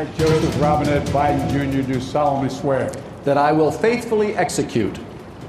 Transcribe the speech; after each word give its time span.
I, 0.00 0.04
Joseph 0.16 0.58
Robinette 0.62 1.06
Biden 1.08 1.50
Jr., 1.50 1.92
do 1.92 2.00
solemnly 2.00 2.48
swear 2.48 2.90
that 3.24 3.36
I 3.36 3.52
will 3.52 3.70
faithfully 3.70 4.34
execute 4.34 4.98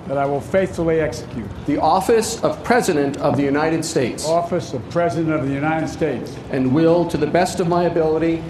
that 0.07 0.17
I 0.17 0.25
will 0.25 0.41
faithfully 0.41 0.99
execute 0.99 1.47
the 1.67 1.79
office 1.79 2.43
of 2.43 2.61
President 2.61 3.15
of 3.17 3.37
the 3.37 3.43
United 3.43 3.85
States 3.85 4.25
office 4.25 4.73
of 4.73 4.89
President 4.89 5.31
of 5.31 5.47
the 5.47 5.53
United 5.53 5.87
States 5.87 6.35
and 6.51 6.73
will, 6.73 7.05
to 7.07 7.17
the 7.17 7.27
best 7.27 7.61
of 7.61 7.69
my 7.69 7.85
ability, 7.85 8.43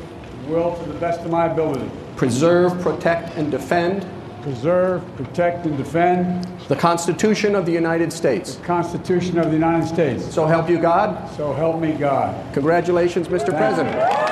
will 0.47 0.75
to 0.75 0.86
the 0.86 1.00
best 1.00 1.19
of 1.21 1.29
my 1.29 1.45
ability 1.45 1.87
preserve, 2.15 2.81
protect, 2.81 3.38
and 3.38 3.52
defend 3.52 4.04
preserve, 4.41 5.04
protect, 5.18 5.68
and 5.68 5.77
defend 5.77 6.43
the 6.68 6.75
Constitution 6.75 7.54
of 7.54 7.68
the 7.68 7.71
United 7.71 8.11
States. 8.11 8.55
the 8.55 8.65
Constitution 8.65 9.38
of 9.38 9.45
the 9.47 9.54
United 9.54 9.88
States. 9.88 10.33
So 10.33 10.47
help 10.47 10.68
you 10.68 10.79
God. 10.79 11.29
So 11.38 11.54
help 11.54 11.79
me 11.79 11.91
God. 11.91 12.36
Congratulations, 12.55 13.27
Mr. 13.27 13.55
President. 13.55 14.30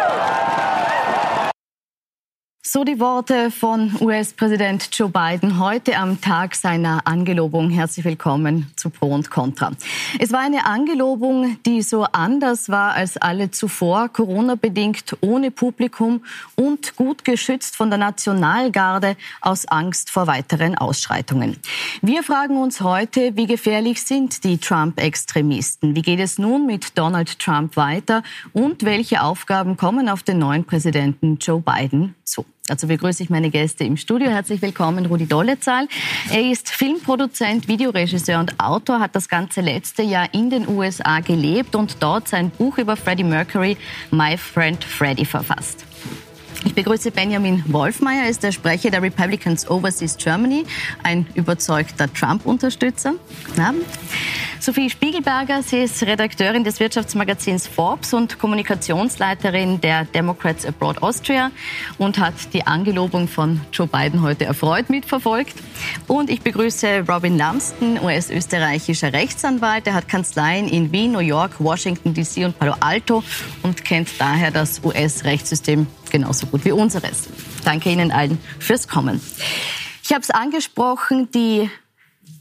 So 2.72 2.84
die 2.84 3.00
Worte 3.00 3.50
von 3.50 3.96
US-Präsident 4.00 4.96
Joe 4.96 5.10
Biden 5.10 5.60
heute 5.60 5.98
am 5.98 6.22
Tag 6.22 6.54
seiner 6.54 7.08
Angelobung. 7.08 7.72
Herzlich 7.72 8.06
willkommen 8.06 8.72
zu 8.76 8.92
Pro 8.92 9.08
und 9.08 9.32
Contra. 9.32 9.72
Es 10.20 10.32
war 10.32 10.42
eine 10.42 10.68
Angelobung, 10.68 11.58
die 11.66 11.82
so 11.82 12.04
anders 12.04 12.70
war 12.70 12.94
als 12.94 13.18
alle 13.18 13.50
zuvor, 13.50 14.10
Corona-bedingt, 14.10 15.18
ohne 15.22 15.50
Publikum 15.50 16.24
und 16.56 16.96
gut 16.96 17.26
geschützt 17.26 17.76
von 17.76 17.90
der 17.90 17.98
Nationalgarde 17.98 19.18
aus 19.42 19.66
Angst 19.66 20.12
vor 20.12 20.28
weiteren 20.28 20.78
Ausschreitungen. 20.78 21.58
Wir 22.04 22.22
fragen 22.22 22.56
uns 22.56 22.82
heute, 22.82 23.36
wie 23.36 23.48
gefährlich 23.48 24.04
sind 24.04 24.44
die 24.44 24.60
Trump-Extremisten? 24.60 25.96
Wie 25.96 26.04
geht 26.04 26.20
es 26.20 26.38
nun 26.38 26.68
mit 26.68 26.96
Donald 27.00 27.40
Trump 27.40 27.78
weiter? 27.78 28.22
Und 28.54 28.86
welche 28.86 29.24
Aufgaben 29.24 29.76
kommen 29.76 30.08
auf 30.08 30.22
den 30.22 30.38
neuen 30.38 30.66
Präsidenten 30.66 31.40
Joe 31.40 31.62
Biden 31.62 32.14
zu? 32.24 32.46
Dazu 32.70 32.86
begrüße 32.86 33.24
ich 33.24 33.32
meine 33.32 33.50
Gäste 33.50 33.84
im 33.84 33.98
Studio. 33.98 34.30
Herzlich 34.30 34.62
willkommen, 34.62 35.08
Rudi 35.08 35.26
Dollezahl. 35.26 35.88
Er 36.32 36.52
ist 36.52 36.70
Filmproduzent, 36.70 37.68
Videoregisseur 37.68 38.40
und 38.40 38.60
Autor, 38.60 39.00
hat 39.00 39.16
das 39.16 39.28
ganze 39.28 39.62
letzte 39.62 40.04
Jahr 40.04 40.32
in 40.36 40.52
den 40.52 40.68
USA 40.68 41.20
gelebt 41.20 41.76
und 41.76 41.98
dort 42.04 42.28
sein 42.28 42.52
Buch 42.52 42.78
über 42.78 42.96
Freddie 42.96 43.24
Mercury, 43.24 43.76
My 44.12 44.38
Friend 44.38 44.84
Freddie, 44.84 45.26
verfasst. 45.26 45.89
Ich 46.66 46.76
begrüße 46.76 47.12
Benjamin 47.12 47.64
Wolfmeier, 47.68 48.24
er 48.24 48.30
ist 48.30 48.44
der 48.44 48.52
Sprecher 48.52 48.92
der 48.92 49.02
Republicans 49.02 49.70
Overseas 49.70 50.18
Germany, 50.18 50.66
ein 51.04 51.26
überzeugter 51.36 52.12
Trump-Unterstützer. 52.14 53.14
Sophie 54.60 54.90
Spiegelberger, 54.90 55.64
sie 55.64 55.84
ist 55.84 56.04
Redakteurin 56.04 56.66
des 56.66 56.82
Wirtschaftsmagazins 56.82 57.66
Forbes 57.66 58.14
und 58.14 58.40
Kommunikationsleiterin 58.40 59.80
der 59.80 60.04
Democrats 60.04 60.66
Abroad 60.66 61.02
Austria 61.02 61.52
und 61.98 62.20
hat 62.20 62.34
die 62.52 62.68
Angelobung 62.68 63.30
von 63.30 63.62
Joe 63.72 63.88
Biden 63.88 64.22
heute 64.22 64.44
erfreut 64.44 64.90
mitverfolgt. 64.90 65.56
Und 66.08 66.30
ich 66.30 66.42
begrüße 66.42 67.06
Robin 67.08 67.38
Lumsden, 67.38 68.02
US-österreichischer 68.04 69.14
Rechtsanwalt. 69.14 69.88
Er 69.88 69.94
hat 69.94 70.10
Kanzleien 70.10 70.68
in 70.68 70.92
Wien, 70.92 71.14
New 71.14 71.20
York, 71.20 71.54
Washington 71.60 72.14
DC 72.14 72.44
und 72.44 72.60
Palo 72.60 72.76
Alto 72.82 73.24
und 73.64 73.86
kennt 73.86 74.10
daher 74.20 74.52
das 74.52 74.82
US-Rechtssystem 74.84 75.88
genauso 76.10 76.48
gut 76.48 76.66
wie 76.66 76.72
unseres. 76.72 77.28
Danke 77.64 77.90
Ihnen 77.90 78.12
allen 78.12 78.40
fürs 78.60 78.88
Kommen. 78.88 79.22
Ich 80.04 80.12
habe 80.12 80.22
es 80.22 80.32
angesprochen, 80.32 81.30
die 81.32 81.70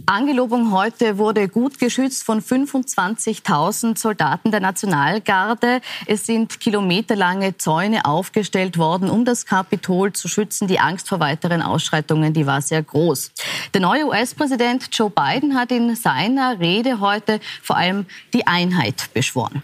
Angelobung 0.07 0.73
heute 0.73 1.19
wurde 1.19 1.49
gut 1.49 1.79
geschützt 1.79 2.25
von 2.25 2.41
25.000 2.41 3.99
Soldaten 3.99 4.51
der 4.51 4.61
Nationalgarde. 4.61 5.83
Es 6.07 6.25
sind 6.25 6.61
kilometerlange 6.61 7.59
Zäune 7.59 8.07
aufgestellt 8.07 8.79
worden, 8.79 9.11
um 9.11 9.27
das 9.27 9.45
Kapitol 9.45 10.15
zu 10.15 10.27
schützen. 10.29 10.67
Die 10.67 10.81
Angst 10.81 11.09
vor 11.11 11.21
weiteren 11.21 11.61
Ausschreitungen, 11.61 12.33
die 12.33 12.47
war 12.47 12.63
sehr 12.63 12.83
groß. 12.83 13.33
Der 13.75 13.83
neue 13.83 14.07
US-Präsident 14.07 14.89
Joe 14.93 15.11
Biden 15.11 15.55
hat 15.55 15.73
in 15.73 15.95
seiner 15.95 16.59
Rede 16.59 17.01
heute 17.01 17.39
vor 17.63 17.77
allem 17.77 18.07
die 18.33 18.47
Einheit 18.47 19.11
beschworen. 19.13 19.63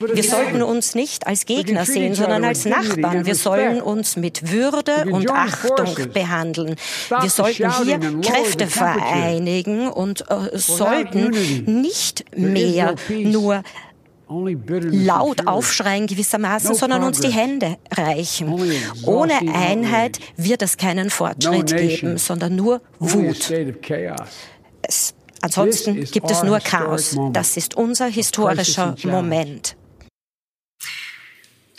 Wir 0.00 0.22
sollten 0.24 0.62
uns 0.62 0.94
nicht 0.94 1.26
als 1.26 1.44
Gegner 1.44 1.84
sehen, 1.84 2.14
sondern 2.14 2.42
als 2.44 2.64
Nachbarn. 2.64 3.26
Wir 3.26 3.34
sollen 3.34 3.82
uns 3.82 4.16
mit 4.16 4.50
Würde 4.50 5.04
und 5.10 5.30
Achtung 5.30 5.94
behandeln. 6.12 6.76
Wir 7.20 7.28
sollten 7.30 7.70
hier 7.84 7.98
Kräfte 8.22 8.66
vereinigen 8.66 9.88
und 9.88 10.24
äh, 10.30 10.56
sollten 10.56 11.30
nicht 11.66 12.24
mehr 12.36 12.94
nur 13.08 13.62
laut 14.30 15.46
aufschreien 15.46 16.06
gewissermaßen, 16.06 16.74
sondern 16.74 17.02
uns 17.02 17.20
die 17.20 17.28
Hände 17.32 17.76
reichen. 17.92 18.72
Ohne 19.04 19.34
Einheit 19.52 20.18
wird 20.36 20.62
es 20.62 20.76
keinen 20.76 21.10
Fortschritt 21.10 21.76
geben, 21.76 22.16
sondern 22.16 22.56
nur 22.56 22.80
Wut. 23.00 23.52
Es, 24.82 25.14
ansonsten 25.42 26.04
gibt 26.04 26.30
es 26.30 26.42
nur 26.42 26.60
Chaos. 26.60 27.18
Das 27.32 27.56
ist 27.56 27.76
unser 27.76 28.06
historischer 28.06 28.94
Moment. 29.04 29.76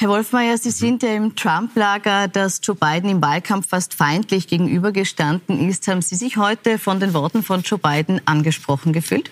Herr 0.01 0.09
Wolfmeier, 0.09 0.57
Sie 0.57 0.71
sind 0.71 1.03
ja 1.03 1.13
im 1.13 1.35
Trump-Lager, 1.35 2.27
das 2.27 2.59
Joe 2.63 2.75
Biden 2.75 3.07
im 3.07 3.21
Wahlkampf 3.21 3.69
fast 3.69 3.93
feindlich 3.93 4.47
gegenübergestanden 4.47 5.69
ist. 5.69 5.87
Haben 5.87 6.01
Sie 6.01 6.15
sich 6.15 6.37
heute 6.37 6.79
von 6.79 6.99
den 6.99 7.13
Worten 7.13 7.43
von 7.43 7.61
Joe 7.61 7.77
Biden 7.77 8.19
angesprochen 8.25 8.93
gefühlt? 8.93 9.29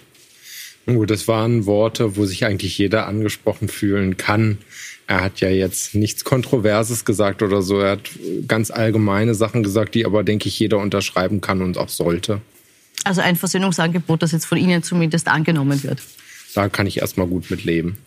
Oh, 0.86 1.06
das 1.06 1.28
waren 1.28 1.66
Worte, 1.66 2.18
wo 2.18 2.26
sich 2.28 2.46
eigentlich 2.46 2.78
jeder 2.78 3.08
angesprochen 3.08 3.68
fühlen 3.68 4.18
kann. 4.18 4.60
Er 5.08 5.22
hat 5.22 5.40
ja 5.40 5.50
jetzt 5.50 5.96
nichts 5.96 6.24
Kontroverses 6.24 7.04
gesagt 7.04 7.42
oder 7.42 7.64
so. 7.64 7.80
Er 7.80 7.94
hat 7.94 8.12
ganz 8.48 8.70
allgemeine 8.70 9.34
Sachen 9.34 9.64
gesagt, 9.64 9.96
die 9.96 10.06
aber, 10.06 10.24
denke 10.24 10.50
ich, 10.50 10.60
jeder 10.60 10.78
unterschreiben 10.78 11.42
kann 11.42 11.64
und 11.64 11.80
auch 11.80 11.90
sollte. 11.90 12.42
Also 13.06 13.22
ein 13.22 13.38
Versöhnungsangebot, 13.38 14.22
das 14.22 14.34
jetzt 14.34 14.46
von 14.46 14.60
Ihnen 14.60 14.84
zumindest 14.84 15.30
angenommen 15.30 15.82
wird. 15.82 16.04
Da 16.54 16.70
kann 16.70 16.86
ich 16.86 17.00
erstmal 17.00 17.26
gut 17.26 17.50
mit 17.50 17.64
leben. 17.64 17.98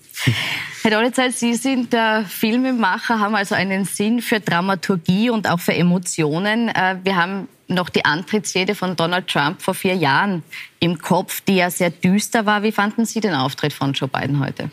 Herr 0.83 0.91
Dollezeit, 0.91 1.33
Sie 1.35 1.55
sind 1.55 1.93
der 1.93 2.25
Filmemacher, 2.29 3.19
haben 3.19 3.35
also 3.35 3.55
einen 3.55 3.85
Sinn 3.85 4.21
für 4.21 4.41
Dramaturgie 4.41 5.31
und 5.31 5.49
auch 5.49 5.61
für 5.61 5.75
Emotionen. 5.75 6.69
Äh, 6.69 6.99
wir 7.03 7.17
haben 7.17 7.49
noch 7.69 7.89
die 7.89 8.05
Antrittsrede 8.05 8.75
von 8.75 8.97
Donald 8.97 9.29
Trump 9.29 9.63
vor 9.63 9.75
vier 9.75 9.95
Jahren 9.95 10.43
im 10.81 10.99
Kopf, 10.99 11.41
die 11.41 11.57
ja 11.57 11.71
sehr 11.71 11.91
düster 11.91 12.47
war. 12.47 12.63
Wie 12.63 12.73
fanden 12.73 13.05
Sie 13.05 13.21
den 13.21 13.35
Auftritt 13.35 13.73
von 13.73 13.93
Joe 13.93 14.09
Biden 14.09 14.41
heute? 14.41 14.71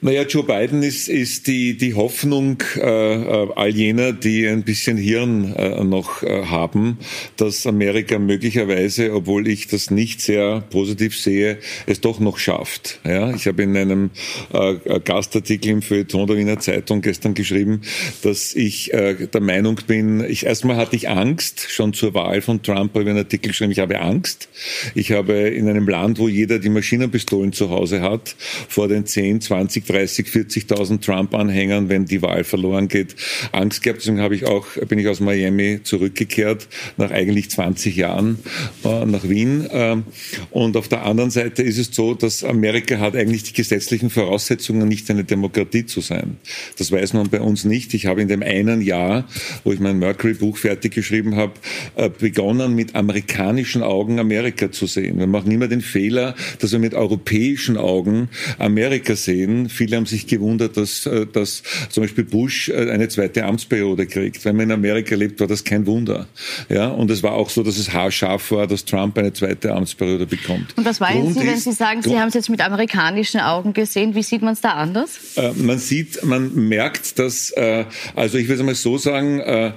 Naja, 0.00 0.22
Joe 0.22 0.44
Biden 0.44 0.82
ist, 0.82 1.08
ist 1.08 1.46
die, 1.46 1.76
die 1.76 1.94
Hoffnung 1.94 2.62
äh, 2.76 2.80
äh, 2.80 3.48
all 3.54 3.70
jener, 3.70 4.12
die 4.12 4.46
ein 4.46 4.62
bisschen 4.62 4.96
Hirn 4.96 5.54
äh, 5.54 5.82
noch 5.84 6.22
äh, 6.22 6.44
haben, 6.46 6.98
dass 7.36 7.66
Amerika 7.66 8.18
möglicherweise, 8.18 9.12
obwohl 9.12 9.48
ich 9.48 9.68
das 9.68 9.90
nicht 9.90 10.20
sehr 10.20 10.60
positiv 10.70 11.18
sehe, 11.18 11.58
es 11.86 12.00
doch 12.00 12.20
noch 12.20 12.38
schafft. 12.38 13.00
Ja, 13.04 13.34
ich 13.34 13.46
habe 13.46 13.62
in 13.62 13.76
einem 13.76 14.10
äh, 14.52 15.00
Gastartikel 15.00 15.70
im 15.70 15.82
Feuilleton 15.82 16.26
der 16.26 16.36
Wiener 16.36 16.58
Zeitung 16.58 17.00
gestern 17.00 17.34
geschrieben, 17.34 17.82
dass 18.22 18.54
ich 18.54 18.92
äh, 18.92 19.26
der 19.26 19.40
Meinung 19.40 19.80
bin, 19.86 20.24
ich 20.24 20.46
erstmal 20.46 20.76
hatte 20.76 20.96
ich 20.96 21.08
Angst, 21.08 21.70
schon 21.70 21.92
zur 21.92 22.14
Wahl 22.14 22.42
von 22.42 22.62
Trump 22.62 22.94
habe 22.94 23.04
ich 23.04 23.10
einen 23.10 23.18
Artikel 23.18 23.48
geschrieben, 23.48 23.72
ich 23.72 23.78
habe 23.78 24.00
Angst. 24.00 24.48
Ich 24.94 25.12
habe 25.12 25.34
in 25.34 25.68
einem 25.68 25.88
Land, 25.88 26.18
wo 26.18 26.28
jeder 26.28 26.58
die 26.58 26.68
Maschinenpistolen 26.68 27.52
zu 27.52 27.70
Hause 27.70 28.02
hat, 28.02 28.36
vor 28.68 28.88
den 28.88 29.06
10, 29.06 29.40
20, 29.40 29.85
30, 29.86 30.28
40.000 30.28 31.00
Trump-Anhängern, 31.00 31.88
wenn 31.88 32.04
die 32.04 32.22
Wahl 32.22 32.44
verloren 32.44 32.88
geht, 32.88 33.16
Angst 33.52 33.82
gehabt. 33.82 34.00
Deswegen 34.00 34.20
habe 34.20 34.34
ich 34.34 34.44
auch, 34.44 34.66
bin 34.88 34.98
ich 34.98 35.08
aus 35.08 35.20
Miami 35.20 35.80
zurückgekehrt, 35.82 36.68
nach 36.96 37.10
eigentlich 37.10 37.50
20 37.50 37.96
Jahren 37.96 38.38
äh, 38.84 39.04
nach 39.06 39.28
Wien. 39.28 39.66
Ähm, 39.70 40.04
und 40.50 40.76
auf 40.76 40.88
der 40.88 41.04
anderen 41.04 41.30
Seite 41.30 41.62
ist 41.62 41.78
es 41.78 41.88
so, 41.92 42.14
dass 42.14 42.44
Amerika 42.44 42.98
hat 42.98 43.16
eigentlich 43.16 43.44
die 43.44 43.52
gesetzlichen 43.52 44.10
Voraussetzungen, 44.10 44.88
nicht 44.88 45.10
eine 45.10 45.24
Demokratie 45.24 45.86
zu 45.86 46.00
sein. 46.00 46.36
Das 46.78 46.92
weiß 46.92 47.12
man 47.14 47.28
bei 47.30 47.40
uns 47.40 47.64
nicht. 47.64 47.94
Ich 47.94 48.06
habe 48.06 48.22
in 48.22 48.28
dem 48.28 48.42
einen 48.42 48.80
Jahr, 48.80 49.28
wo 49.64 49.72
ich 49.72 49.80
mein 49.80 49.98
Mercury-Buch 49.98 50.58
fertig 50.58 50.94
geschrieben 50.94 51.36
habe, 51.36 51.52
äh, 51.96 52.10
begonnen, 52.10 52.74
mit 52.74 52.94
amerikanischen 52.94 53.82
Augen 53.82 54.18
Amerika 54.18 54.70
zu 54.70 54.86
sehen. 54.86 55.18
Wir 55.18 55.26
machen 55.26 55.50
immer 55.50 55.68
den 55.68 55.80
Fehler, 55.80 56.34
dass 56.58 56.72
wir 56.72 56.78
mit 56.78 56.94
europäischen 56.94 57.76
Augen 57.76 58.28
Amerika 58.58 59.16
sehen. 59.16 59.68
Viele 59.76 59.96
haben 59.96 60.06
sich 60.06 60.26
gewundert, 60.26 60.76
dass, 60.76 61.06
äh, 61.06 61.26
dass 61.26 61.62
zum 61.90 62.02
Beispiel 62.02 62.24
Bush 62.24 62.68
äh, 62.68 62.90
eine 62.90 63.08
zweite 63.08 63.44
Amtsperiode 63.44 64.06
kriegt. 64.06 64.44
Wenn 64.44 64.56
man 64.56 64.66
in 64.66 64.72
Amerika 64.72 65.14
lebt, 65.14 65.40
war 65.40 65.46
das 65.46 65.64
kein 65.64 65.86
Wunder. 65.86 66.26
Ja, 66.68 66.88
und 66.88 67.10
es 67.10 67.22
war 67.22 67.32
auch 67.32 67.50
so, 67.50 67.62
dass 67.62 67.78
es 67.78 67.92
haarscharf 67.92 68.50
war, 68.50 68.66
dass 68.66 68.84
Trump 68.84 69.18
eine 69.18 69.32
zweite 69.32 69.72
Amtsperiode 69.74 70.26
bekommt. 70.26 70.76
Und 70.76 70.84
was 70.84 71.00
meinen 71.00 71.32
Sie, 71.32 71.46
wenn 71.46 71.58
Sie 71.58 71.72
sagen, 71.72 72.02
Sie 72.02 72.18
haben 72.18 72.28
es 72.28 72.34
jetzt 72.34 72.50
mit 72.50 72.60
amerikanischen 72.60 73.40
Augen 73.40 73.72
gesehen? 73.72 74.14
Wie 74.14 74.22
sieht 74.22 74.42
man 74.42 74.54
es 74.54 74.60
da 74.60 74.70
anders? 74.72 75.36
Äh, 75.36 75.52
man 75.52 75.78
sieht, 75.78 76.24
man 76.24 76.54
merkt, 76.54 77.18
dass, 77.18 77.50
äh, 77.50 77.84
also 78.14 78.38
ich 78.38 78.48
würde 78.48 78.62
mal 78.62 78.74
so 78.74 78.98
sagen, 78.98 79.40
äh, 79.40 79.72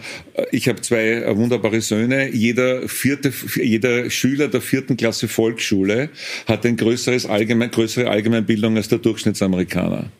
ich 0.52 0.68
habe 0.70 0.82
zwei 0.82 1.36
wunderbare 1.36 1.82
Söhne. 1.82 2.30
Jeder 2.30 2.88
vierte, 2.88 3.34
jeder 3.62 4.10
Schüler 4.10 4.48
der 4.48 4.62
vierten 4.62 4.96
Klasse 4.98 5.28
Volksschule 5.28 6.10
hat 6.48 6.66
ein 6.66 6.78
größeres 6.78 7.26
Allgemein, 7.26 7.72
größere 7.72 8.10
Allgemeinbildung 8.10 8.78
als 8.78 8.88
der 8.88 9.00
Durchschnittsamerikaner. 9.00 9.89
nada. 9.90 10.12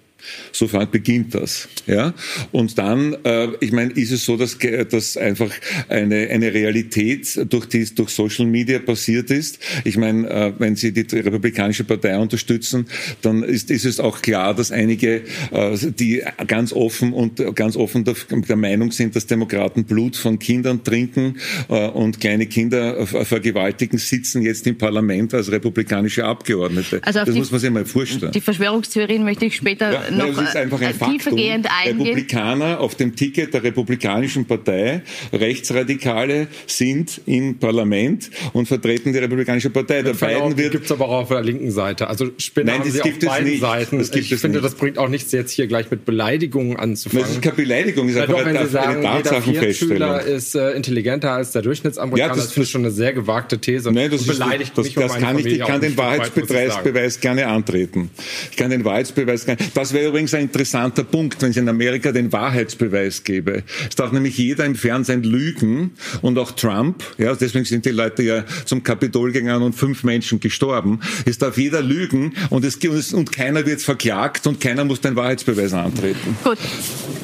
Sofern 0.52 0.90
beginnt 0.92 1.36
das. 1.36 1.68
Ja? 1.88 2.14
Und 2.52 2.78
dann, 2.78 3.16
äh, 3.24 3.50
ich 3.60 3.72
meine, 3.72 3.92
ist 3.94 4.12
es 4.12 4.26
so, 4.26 4.38
dass, 4.38 4.58
dass 4.90 5.18
einfach 5.18 5.52
eine, 5.88 6.30
eine 6.30 6.54
Realität 6.54 7.40
durch, 7.50 7.66
die, 7.68 7.86
durch 7.94 8.10
Social 8.10 8.46
Media 8.46 8.80
passiert 8.80 9.32
ist. 9.32 9.60
Ich 9.84 9.98
meine, 9.98 10.30
äh, 10.30 10.54
wenn 10.58 10.76
Sie 10.76 10.92
die 10.92 11.02
Republikanische 11.18 11.84
Partei 11.84 12.18
unterstützen, 12.18 12.88
dann 13.22 13.44
ist, 13.44 13.72
ist 13.72 13.86
es 13.86 14.00
auch 14.00 14.22
klar, 14.22 14.54
dass 14.54 14.72
einige, 14.72 15.24
äh, 15.52 15.78
die 15.82 16.24
ganz 16.48 16.74
offen 16.74 17.14
und 17.14 17.56
ganz 17.56 17.76
offen 17.76 18.04
der, 18.04 18.16
der, 18.30 18.56
Meinung 18.56 18.92
sind, 18.92 19.16
dass 19.16 19.26
Demokraten 19.26 19.86
Blut 19.86 20.16
von 20.16 20.38
Kindern 20.38 20.84
trinken 20.84 21.38
äh, 21.70 21.88
und 21.88 22.20
kleine 22.20 22.46
Kinder 22.46 23.08
vergewaltigen, 23.08 23.98
sitzen 23.98 24.42
jetzt 24.42 24.68
im 24.68 24.78
Parlament 24.78 25.34
als 25.34 25.52
republikanische 25.52 26.26
Abgeordnete. 26.26 27.00
Also 27.04 27.20
das 27.20 27.30
die, 27.30 27.40
muss 27.40 27.52
man 27.52 27.60
sich 27.60 27.70
mal 27.70 27.86
vorstellen. 27.86 28.32
Die 28.32 28.42
Verschwörungstheorien 28.42 29.24
möchte 29.24 29.46
ich 29.46 29.56
später 29.56 29.92
ja 29.92 30.09
noch 30.18 30.36
das 30.36 30.50
ist 30.50 30.56
einfach 30.56 30.82
ein 30.82 30.98
tiefergehend 30.98 31.68
eingehen. 31.70 32.08
Republikaner 32.08 32.80
auf 32.80 32.96
dem 32.96 33.16
Ticket 33.16 33.54
der 33.54 33.64
Republikanischen 33.64 34.46
Partei, 34.46 35.02
Rechtsradikale 35.34 36.48
sind 36.68 37.22
im 37.26 37.60
Parlament 37.60 38.30
und 38.54 38.68
vertreten 38.68 39.14
die 39.14 39.20
Republikanische 39.20 39.70
Partei. 39.70 40.02
Der 40.02 40.14
Biden 40.14 40.58
wird 40.58 40.72
gibt 40.72 40.86
es 40.86 40.92
aber 40.92 41.10
auch 41.10 41.22
auf 41.24 41.30
der 41.30 41.42
linken 41.42 41.72
Seite. 41.72 42.08
Also 42.08 42.30
Spinner 42.38 42.74
Nein, 42.74 42.82
das 42.86 43.00
haben 43.00 43.10
gibt 43.10 43.26
auf 43.26 43.34
beiden 43.34 43.50
nicht. 43.50 43.62
Seiten. 43.62 44.00
Das 44.00 44.10
ich 44.10 44.28
finde, 44.30 44.60
nicht. 44.60 44.66
das 44.66 44.76
bringt 44.76 44.98
auch 44.98 45.10
nichts, 45.10 45.32
jetzt 45.32 45.52
hier 45.52 45.68
gleich 45.68 45.92
mit 45.92 46.06
Beleidigungen 46.06 46.78
anzufangen. 46.78 47.24
Das 47.24 47.32
ist 47.32 47.42
keine 47.42 47.56
Beleidigung, 47.56 48.08
das 48.08 48.16
ist 48.16 48.22
einfach 48.22 48.38
doch, 48.38 48.46
wenn 48.46 48.58
eine, 48.58 48.68
Sie 48.68 48.74
sagen, 48.74 49.06
eine 49.06 49.24
Tatsachenfeststellung. 49.24 50.20
ist 50.20 50.56
äh, 50.56 50.72
intelligenter 50.72 51.32
als 51.32 51.52
der 51.52 51.62
Durchschnittsamerikaner. 51.62 52.30
Ja, 52.30 52.36
das, 52.36 52.46
das 52.46 52.54
finde 52.54 52.66
ich 52.66 52.72
schon 52.72 52.82
eine 52.82 52.92
sehr 52.92 53.14
gewagte 53.14 53.60
These. 53.60 53.92
Nein, 53.92 54.12
das 54.12 54.26
beleidigt 54.26 54.72
das, 54.76 54.86
mich 54.86 54.96
das, 54.96 55.14
das 55.14 55.22
kann 55.22 55.40
ich, 55.40 55.46
ich 55.46 55.60
kann 55.60 55.82
den 55.82 55.98
Wahrheitsbeweis 55.98 57.20
gerne 57.20 57.48
antreten. 57.48 58.10
Ich 58.52 58.58
kann 58.58 58.72
den 58.72 58.86
Wahrheitsbeweis 58.86 59.46
gerne. 59.46 59.60
Das 59.74 59.94
wäre 59.94 59.99
übrigens 60.08 60.34
ein 60.34 60.44
interessanter 60.44 61.04
Punkt, 61.04 61.42
wenn 61.42 61.52
es 61.52 61.58
in 61.58 61.68
Amerika 61.70 62.12
den 62.12 62.32
Wahrheitsbeweis 62.32 63.24
gäbe. 63.24 63.64
Es 63.88 63.96
darf 63.96 64.12
nämlich 64.12 64.38
jeder 64.38 64.66
im 64.66 64.76
Fernsehen 64.76 65.24
lügen 65.24 65.92
und 66.22 66.38
auch 66.38 66.52
Trump. 66.52 67.04
Ja, 67.18 67.34
deswegen 67.36 67.66
sind 67.66 67.86
die 67.86 67.92
Leute 67.92 68.24
ja 68.24 68.46
zum 68.66 68.84
Kapitol 68.84 69.32
gegangen 69.32 69.64
und 69.64 69.74
fünf 69.74 70.04
Menschen 70.04 70.40
gestorben. 70.40 71.00
Es 71.26 71.38
darf 71.38 71.58
jeder 71.58 71.82
lügen 71.82 72.34
und, 72.50 72.66
es, 72.66 72.78
und 73.14 73.32
keiner 73.32 73.66
wird 73.66 73.82
verklagt 73.82 74.48
und 74.48 74.60
keiner 74.60 74.86
muss 74.86 75.02
den 75.02 75.16
Wahrheitsbeweis 75.16 75.74
antreten. 75.74 76.38
Gut. 76.44 76.58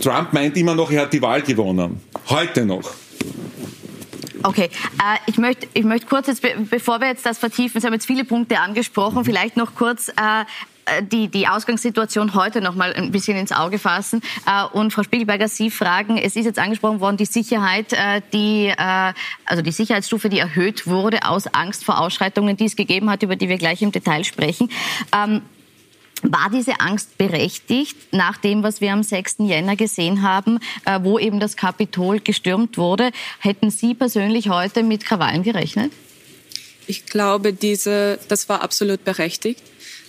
Trump 0.02 0.34
meint 0.34 0.58
immer 0.58 0.76
noch, 0.76 0.92
er 0.92 1.04
hat 1.04 1.14
die 1.14 1.22
Wahl 1.22 1.42
gewonnen. 1.42 2.00
Heute 2.30 2.66
noch. 2.66 2.94
Okay, 4.44 4.70
äh, 5.00 5.18
ich 5.26 5.38
möchte 5.38 5.68
ich 5.74 5.84
möchte 5.84 6.06
kurz 6.06 6.28
jetzt, 6.28 6.46
bevor 6.70 7.00
wir 7.00 7.08
jetzt 7.08 7.26
das 7.26 7.40
vertiefen, 7.40 7.82
Sie 7.82 7.88
haben 7.88 7.94
jetzt 7.94 8.06
viele 8.06 8.26
Punkte 8.26 8.60
angesprochen, 8.60 9.26
vielleicht 9.26 9.58
noch 9.58 9.74
kurz 9.74 10.10
äh, 10.10 10.46
die, 11.12 11.28
die 11.30 11.48
Ausgangssituation 11.48 12.34
heute 12.36 12.62
noch 12.62 12.76
mal 12.76 12.94
ein 12.94 13.12
bisschen 13.12 13.38
ins 13.38 13.52
Auge 13.52 13.80
fassen. 13.80 14.22
Äh, 14.46 14.66
und 14.78 14.92
Frau 14.92 15.04
Spiegelberger, 15.04 15.48
Sie 15.48 15.72
fragen, 15.72 16.18
es 16.18 16.36
ist 16.36 16.46
jetzt 16.46 16.60
angesprochen 16.60 17.00
worden, 17.00 17.18
die 17.18 17.26
Sicherheit, 17.26 17.94
äh, 17.94 18.22
die, 18.34 18.74
also 19.46 19.62
die 19.62 19.72
Sicherheitsstufe, 19.72 20.30
die 20.30 20.40
erhöht 20.40 20.88
wurde 20.88 21.26
aus 21.28 21.48
Angst 21.48 21.84
vor 21.84 22.00
Ausschreitungen, 22.00 22.58
die 22.58 22.66
es 22.66 22.76
gegeben 22.76 23.10
hat, 23.10 23.24
über 23.24 23.36
die 23.36 23.50
wir 23.50 23.58
gleich 23.58 23.82
im 23.82 23.92
Detail 23.92 24.24
sprechen. 24.24 24.70
Ähm, 25.14 25.42
war 26.22 26.50
diese 26.52 26.80
Angst 26.80 27.18
berechtigt 27.18 27.98
nach 28.12 28.38
dem, 28.38 28.64
was 28.64 28.82
wir 28.82 28.94
am 28.94 29.04
6. 29.04 29.36
Jänner 29.40 29.76
gesehen 29.76 30.24
haben, 30.24 30.60
wo 31.02 31.20
eben 31.20 31.40
das 31.40 31.56
Kapitol 31.56 32.20
gestürmt 32.20 32.78
wurde? 32.78 33.12
Hätten 33.40 33.70
Sie 33.70 33.94
persönlich 33.94 34.50
heute 34.50 34.82
mit 34.82 35.06
Krawallen 35.06 35.44
gerechnet? 35.44 35.92
Ich 36.88 37.06
glaube, 37.06 37.54
diese, 37.54 38.18
das 38.28 38.50
war 38.50 38.64
absolut 38.64 39.04
berechtigt 39.04 39.62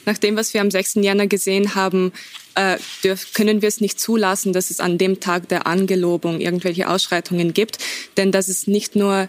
nach 0.06 0.18
dem, 0.18 0.36
was 0.36 0.54
wir 0.54 0.60
am 0.60 0.70
6. 0.70 0.94
Jänner 0.96 1.26
gesehen 1.26 1.74
haben, 1.74 2.12
äh, 2.54 2.78
können 3.34 3.60
wir 3.60 3.68
es 3.68 3.80
nicht 3.80 4.00
zulassen, 4.00 4.52
dass 4.52 4.70
es 4.70 4.80
an 4.80 4.98
dem 4.98 5.20
Tag 5.20 5.48
der 5.48 5.66
Angelobung 5.66 6.40
irgendwelche 6.40 6.88
Ausschreitungen 6.88 7.52
gibt. 7.52 7.78
Denn 8.16 8.32
das 8.32 8.48
ist 8.48 8.68
nicht 8.68 8.96
nur 8.96 9.28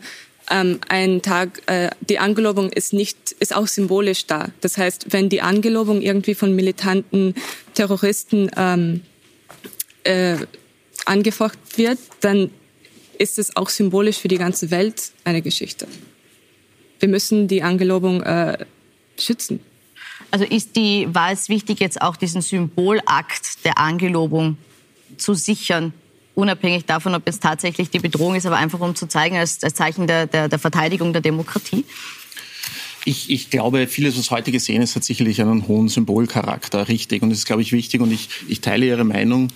ähm, 0.50 0.80
ein 0.88 1.22
Tag, 1.22 1.62
äh, 1.66 1.90
die 2.08 2.20
Angelobung 2.20 2.72
ist 2.72 2.94
nicht, 2.94 3.18
ist 3.40 3.56
auch 3.56 3.68
symbolisch 3.68 4.28
da. 4.28 4.50
Das 4.62 4.78
heißt, 4.78 5.08
wenn 5.10 5.30
die 5.30 5.42
Angelobung 5.42 6.02
irgendwie 6.02 6.36
von 6.36 6.56
militanten 6.56 7.36
Terroristen 7.74 8.50
ähm, 8.56 9.02
äh, 10.04 10.38
angefocht 11.06 11.60
wird, 11.76 12.00
dann 12.22 12.52
ist 13.18 13.40
es 13.40 13.56
auch 13.56 13.70
symbolisch 13.70 14.18
für 14.18 14.28
die 14.28 14.38
ganze 14.38 14.72
Welt 14.72 15.12
eine 15.24 15.42
Geschichte. 15.42 15.88
Wir 17.00 17.10
müssen 17.10 17.48
die 17.48 17.64
Angelobung 17.64 18.24
äh, 18.24 18.66
schützen. 19.20 19.60
Also 20.32 20.46
ist 20.46 20.76
die, 20.76 21.08
war 21.14 21.32
es 21.32 21.50
wichtig, 21.50 21.80
jetzt 21.80 22.02
auch 22.02 22.16
diesen 22.16 22.42
Symbolakt 22.42 23.64
der 23.66 23.78
Angelobung 23.78 24.58
zu 25.18 25.34
sichern, 25.34 25.94
unabhängig 26.36 26.86
davon, 26.86 27.16
ob 27.16 27.24
es 27.26 27.40
tatsächlich 27.40 27.90
die 27.90 28.00
Bedrohung 28.00 28.36
ist, 28.36 28.46
aber 28.46 28.58
einfach 28.58 28.80
um 28.80 28.96
zu 28.96 29.08
zeigen, 29.08 29.38
als, 29.38 29.64
als 29.64 29.74
Zeichen 29.74 30.06
der, 30.06 30.28
der, 30.28 30.50
der 30.50 30.60
Verteidigung 30.60 31.14
der 31.14 31.22
Demokratie? 31.22 31.86
Ich, 33.08 33.30
ich 33.30 33.50
glaube, 33.50 33.88
vieles, 33.88 34.18
was 34.18 34.32
heute 34.32 34.52
gesehen 34.52 34.82
ist, 34.82 34.98
hat 34.98 35.04
sicherlich 35.06 35.42
einen 35.42 35.70
hohen 35.70 35.88
Symbolcharakter, 35.88 36.90
richtig. 36.90 37.24
Und 37.24 37.32
es 37.32 37.40
ist, 37.40 37.46
glaube 37.46 37.62
ich, 37.62 37.72
wichtig 37.72 38.02
und 38.02 38.12
ich, 38.12 38.28
ich 38.50 38.60
teile 38.60 38.86
Ihre 38.86 39.06
Meinung, 39.06 39.48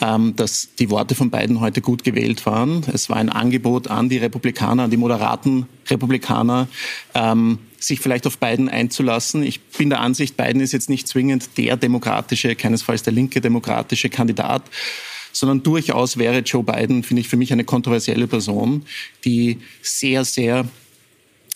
ähm, 0.00 0.36
dass 0.36 0.68
die 0.78 0.90
Worte 0.90 1.16
von 1.16 1.28
beiden 1.28 1.58
heute 1.58 1.80
gut 1.80 2.04
gewählt 2.04 2.46
waren. 2.46 2.86
Es 2.92 3.10
war 3.10 3.16
ein 3.16 3.28
Angebot 3.28 3.88
an 3.88 4.08
die 4.08 4.18
Republikaner, 4.18 4.84
an 4.84 4.90
die 4.92 4.96
moderaten 4.96 5.66
Republikaner, 5.88 6.68
ähm, 7.14 7.58
sich 7.80 7.98
vielleicht 7.98 8.28
auf 8.28 8.38
Biden 8.38 8.68
einzulassen. 8.68 9.42
Ich 9.42 9.60
bin 9.60 9.90
der 9.90 10.00
Ansicht, 10.00 10.36
Biden 10.36 10.60
ist 10.60 10.70
jetzt 10.70 10.88
nicht 10.88 11.08
zwingend 11.08 11.58
der 11.58 11.76
demokratische, 11.76 12.54
keinesfalls 12.54 13.02
der 13.02 13.12
linke 13.12 13.40
demokratische 13.40 14.08
Kandidat 14.08 14.62
sondern 15.32 15.62
durchaus 15.62 16.16
wäre 16.16 16.40
Joe 16.40 16.64
Biden, 16.64 17.04
finde 17.04 17.20
ich, 17.20 17.28
für 17.28 17.36
mich 17.36 17.52
eine 17.52 17.62
kontroversielle 17.62 18.26
Person, 18.26 18.84
die 19.24 19.58
sehr, 19.80 20.24
sehr 20.24 20.66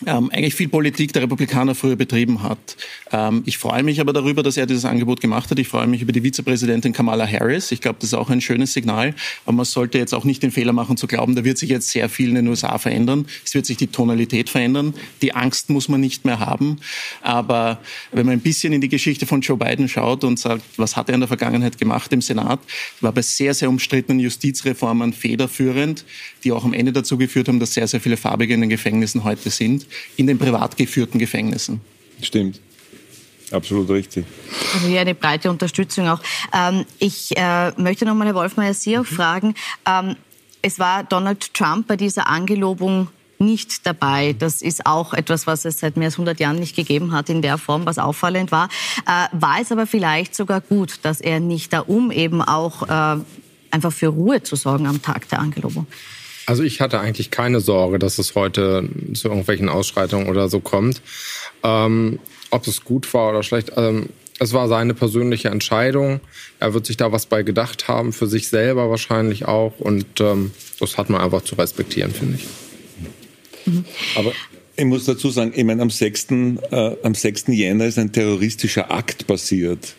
ähm, 0.05 0.29
eigentlich 0.31 0.55
viel 0.55 0.69
Politik 0.69 1.13
der 1.13 1.23
Republikaner 1.23 1.75
früher 1.75 1.95
betrieben 1.95 2.43
hat. 2.43 2.77
Ähm, 3.11 3.43
ich 3.45 3.57
freue 3.57 3.83
mich 3.83 3.99
aber 3.99 4.13
darüber, 4.13 4.43
dass 4.43 4.57
er 4.57 4.65
dieses 4.65 4.85
Angebot 4.85 5.21
gemacht 5.21 5.49
hat. 5.51 5.59
Ich 5.59 5.67
freue 5.67 5.87
mich 5.87 6.01
über 6.01 6.11
die 6.11 6.23
Vizepräsidentin 6.23 6.93
Kamala 6.93 7.27
Harris. 7.27 7.71
Ich 7.71 7.81
glaube, 7.81 7.97
das 7.99 8.09
ist 8.09 8.13
auch 8.13 8.29
ein 8.29 8.41
schönes 8.41 8.73
Signal. 8.73 9.13
Aber 9.45 9.57
man 9.57 9.65
sollte 9.65 9.97
jetzt 9.97 10.13
auch 10.13 10.23
nicht 10.23 10.43
den 10.43 10.51
Fehler 10.51 10.73
machen 10.73 10.97
zu 10.97 11.07
glauben, 11.07 11.35
da 11.35 11.43
wird 11.43 11.57
sich 11.57 11.69
jetzt 11.69 11.89
sehr 11.89 12.09
viel 12.09 12.29
in 12.29 12.35
den 12.35 12.47
USA 12.47 12.77
verändern. 12.77 13.25
Es 13.43 13.53
wird 13.53 13.65
sich 13.65 13.77
die 13.77 13.87
Tonalität 13.87 14.49
verändern. 14.49 14.93
Die 15.21 15.33
Angst 15.33 15.69
muss 15.69 15.89
man 15.89 16.01
nicht 16.01 16.25
mehr 16.25 16.39
haben. 16.39 16.77
Aber 17.21 17.79
wenn 18.11 18.25
man 18.25 18.33
ein 18.33 18.41
bisschen 18.41 18.73
in 18.73 18.81
die 18.81 18.89
Geschichte 18.89 19.25
von 19.25 19.41
Joe 19.41 19.57
Biden 19.57 19.87
schaut 19.87 20.23
und 20.23 20.39
sagt, 20.39 20.63
was 20.77 20.95
hat 20.95 21.09
er 21.09 21.15
in 21.15 21.21
der 21.21 21.27
Vergangenheit 21.27 21.77
gemacht 21.77 22.11
im 22.13 22.21
Senat, 22.21 22.59
war 23.01 23.11
bei 23.11 23.21
sehr, 23.21 23.53
sehr 23.53 23.69
umstrittenen 23.69 24.19
Justizreformen 24.19 25.13
federführend, 25.13 26.05
die 26.45 26.51
auch 26.51 26.63
am 26.63 26.73
Ende 26.73 26.93
dazu 26.93 27.17
geführt 27.17 27.47
haben, 27.47 27.59
dass 27.59 27.73
sehr, 27.73 27.87
sehr 27.87 27.99
viele 27.99 28.15
Farbige 28.17 28.53
in 28.53 28.61
den 28.61 28.69
Gefängnissen 28.69 29.23
heute 29.23 29.49
sind 29.49 29.85
in 30.15 30.27
den 30.27 30.37
privat 30.37 30.77
geführten 30.77 31.19
Gefängnissen. 31.19 31.81
Stimmt. 32.21 32.61
Absolut 33.51 33.89
richtig. 33.89 34.25
Also 34.73 34.87
hier 34.87 35.01
eine 35.01 35.13
breite 35.13 35.49
Unterstützung 35.49 36.07
auch. 36.07 36.21
Ähm, 36.53 36.85
ich 36.99 37.37
äh, 37.37 37.71
möchte 37.77 38.05
noch 38.05 38.15
mal, 38.15 38.25
Herr 38.27 38.35
Wolfmeier, 38.35 38.73
Sie 38.73 38.97
auch 38.97 39.09
mhm. 39.09 39.15
fragen. 39.15 39.53
Ähm, 39.87 40.15
es 40.61 40.79
war 40.79 41.03
Donald 41.03 41.53
Trump 41.53 41.87
bei 41.87 41.95
dieser 41.95 42.27
Angelobung 42.27 43.09
nicht 43.37 43.85
dabei. 43.85 44.33
Das 44.33 44.61
ist 44.61 44.85
auch 44.85 45.13
etwas, 45.13 45.45
was 45.45 45.65
es 45.65 45.79
seit 45.79 45.97
mehr 45.97 46.07
als 46.07 46.15
100 46.15 46.39
Jahren 46.39 46.55
nicht 46.55 46.75
gegeben 46.75 47.11
hat 47.11 47.29
in 47.29 47.41
der 47.41 47.57
Form, 47.57 47.85
was 47.85 47.99
auffallend 47.99 48.51
war. 48.51 48.69
Äh, 49.05 49.27
war 49.31 49.59
es 49.61 49.71
aber 49.71 49.85
vielleicht 49.85 50.35
sogar 50.35 50.61
gut, 50.61 50.99
dass 51.03 51.21
er 51.21 51.39
nicht 51.39 51.73
da, 51.73 51.81
um 51.81 52.11
eben 52.11 52.41
auch 52.41 52.83
äh, 52.83 53.21
einfach 53.71 53.91
für 53.91 54.07
Ruhe 54.07 54.41
zu 54.41 54.55
sorgen 54.55 54.87
am 54.87 55.01
Tag 55.01 55.29
der 55.29 55.39
Angelobung? 55.39 55.85
Also 56.45 56.63
ich 56.63 56.81
hatte 56.81 56.99
eigentlich 56.99 57.31
keine 57.31 57.59
Sorge, 57.59 57.99
dass 57.99 58.19
es 58.19 58.35
heute 58.35 58.87
zu 59.13 59.27
irgendwelchen 59.27 59.69
Ausschreitungen 59.69 60.29
oder 60.29 60.49
so 60.49 60.59
kommt. 60.59 61.01
Ähm, 61.63 62.19
ob 62.51 62.67
es 62.67 62.83
gut 62.83 63.11
war 63.13 63.31
oder 63.31 63.43
schlecht, 63.43 63.71
ähm, 63.75 64.09
es 64.37 64.53
war 64.53 64.67
seine 64.67 64.93
persönliche 64.93 65.49
Entscheidung. 65.49 66.19
Er 66.59 66.73
wird 66.73 66.85
sich 66.85 66.97
da 66.97 67.11
was 67.11 67.25
bei 67.25 67.43
gedacht 67.43 67.87
haben, 67.87 68.11
für 68.11 68.27
sich 68.27 68.49
selber 68.49 68.89
wahrscheinlich 68.89 69.45
auch. 69.45 69.79
Und 69.79 70.19
ähm, 70.19 70.51
das 70.79 70.97
hat 70.97 71.09
man 71.09 71.21
einfach 71.21 71.43
zu 71.43 71.55
respektieren, 71.55 72.11
finde 72.11 72.37
ich. 72.37 72.47
Mhm. 73.65 73.85
Aber 74.15 74.33
ich 74.77 74.85
muss 74.85 75.05
dazu 75.05 75.29
sagen, 75.29 75.53
ich 75.55 75.63
meine, 75.63 75.81
am 75.81 75.89
6. 75.89 76.27
Äh, 76.31 76.95
am 77.03 77.15
6. 77.15 77.45
Jänner 77.47 77.85
ist 77.85 77.97
ein 77.97 78.11
terroristischer 78.11 78.91
Akt 78.91 79.25
passiert. 79.27 79.95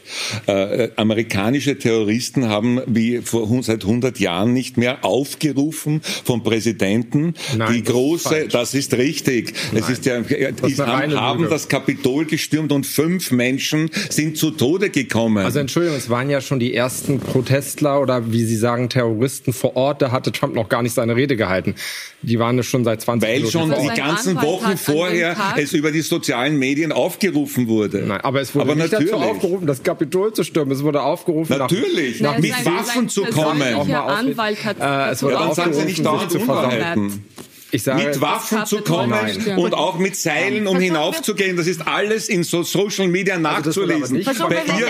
Äh, 0.46 0.84
äh, 0.84 0.90
amerikanische 0.96 1.78
Terroristen 1.78 2.48
haben 2.48 2.80
wie 2.86 3.18
vor, 3.22 3.48
seit 3.62 3.84
100 3.84 4.18
Jahren 4.18 4.52
nicht 4.52 4.76
mehr 4.76 5.04
aufgerufen 5.04 6.00
vom 6.24 6.42
Präsidenten 6.42 7.34
Nein, 7.56 7.72
die 7.72 7.82
große, 7.82 8.36
ist 8.36 8.54
das 8.54 8.74
ist 8.74 8.94
richtig. 8.94 9.54
Nein. 9.72 9.82
Es 9.82 9.88
ist 9.88 10.04
ja, 10.04 10.20
die 10.20 10.76
haben, 10.76 11.14
haben 11.14 11.48
das 11.48 11.68
Kapitol 11.68 12.26
gestürmt 12.26 12.72
und 12.72 12.86
fünf 12.86 13.30
Menschen 13.30 13.90
sind 14.10 14.36
zu 14.36 14.50
Tode 14.50 14.90
gekommen. 14.90 15.44
Also 15.44 15.58
Entschuldigung, 15.58 15.96
es 15.96 16.10
waren 16.10 16.28
ja 16.28 16.40
schon 16.40 16.58
die 16.58 16.74
ersten 16.74 17.18
Protestler 17.18 18.00
oder 18.00 18.30
wie 18.32 18.44
Sie 18.44 18.56
sagen 18.56 18.88
Terroristen 18.88 19.52
vor 19.52 19.76
Ort. 19.76 20.02
Da 20.02 20.10
hatte 20.10 20.32
Trump 20.32 20.54
noch 20.54 20.68
gar 20.68 20.82
nicht 20.82 20.92
seine 20.92 21.16
Rede 21.16 21.36
gehalten. 21.36 21.74
Die 22.22 22.38
waren 22.38 22.56
ja 22.56 22.62
schon 22.62 22.84
seit 22.84 23.00
20 23.00 23.28
Jahren. 23.28 23.42
Weil 23.42 23.50
schon 23.50 23.70
die 23.70 24.00
ganzen 24.00 24.36
Wochen 24.42 24.65
Wochen 24.68 24.76
vorher 24.76 25.36
es 25.56 25.72
über 25.72 25.90
die 25.90 26.00
sozialen 26.00 26.58
Medien 26.58 26.92
aufgerufen 26.92 27.68
wurde. 27.68 28.04
Nein, 28.06 28.20
aber 28.20 28.40
es 28.40 28.54
wurde 28.54 28.64
aber 28.64 28.74
nicht 28.74 28.92
natürlich. 28.92 29.12
dazu 29.12 29.22
aufgerufen, 29.22 29.66
das 29.66 29.82
Kapitol 29.82 30.32
zu 30.32 30.44
stürmen. 30.44 30.72
Es 30.72 30.82
wurde 30.82 31.02
aufgerufen, 31.02 31.56
natürlich, 31.56 32.20
nach, 32.20 32.32
nach 32.32 32.38
mit 32.38 32.64
Waffen 32.64 33.08
zu 33.08 33.24
kommen. 33.24 33.74
Auch 33.74 33.86
mal 33.86 34.00
Anwalt 34.00 34.64
hat 34.64 34.80
äh, 34.80 35.12
es 35.12 35.22
wurde 35.22 35.34
ja, 35.34 35.40
dann 35.46 35.54
sagen 35.54 35.72
Sie 35.74 35.84
nicht 35.84 36.04
dauernd 36.04 36.34
Unwahrheiten. 36.34 37.24
Sage, 37.72 38.04
mit 38.04 38.20
Waffen 38.20 38.64
zu 38.64 38.78
kommen 38.78 39.10
nein. 39.10 39.58
und 39.58 39.74
auch 39.74 39.98
mit 39.98 40.16
Seilen, 40.16 40.66
um 40.66 40.78
hinaufzugehen. 40.78 41.56
Das 41.56 41.66
ist 41.66 41.86
alles 41.86 42.28
in 42.28 42.44
so 42.44 42.62
Social 42.62 43.08
Media 43.08 43.34
also 43.34 43.42
nachzulesen. 43.42 44.24
Also 44.26 44.48
bei, 44.48 44.54
ihr, 44.56 44.88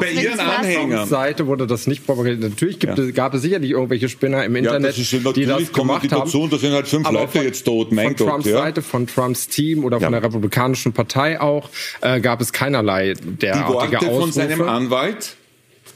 bei 0.00 0.10
Ihren 0.10 0.40
Anhängern. 0.40 1.06
Seite 1.06 1.46
wurde 1.46 1.66
das 1.66 1.86
nicht 1.86 2.06
propagiert. 2.06 2.40
Natürlich 2.40 2.78
gibt 2.78 2.98
ja. 2.98 3.04
es, 3.04 3.14
gab 3.14 3.34
es 3.34 3.42
sicherlich 3.42 3.70
irgendwelche 3.70 4.08
Spinner 4.08 4.44
im 4.44 4.56
Internet, 4.56 4.96
ja, 4.96 5.02
das 5.02 5.12
ist, 5.12 5.36
die 5.36 5.46
das 5.46 5.72
gemacht 5.72 6.10
haben. 6.12 6.50
Da 6.50 6.58
sind 6.58 6.72
halt 6.72 6.88
fünf 6.88 7.06
Aber 7.06 7.20
Leute 7.20 7.42
jetzt 7.42 7.64
tot, 7.64 7.92
mein 7.92 8.08
von 8.08 8.16
Gott. 8.16 8.28
Trumps 8.28 8.46
ja. 8.46 8.58
Seite, 8.58 8.82
von 8.82 9.06
Trumps 9.06 9.48
Team 9.48 9.84
oder 9.84 10.00
von 10.00 10.12
der 10.12 10.22
Republikanischen 10.22 10.92
Partei 10.92 11.40
auch, 11.40 11.68
äh, 12.00 12.20
gab 12.20 12.40
es 12.40 12.52
keinerlei 12.52 13.14
derartige 13.22 13.98
Die 13.98 14.06
Worte 14.06 14.20
von 14.20 14.32
seinem 14.32 14.62
Anwalt 14.62 15.36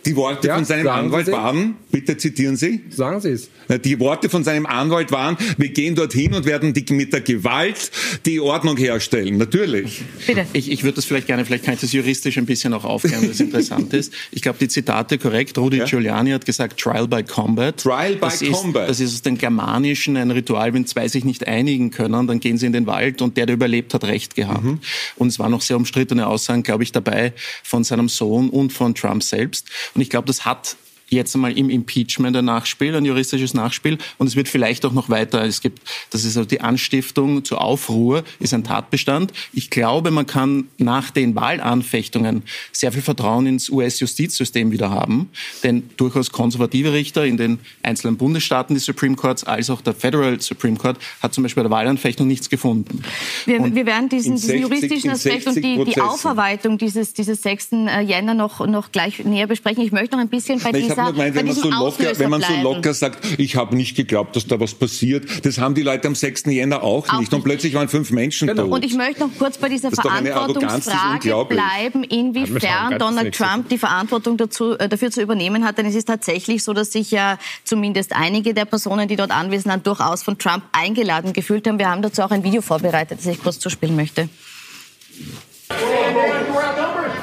die 0.09 0.17
Worte 0.17 0.49
ja, 0.49 0.55
von 0.55 0.65
seinem 0.65 0.89
Anwalt 0.89 1.31
waren, 1.31 1.77
bitte 1.91 2.17
zitieren 2.17 2.57
Sie. 2.57 2.81
Sagen 2.89 3.21
Sie 3.21 3.31
es. 3.31 3.51
Die 3.85 4.01
Worte 4.01 4.31
von 4.31 4.43
seinem 4.43 4.65
Anwalt 4.65 5.13
waren, 5.13 5.37
wir 5.59 5.69
gehen 5.69 5.95
dorthin 5.95 6.33
und 6.35 6.47
werden 6.47 6.73
die, 6.73 6.85
mit 6.95 7.13
der 7.13 7.21
Gewalt 7.21 7.91
die 8.25 8.41
Ordnung 8.41 8.79
herstellen. 8.79 9.37
Natürlich. 9.37 10.03
Bitte. 10.27 10.47
Ich, 10.55 10.71
ich 10.71 10.83
würde 10.83 10.97
das 10.97 11.05
vielleicht 11.05 11.27
gerne, 11.27 11.45
vielleicht 11.45 11.65
kann 11.65 11.75
ich 11.75 11.81
das 11.81 11.93
juristisch 11.93 12.39
ein 12.39 12.47
bisschen 12.47 12.73
auch 12.73 12.85
aufklären, 12.85 13.21
weil 13.21 13.29
das 13.29 13.41
interessant 13.41 13.93
ist. 13.93 14.13
Ich 14.31 14.41
glaube, 14.41 14.59
die 14.59 14.69
Zitate 14.69 15.19
korrekt. 15.19 15.59
Rudy 15.59 15.79
ja? 15.79 15.85
Giuliani 15.85 16.31
hat 16.31 16.47
gesagt, 16.47 16.81
Trial 16.81 17.07
by 17.07 17.23
Combat. 17.23 17.77
Trial 17.77 18.15
by 18.15 18.21
das 18.21 18.43
Combat. 18.43 18.85
Ist, 18.85 18.89
das 18.89 19.01
ist 19.01 19.15
aus 19.15 19.23
dem 19.23 19.37
Germanischen 19.37 20.17
ein 20.17 20.31
Ritual, 20.31 20.73
wenn 20.73 20.87
zwei 20.87 21.07
sich 21.09 21.25
nicht 21.25 21.47
einigen 21.47 21.91
können, 21.91 22.27
dann 22.27 22.41
gehen 22.41 22.57
sie 22.57 22.65
in 22.65 22.73
den 22.73 22.87
Wald 22.87 23.21
und 23.21 23.37
der, 23.37 23.45
der 23.45 23.57
überlebt, 23.57 23.93
hat 23.93 24.05
Recht 24.05 24.35
gehabt. 24.35 24.65
Mhm. 24.65 24.81
Und 25.17 25.29
es 25.29 25.39
waren 25.39 25.51
noch 25.51 25.61
sehr 25.61 25.77
umstrittene 25.77 26.27
Aussagen, 26.27 26.63
glaube 26.63 26.83
ich, 26.83 26.93
dabei 26.93 27.35
von 27.63 27.85
seinem 27.85 28.09
Sohn 28.09 28.49
und 28.49 28.73
von 28.73 28.95
Trump 28.95 29.23
selbst. 29.23 29.67
Und 29.99 30.03
ich 30.03 30.11
glaube, 30.11 30.29
das 30.29 30.45
hat 30.45 30.77
jetzt 31.09 31.35
einmal 31.35 31.57
im 31.57 31.71
Impeachment 31.71 32.37
ein 32.37 32.45
Nachspiel, 32.45 32.95
ein 32.95 33.05
juristisches 33.05 33.55
Nachspiel. 33.55 33.99
Und 34.19 34.27
es 34.27 34.37
wird 34.37 34.49
vielleicht 34.49 34.85
auch 34.85 34.93
noch 34.93 35.09
weiter. 35.09 35.45
Es 35.45 35.61
gibt, 35.61 35.81
das 36.11 36.25
ist 36.25 36.37
also 36.37 36.49
die 36.49 36.61
Anstiftung 36.61 37.45
zur 37.45 37.61
Aufruhr, 37.61 38.25
ist 38.41 38.55
ein 38.55 38.65
Tatbestand. 38.65 39.33
Ich 39.53 39.71
glaube, 39.71 40.11
man 40.11 40.27
kann 40.27 40.69
nach 40.79 41.11
den 41.11 41.35
Wahlanfechtungen 41.35 42.43
sehr 42.73 42.93
viel 42.93 43.03
Vertrauen 43.03 43.47
ins 43.47 43.71
US-Justizsystem 43.71 44.71
wieder 44.71 44.91
haben. 44.91 45.31
Denn 45.63 45.89
durchaus 45.97 46.31
konservative 46.31 46.93
Richter 46.93 47.25
in 47.25 47.37
den 47.37 47.59
einzelnen 47.83 48.17
Bundesstaaten 48.17 48.75
des 48.75 48.85
Supreme 48.85 49.17
Courts 49.17 49.45
als 49.45 49.71
auch 49.71 49.81
der 49.81 49.95
Federal 49.95 50.41
Supreme 50.41 50.77
Court 50.77 50.99
hat 51.21 51.35
zum 51.35 51.43
Beispiel 51.43 51.63
bei 51.63 51.69
der 51.69 51.77
Wahlanfechtung 51.77 52.27
nichts 52.27 52.51
gefunden. 52.51 53.03
Wir, 53.47 53.75
wir 53.75 53.87
werden 53.87 54.09
diesen, 54.09 54.37
60, 54.37 54.57
diesen 54.57 54.63
juristischen 54.63 55.11
Aspekt 55.11 55.47
und 55.47 55.57
die, 55.57 55.85
die 55.85 56.01
Aufarbeitung 56.01 56.79
dieses, 56.79 57.15
dieses 57.15 57.43
6. 57.43 57.73
Äh, 57.73 58.01
Jänner 58.01 58.35
noch, 58.35 58.67
noch 58.67 58.93
gleich 58.93 59.25
näher 59.25 59.47
besprechen. 59.47 59.83
Ich 59.83 59.93
möchte 59.93 60.17
noch 60.17 60.23
ein 60.23 60.29
bisschen 60.29 60.61
bei 60.61 60.73
habe 60.73 60.98
nur 61.05 61.13
gemeint, 61.13 61.35
wenn 61.35 61.47
man, 61.47 61.55
so 61.55 61.71
locker, 61.71 62.19
wenn 62.19 62.31
man 62.31 62.43
so 62.43 62.55
locker 62.63 62.95
sagt, 62.95 63.39
ich 63.39 63.57
habe 63.57 63.77
nicht 63.77 63.97
geglaubt, 63.97 64.37
dass 64.37 64.47
da 64.47 64.59
was 64.61 64.75
passiert, 64.75 65.45
das 65.45 65.59
haben 65.59 65.75
die 65.75 65.83
Leute 65.83 66.09
am 66.09 66.15
6. 66.15 66.47
Jänner 66.47 66.83
auch, 66.83 67.09
auch 67.09 67.21
nicht. 67.21 67.33
Und 67.33 67.45
plötzlich 67.45 67.75
waren 67.75 67.89
fünf 67.89 68.11
Menschen 68.11 68.49
genau. 68.49 68.65
tot. 68.65 68.73
Und 68.73 68.85
ich 68.85 68.95
möchte 68.95 69.21
noch 69.21 69.31
kurz 69.39 69.59
bei 69.59 69.69
dieser 69.69 69.91
Verantwortungsfrage 69.91 71.45
bleiben, 71.49 72.05
inwiefern 72.05 72.99
Donald 72.99 73.35
Trump 73.35 73.69
die 73.69 73.79
Verantwortung 73.79 74.37
dazu, 74.37 74.79
äh, 74.79 74.89
dafür 74.89 75.11
zu 75.11 75.23
übernehmen 75.23 75.65
hat. 75.65 75.79
Denn 75.79 75.87
es 75.87 75.95
ist 75.95 76.07
tatsächlich 76.07 76.65
so, 76.65 76.73
dass 76.73 76.93
sich 76.93 77.11
ja 77.11 77.39
zumindest 77.65 78.15
einige 78.15 78.55
der 78.55 78.65
Personen, 78.65 79.09
die 79.09 79.17
dort 79.17 79.31
anwesend 79.31 79.67
waren, 79.67 79.83
durchaus 79.83 80.23
von 80.23 80.39
Trump 80.39 80.65
eingeladen 80.73 81.33
gefühlt 81.33 81.67
haben. 81.67 81.79
Wir 81.79 81.91
haben 81.91 82.03
dazu 82.03 82.23
auch 82.23 82.31
ein 82.31 82.45
Video 82.45 82.63
vorbereitet, 82.63 83.19
das 83.19 83.27
ich 83.27 83.43
kurz 83.43 83.59
zuspielen 83.59 83.97
möchte. 83.97 84.29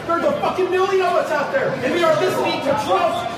There's 0.06 0.24
a 0.24 0.40
fucking 0.40 0.70
million 0.70 1.02
of 1.02 1.14
us 1.14 1.32
out 1.32 1.52
there, 1.52 1.70
and 1.70 1.94
we 1.94 2.04
are 2.04 2.14
listening 2.22 2.62
to 2.62 2.86
Trump 2.86 3.35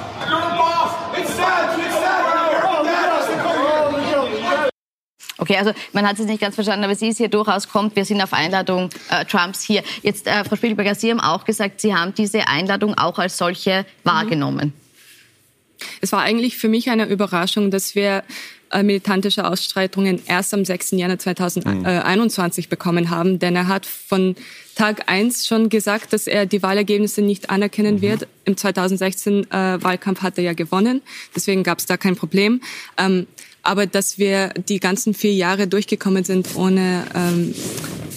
Okay, 5.38 5.58
also 5.58 5.72
man 5.94 6.08
hat 6.08 6.20
es 6.20 6.26
nicht 6.26 6.42
ganz 6.42 6.56
verstanden, 6.56 6.84
aber 6.84 6.96
sie 6.96 7.10
ist 7.10 7.18
hier 7.18 7.30
durchaus 7.30 7.70
kommt. 7.70 7.96
Wir 7.96 8.06
sind 8.06 8.22
auf 8.22 8.34
Einladung 8.34 8.90
äh, 9.10 9.24
Trumps 9.26 9.62
hier. 9.62 9.84
Jetzt, 10.02 10.28
äh, 10.28 10.44
Frau 10.44 10.56
Spielberger, 10.56 10.96
Sie 10.96 11.12
haben 11.12 11.20
auch 11.20 11.46
gesagt, 11.46 11.80
Sie 11.82 11.94
haben 11.94 12.14
diese 12.14 12.48
Einladung 12.48 12.98
auch 12.98 13.20
als 13.20 13.38
solche 13.38 13.86
wahrgenommen. 14.04 14.74
Es 16.02 16.12
war 16.12 16.22
eigentlich 16.22 16.58
für 16.58 16.70
mich 16.70 16.90
eine 16.90 17.06
Überraschung, 17.06 17.70
dass 17.70 17.94
wir 17.94 18.24
äh, 18.72 18.84
militantische 18.84 19.46
Ausstreitungen 19.46 20.22
erst 20.26 20.54
am 20.54 20.66
6. 20.66 20.92
Januar 20.92 21.20
2021 21.20 22.66
mhm. 22.66 22.70
bekommen 22.70 23.10
haben, 23.10 23.40
denn 23.40 23.56
er 23.56 23.68
hat 23.68 23.86
von 23.86 24.36
Tag 24.76 25.10
1 25.10 25.48
schon 25.48 25.70
gesagt, 25.70 26.14
dass 26.14 26.28
er 26.28 26.46
die 26.46 26.62
Wahlergebnisse 26.62 27.22
nicht 27.22 27.50
anerkennen 27.50 27.96
mhm. 27.96 28.02
wird. 28.02 28.28
Im 28.46 28.58
2016 28.58 29.52
äh, 29.52 29.82
Wahlkampf 29.82 30.22
hat 30.22 30.38
er 30.38 30.44
ja 30.44 30.54
gewonnen, 30.54 31.02
deswegen 31.36 31.64
gab 31.64 31.80
es 31.80 31.86
da 31.86 31.98
kein 31.98 32.16
Problem. 32.16 32.62
Ähm, 32.98 33.28
aber 33.68 33.86
dass 33.86 34.18
wir 34.18 34.54
die 34.70 34.80
ganzen 34.80 35.14
vier 35.14 35.34
Jahre 35.34 35.68
durchgekommen 35.68 36.24
sind 36.24 36.56
ohne 36.56 37.04
ähm, 37.14 37.54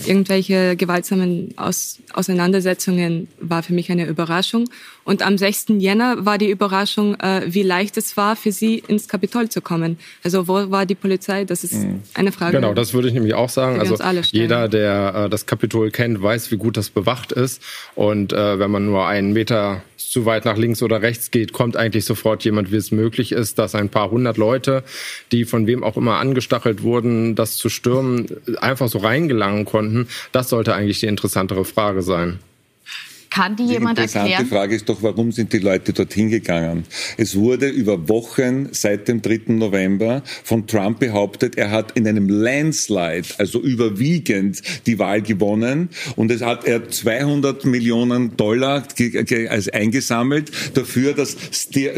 irgendwelche 0.06 0.76
gewaltsamen 0.76 1.54
Aus 1.56 1.98
Auseinandersetzungen, 2.12 3.26
war 3.40 3.64
für 3.64 3.72
mich 3.72 3.90
eine 3.90 4.06
Überraschung. 4.06 4.70
Und 5.04 5.22
am 5.22 5.38
6. 5.38 5.66
Jänner 5.78 6.24
war 6.24 6.38
die 6.38 6.50
Überraschung, 6.50 7.18
äh, 7.20 7.42
wie 7.46 7.62
leicht 7.62 7.96
es 7.96 8.16
war, 8.16 8.36
für 8.36 8.52
Sie 8.52 8.82
ins 8.86 9.08
Kapitol 9.08 9.48
zu 9.48 9.60
kommen. 9.60 9.98
Also 10.22 10.46
wo 10.46 10.70
war 10.70 10.86
die 10.86 10.94
Polizei? 10.94 11.44
Das 11.44 11.64
ist 11.64 11.74
mhm. 11.74 12.02
eine 12.14 12.32
Frage. 12.32 12.56
Genau, 12.56 12.74
das 12.74 12.92
würde 12.92 13.08
ich 13.08 13.14
nämlich 13.14 13.34
auch 13.34 13.48
sagen. 13.48 13.80
Also 13.80 13.96
jeder, 14.32 14.68
der 14.68 15.14
äh, 15.26 15.30
das 15.30 15.46
Kapitol 15.46 15.90
kennt, 15.90 16.22
weiß, 16.22 16.50
wie 16.50 16.56
gut 16.56 16.76
das 16.76 16.90
bewacht 16.90 17.32
ist. 17.32 17.62
Und 17.94 18.32
äh, 18.32 18.58
wenn 18.58 18.70
man 18.70 18.86
nur 18.86 19.06
einen 19.06 19.32
Meter 19.32 19.82
zu 20.10 20.26
weit 20.26 20.44
nach 20.44 20.56
links 20.56 20.82
oder 20.82 21.02
rechts 21.02 21.30
geht, 21.30 21.52
kommt 21.52 21.76
eigentlich 21.76 22.04
sofort 22.04 22.44
jemand, 22.44 22.72
wie 22.72 22.76
es 22.76 22.90
möglich 22.90 23.30
ist, 23.30 23.58
dass 23.58 23.76
ein 23.76 23.88
paar 23.88 24.10
hundert 24.10 24.36
Leute, 24.36 24.82
die 25.30 25.44
von 25.44 25.68
wem 25.68 25.84
auch 25.84 25.96
immer 25.96 26.18
angestachelt 26.18 26.82
wurden, 26.82 27.36
das 27.36 27.56
zu 27.56 27.68
stürmen, 27.68 28.26
einfach 28.60 28.88
so 28.88 28.98
reingelangen 28.98 29.64
konnten. 29.64 30.08
Das 30.32 30.48
sollte 30.48 30.74
eigentlich 30.74 31.00
die 31.00 31.06
interessantere 31.06 31.64
Frage 31.64 32.02
sein. 32.02 32.40
Kann 33.30 33.54
die, 33.54 33.64
die 33.66 33.74
jemand 33.74 33.98
erklären? 33.98 34.26
Die 34.26 34.32
interessante 34.32 34.54
Frage 34.54 34.74
ist 34.74 34.88
doch, 34.88 35.02
warum 35.02 35.30
sind 35.30 35.52
die 35.52 35.58
Leute 35.58 35.92
dorthin 35.92 36.30
gegangen? 36.30 36.84
Es 37.16 37.36
wurde 37.36 37.68
über 37.68 38.08
Wochen 38.08 38.68
seit 38.72 39.06
dem 39.06 39.22
3. 39.22 39.52
November 39.54 40.22
von 40.42 40.66
Trump 40.66 40.98
behauptet, 40.98 41.56
er 41.56 41.70
hat 41.70 41.92
in 41.96 42.08
einem 42.08 42.28
Landslide, 42.28 43.28
also 43.38 43.60
überwiegend, 43.60 44.60
die 44.86 44.98
Wahl 44.98 45.22
gewonnen. 45.22 45.90
Und 46.16 46.32
es 46.32 46.42
hat 46.42 46.64
er 46.64 46.88
200 46.88 47.64
Millionen 47.66 48.36
Dollar 48.36 48.82
eingesammelt 49.72 50.50
dafür, 50.74 51.12
dass 51.12 51.36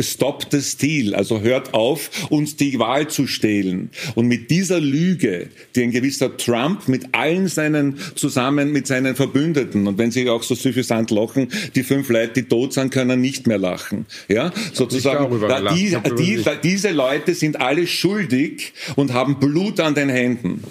Stop 0.01 0.47
the 0.51 0.61
Steal, 0.61 1.15
also 1.15 1.41
hört 1.41 1.73
auf, 1.73 2.11
uns 2.29 2.57
die 2.57 2.79
Wahl 2.79 3.09
zu 3.09 3.27
stehlen. 3.27 3.91
Und 4.15 4.27
mit 4.27 4.51
dieser 4.51 4.81
Lüge, 4.81 5.49
die 5.75 5.83
ein 5.83 5.93
gewisser 5.93 6.37
Trump 6.37 6.89
mit 6.89 7.15
allen 7.15 7.49
seinen 7.49 7.97
zusammen, 8.17 8.71
mit 8.71 8.87
seinen 8.87 9.17
Verbündeten, 9.17 9.87
und 9.87 9.97
wenn 9.97 10.11
sie 10.11 10.29
auch 10.29 10.43
so 10.43 10.55
suffisant 10.55 11.11
lachen, 11.27 11.49
die 11.75 11.83
fünf 11.83 12.09
Leute, 12.09 12.43
die 12.43 12.49
tot 12.49 12.73
sind, 12.73 12.91
können 12.91 13.21
nicht 13.21 13.47
mehr 13.47 13.59
lachen. 13.59 14.07
Ja, 14.29 14.53
sozusagen. 14.73 15.41
Da, 15.49 15.73
die, 15.75 15.97
die, 16.19 16.43
diese 16.63 16.91
Leute 16.91 17.35
sind 17.35 17.61
alle 17.61 17.87
schuldig 17.87 18.73
und 18.97 19.13
haben 19.13 19.39
Blut 19.39 19.81
an 19.81 19.95
den 19.95 20.09
Händen. 20.09 20.63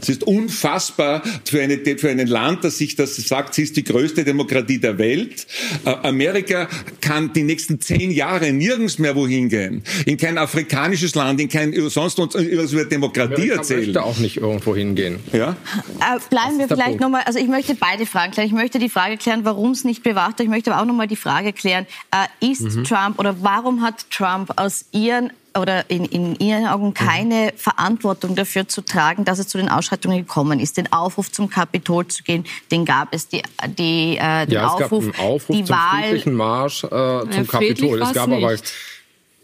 Es 0.00 0.08
ist 0.08 0.24
unfassbar 0.24 1.22
für, 1.44 1.60
eine, 1.60 1.78
für 1.78 2.10
ein 2.10 2.26
Land, 2.26 2.64
das 2.64 2.78
sich 2.78 2.96
das 2.96 3.16
sagt, 3.16 3.54
sie 3.54 3.62
ist 3.62 3.76
die 3.76 3.84
größte 3.84 4.24
Demokratie 4.24 4.78
der 4.78 4.98
Welt. 4.98 5.46
Äh, 5.84 5.90
Amerika 6.02 6.68
kann 7.00 7.32
die 7.32 7.42
nächsten 7.42 7.80
zehn 7.80 8.10
Jahre 8.10 8.52
nirgends 8.52 8.98
mehr 8.98 9.16
wohin 9.16 9.48
gehen. 9.48 9.82
In 10.06 10.16
kein 10.16 10.38
afrikanisches 10.38 11.14
Land, 11.14 11.40
in 11.40 11.48
kein 11.48 11.72
sonst 11.88 12.18
uns 12.18 12.34
über 12.34 12.84
Demokratie 12.84 13.34
Amerika 13.34 13.56
erzählen. 13.56 13.84
möchte 13.84 14.02
auch 14.02 14.18
nicht 14.18 14.36
irgendwo 14.38 14.74
hingehen. 14.74 15.18
Ja? 15.32 15.56
Äh, 16.00 16.18
bleiben 16.30 16.58
wir 16.58 16.68
vielleicht 16.68 17.00
nochmal, 17.00 17.22
also 17.24 17.38
ich 17.38 17.48
möchte 17.48 17.74
beide 17.74 18.06
Fragen 18.06 18.32
klären. 18.32 18.48
Ich 18.48 18.54
möchte 18.54 18.78
die 18.78 18.88
Frage 18.88 19.16
klären, 19.16 19.44
warum 19.44 19.72
es 19.72 19.84
nicht 19.84 20.02
bewacht 20.02 20.38
wird. 20.38 20.46
Ich 20.46 20.48
möchte 20.48 20.72
aber 20.72 20.82
auch 20.82 20.86
nochmal 20.86 21.08
die 21.08 21.16
Frage 21.16 21.52
klären, 21.52 21.86
äh, 22.10 22.50
ist 22.50 22.62
mhm. 22.62 22.84
Trump 22.84 23.18
oder 23.18 23.36
warum 23.42 23.82
hat 23.82 24.10
Trump 24.10 24.52
aus 24.56 24.84
Ihren 24.92 25.30
oder 25.56 25.88
in, 25.90 26.04
in 26.04 26.36
Ihren 26.36 26.66
Augen 26.66 26.94
keine 26.94 27.52
mhm. 27.52 27.56
Verantwortung 27.56 28.34
dafür 28.34 28.68
zu 28.68 28.82
tragen, 28.82 29.24
dass 29.24 29.38
es 29.38 29.48
zu 29.48 29.58
den 29.58 29.68
Ausschreitungen 29.68 30.18
gekommen 30.18 30.60
ist. 30.60 30.76
Den 30.76 30.92
Aufruf 30.92 31.30
zum 31.30 31.48
Kapitol 31.48 32.06
zu 32.08 32.22
gehen, 32.22 32.44
den 32.70 32.84
gab 32.84 33.14
es. 33.14 33.28
Die, 33.28 33.42
die, 33.78 34.16
äh, 34.18 34.46
den 34.46 34.54
ja, 34.54 34.66
es 34.66 34.82
Aufruf, 34.82 35.06
gab 35.06 35.18
einen 35.18 35.28
Aufruf 35.28 35.56
die 35.56 35.64
zum 35.64 35.76
Wahl, 35.76 36.02
friedlichen 36.02 36.34
Marsch 36.34 36.84
äh, 36.84 36.88
zum 36.88 37.30
ja, 37.30 37.44
Kapitol. 37.44 38.02
Es 38.02 38.12
gab 38.12 38.30
aber 38.30 38.56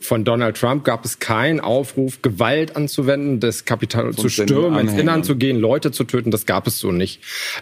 von 0.04 0.24
Donald 0.24 0.56
Trump 0.56 0.84
gab 0.84 1.04
es 1.04 1.18
keinen 1.18 1.60
Aufruf, 1.60 2.22
Gewalt 2.22 2.76
anzuwenden, 2.76 3.40
das 3.40 3.64
Kapital 3.64 4.14
zu 4.14 4.28
stürmen, 4.28 4.78
ins 4.80 4.92
Innern 4.92 5.24
zu 5.24 5.36
gehen, 5.36 5.58
Leute 5.58 5.92
zu 5.92 6.04
töten. 6.04 6.30
Das 6.30 6.46
gab 6.46 6.66
es 6.66 6.78
so 6.78 6.92
nicht. 6.92 7.20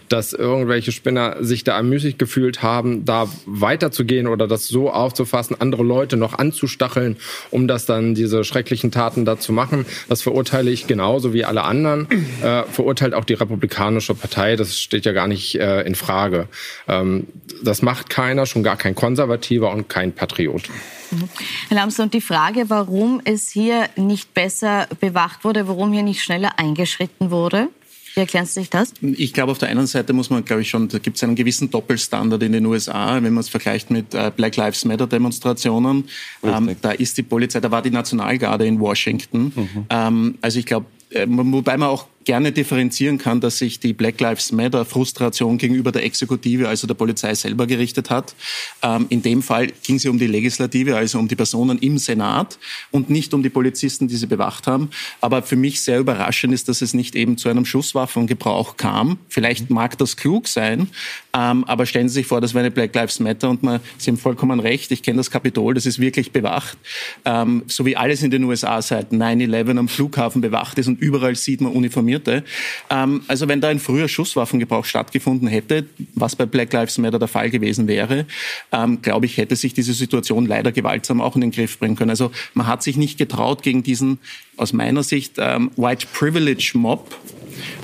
Dass 0.08 0.32
irgendwelche 0.32 0.92
Spinner 0.92 1.36
sich 1.40 1.64
da 1.64 1.76
ermüßigt 1.76 2.18
gefühlt 2.18 2.62
haben, 2.62 3.04
da 3.04 3.28
weiterzugehen 3.46 4.26
oder 4.26 4.48
das 4.48 4.68
so 4.68 4.90
aufzufassen, 4.90 5.56
andere 5.60 5.82
Leute 5.82 6.16
noch 6.16 6.38
anzustacheln, 6.38 7.16
um 7.50 7.68
das 7.68 7.86
dann 7.86 8.14
diese 8.14 8.44
schrecklichen 8.44 8.90
Taten 8.90 9.24
da 9.24 9.38
zu 9.38 9.52
machen, 9.52 9.86
das 10.08 10.22
verurteile 10.22 10.70
ich 10.70 10.86
genauso 10.86 11.32
wie 11.32 11.44
alle 11.44 11.62
anderen. 11.64 12.08
Äh, 12.42 12.64
verurteilt 12.64 13.14
auch 13.14 13.24
die 13.24 13.34
Republikanische 13.34 14.14
Partei. 14.14 14.56
Das 14.56 14.78
steht 14.78 15.04
ja 15.04 15.12
gar 15.12 15.28
nicht 15.28 15.54
äh, 15.54 15.82
in 15.82 15.94
Frage. 15.94 16.48
Ähm, 16.88 17.26
das 17.62 17.82
macht 17.82 18.10
keiner, 18.10 18.46
schon 18.46 18.62
gar 18.62 18.76
kein 18.76 18.94
Konservativer 18.94 19.70
und 19.70 19.88
kein 19.88 20.12
Patriot. 20.12 20.68
Mhm. 20.68 21.28
Herr 21.68 21.76
Lambsdorff, 21.76 22.10
die 22.10 22.20
Frage, 22.20 22.31
warum 22.70 23.20
es 23.24 23.50
hier 23.50 23.88
nicht 23.96 24.34
besser 24.34 24.88
bewacht 25.00 25.44
wurde, 25.44 25.68
warum 25.68 25.92
hier 25.92 26.02
nicht 26.02 26.22
schneller 26.22 26.58
eingeschritten 26.58 27.30
wurde? 27.30 27.68
Wie 28.14 28.20
erklären 28.20 28.44
Sie 28.44 28.54
sich 28.54 28.70
das? 28.70 28.92
Ich 29.00 29.32
glaube, 29.32 29.52
auf 29.52 29.58
der 29.58 29.68
einen 29.68 29.86
Seite 29.86 30.12
muss 30.12 30.28
man, 30.28 30.44
glaube 30.44 30.62
ich, 30.62 30.68
schon, 30.68 30.88
da 30.88 30.98
gibt 30.98 31.16
es 31.16 31.22
einen 31.22 31.34
gewissen 31.34 31.70
Doppelstandard 31.70 32.42
in 32.42 32.52
den 32.52 32.66
USA, 32.66 33.14
wenn 33.14 33.32
man 33.32 33.40
es 33.40 33.48
vergleicht 33.48 33.90
mit 33.90 34.14
äh, 34.14 34.30
Black 34.34 34.56
Lives 34.56 34.84
Matter 34.84 35.06
Demonstrationen. 35.06 36.04
Ähm, 36.42 36.76
da 36.82 36.90
ist 36.92 37.16
die 37.16 37.22
Polizei, 37.22 37.60
da 37.60 37.70
war 37.70 37.80
die 37.80 37.90
Nationalgarde 37.90 38.66
in 38.66 38.78
Washington. 38.80 39.52
Mhm. 39.54 39.86
Ähm, 39.88 40.38
also 40.42 40.58
ich 40.58 40.66
glaube, 40.66 40.86
äh, 41.10 41.26
wobei 41.28 41.76
man 41.76 41.88
auch 41.88 42.06
gerne 42.24 42.52
differenzieren 42.52 43.18
kann, 43.18 43.40
dass 43.40 43.58
sich 43.58 43.80
die 43.80 43.92
Black 43.92 44.20
Lives 44.20 44.52
Matter 44.52 44.84
Frustration 44.84 45.58
gegenüber 45.58 45.92
der 45.92 46.04
Exekutive, 46.04 46.68
also 46.68 46.86
der 46.86 46.94
Polizei 46.94 47.34
selber 47.34 47.66
gerichtet 47.66 48.10
hat. 48.10 48.34
Ähm, 48.82 49.06
in 49.08 49.22
dem 49.22 49.42
Fall 49.42 49.68
ging 49.82 49.96
es 49.96 50.04
ja 50.04 50.10
um 50.10 50.18
die 50.18 50.26
Legislative, 50.26 50.96
also 50.96 51.18
um 51.18 51.28
die 51.28 51.36
Personen 51.36 51.78
im 51.78 51.98
Senat 51.98 52.58
und 52.90 53.10
nicht 53.10 53.34
um 53.34 53.42
die 53.42 53.50
Polizisten, 53.50 54.08
die 54.08 54.16
sie 54.16 54.26
bewacht 54.26 54.66
haben. 54.66 54.90
Aber 55.20 55.42
für 55.42 55.56
mich 55.56 55.80
sehr 55.80 55.98
überraschend 55.98 56.54
ist, 56.54 56.68
dass 56.68 56.82
es 56.82 56.94
nicht 56.94 57.14
eben 57.14 57.36
zu 57.36 57.48
einem 57.48 57.64
Schusswaffengebrauch 57.64 58.76
kam. 58.76 59.18
Vielleicht 59.28 59.70
mag 59.70 59.98
das 59.98 60.16
klug 60.16 60.48
sein, 60.48 60.88
ähm, 61.34 61.64
aber 61.64 61.86
stellen 61.86 62.08
Sie 62.08 62.14
sich 62.14 62.26
vor, 62.26 62.40
das 62.40 62.54
wäre 62.54 62.64
eine 62.64 62.70
Black 62.70 62.94
Lives 62.94 63.20
Matter 63.20 63.50
und 63.50 63.62
man, 63.62 63.80
Sie 63.98 64.10
haben 64.10 64.18
vollkommen 64.18 64.60
recht, 64.60 64.90
ich 64.92 65.02
kenne 65.02 65.16
das 65.16 65.30
Kapitol, 65.30 65.74
das 65.74 65.86
ist 65.86 65.98
wirklich 65.98 66.32
bewacht. 66.32 66.76
Ähm, 67.24 67.62
so 67.66 67.84
wie 67.86 67.96
alles 67.96 68.22
in 68.22 68.30
den 68.30 68.44
USA 68.44 68.80
seit 68.82 69.12
9-11 69.12 69.78
am 69.78 69.88
Flughafen 69.88 70.40
bewacht 70.40 70.78
ist 70.78 70.88
und 70.88 71.00
überall 71.00 71.34
sieht 71.36 71.60
man 71.60 71.72
uniformiert 71.72 72.11
informierte. 72.12 72.44
Ähm, 72.90 73.22
also 73.28 73.48
wenn 73.48 73.60
da 73.60 73.68
ein 73.68 73.78
früher 73.78 74.08
Schusswaffengebrauch 74.08 74.84
stattgefunden 74.84 75.48
hätte, 75.48 75.86
was 76.14 76.36
bei 76.36 76.46
Black 76.46 76.72
Lives 76.72 76.98
Matter 76.98 77.18
der 77.18 77.28
Fall 77.28 77.50
gewesen 77.50 77.88
wäre, 77.88 78.26
ähm, 78.72 79.02
glaube 79.02 79.26
ich, 79.26 79.36
hätte 79.36 79.56
sich 79.56 79.74
diese 79.74 79.94
Situation 79.94 80.46
leider 80.46 80.72
gewaltsam 80.72 81.20
auch 81.20 81.34
in 81.34 81.42
den 81.42 81.50
Griff 81.50 81.78
bringen 81.78 81.96
können. 81.96 82.10
Also 82.10 82.30
man 82.54 82.66
hat 82.66 82.82
sich 82.82 82.96
nicht 82.96 83.18
getraut, 83.18 83.62
gegen 83.62 83.82
diesen 83.82 84.18
aus 84.62 84.72
meiner 84.72 85.02
Sicht 85.02 85.34
ähm, 85.38 85.70
White 85.76 86.06
Privilege 86.12 86.72
Mob 86.74 87.14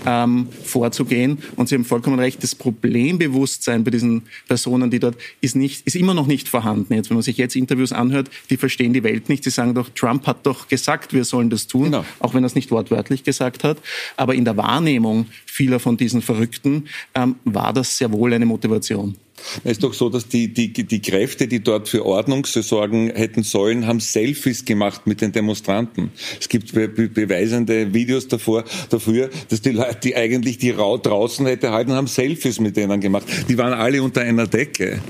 ähm, 0.06 0.48
vorzugehen. 0.64 1.38
Und 1.56 1.68
Sie 1.68 1.74
haben 1.74 1.84
vollkommen 1.84 2.18
recht, 2.18 2.42
das 2.42 2.54
Problembewusstsein 2.54 3.84
bei 3.84 3.90
diesen 3.90 4.22
Personen, 4.46 4.90
die 4.90 4.98
dort 4.98 5.16
ist 5.40 5.56
nicht, 5.56 5.86
ist 5.86 5.96
immer 5.96 6.14
noch 6.14 6.26
nicht 6.26 6.48
vorhanden. 6.48 6.94
Jetzt, 6.94 7.10
wenn 7.10 7.16
man 7.16 7.22
sich 7.22 7.36
jetzt 7.36 7.56
Interviews 7.56 7.92
anhört, 7.92 8.30
die 8.50 8.56
verstehen 8.56 8.92
die 8.92 9.02
Welt 9.02 9.28
nicht. 9.28 9.44
Sie 9.44 9.50
sagen 9.50 9.74
doch, 9.74 9.88
Trump 9.90 10.26
hat 10.26 10.46
doch 10.46 10.68
gesagt, 10.68 11.12
wir 11.12 11.24
sollen 11.24 11.50
das 11.50 11.66
tun, 11.66 11.84
genau. 11.84 12.04
auch 12.20 12.34
wenn 12.34 12.44
er 12.44 12.46
es 12.46 12.54
nicht 12.54 12.70
wortwörtlich 12.70 13.24
gesagt 13.24 13.64
hat. 13.64 13.78
Aber 14.16 14.34
in 14.34 14.44
der 14.44 14.56
Wahrnehmung 14.56 15.26
vieler 15.46 15.80
von 15.80 15.96
diesen 15.96 16.22
Verrückten 16.22 16.84
ähm, 17.14 17.36
war 17.44 17.72
das 17.72 17.98
sehr 17.98 18.12
wohl 18.12 18.32
eine 18.32 18.46
Motivation. 18.46 19.16
Es 19.64 19.72
ist 19.72 19.84
doch 19.84 19.94
so, 19.94 20.08
dass 20.08 20.28
die, 20.28 20.52
die, 20.52 20.72
die 20.72 21.02
Kräfte, 21.02 21.48
die 21.48 21.60
dort 21.60 21.88
für 21.88 22.04
Ordnung 22.04 22.44
sorgen 22.46 23.10
hätten 23.10 23.42
sollen, 23.42 23.86
haben 23.86 24.00
Selfies 24.00 24.64
gemacht 24.64 25.06
mit 25.06 25.20
den 25.20 25.32
Demonstranten. 25.32 26.10
Es 26.40 26.48
gibt 26.48 26.72
be 26.72 26.88
beweisende 26.88 27.92
Videos 27.94 28.28
davor, 28.28 28.64
dafür, 28.90 29.30
dass 29.48 29.60
die 29.60 29.70
Leute, 29.70 29.98
die 30.02 30.16
eigentlich 30.16 30.58
die 30.58 30.70
Rau 30.70 30.98
draußen 30.98 31.46
hätte 31.46 31.70
halten, 31.70 31.92
haben 31.92 32.06
Selfies 32.06 32.60
mit 32.60 32.76
denen 32.76 33.00
gemacht. 33.00 33.26
Die 33.48 33.58
waren 33.58 33.72
alle 33.72 34.02
unter 34.02 34.22
einer 34.22 34.46
Decke. 34.46 35.00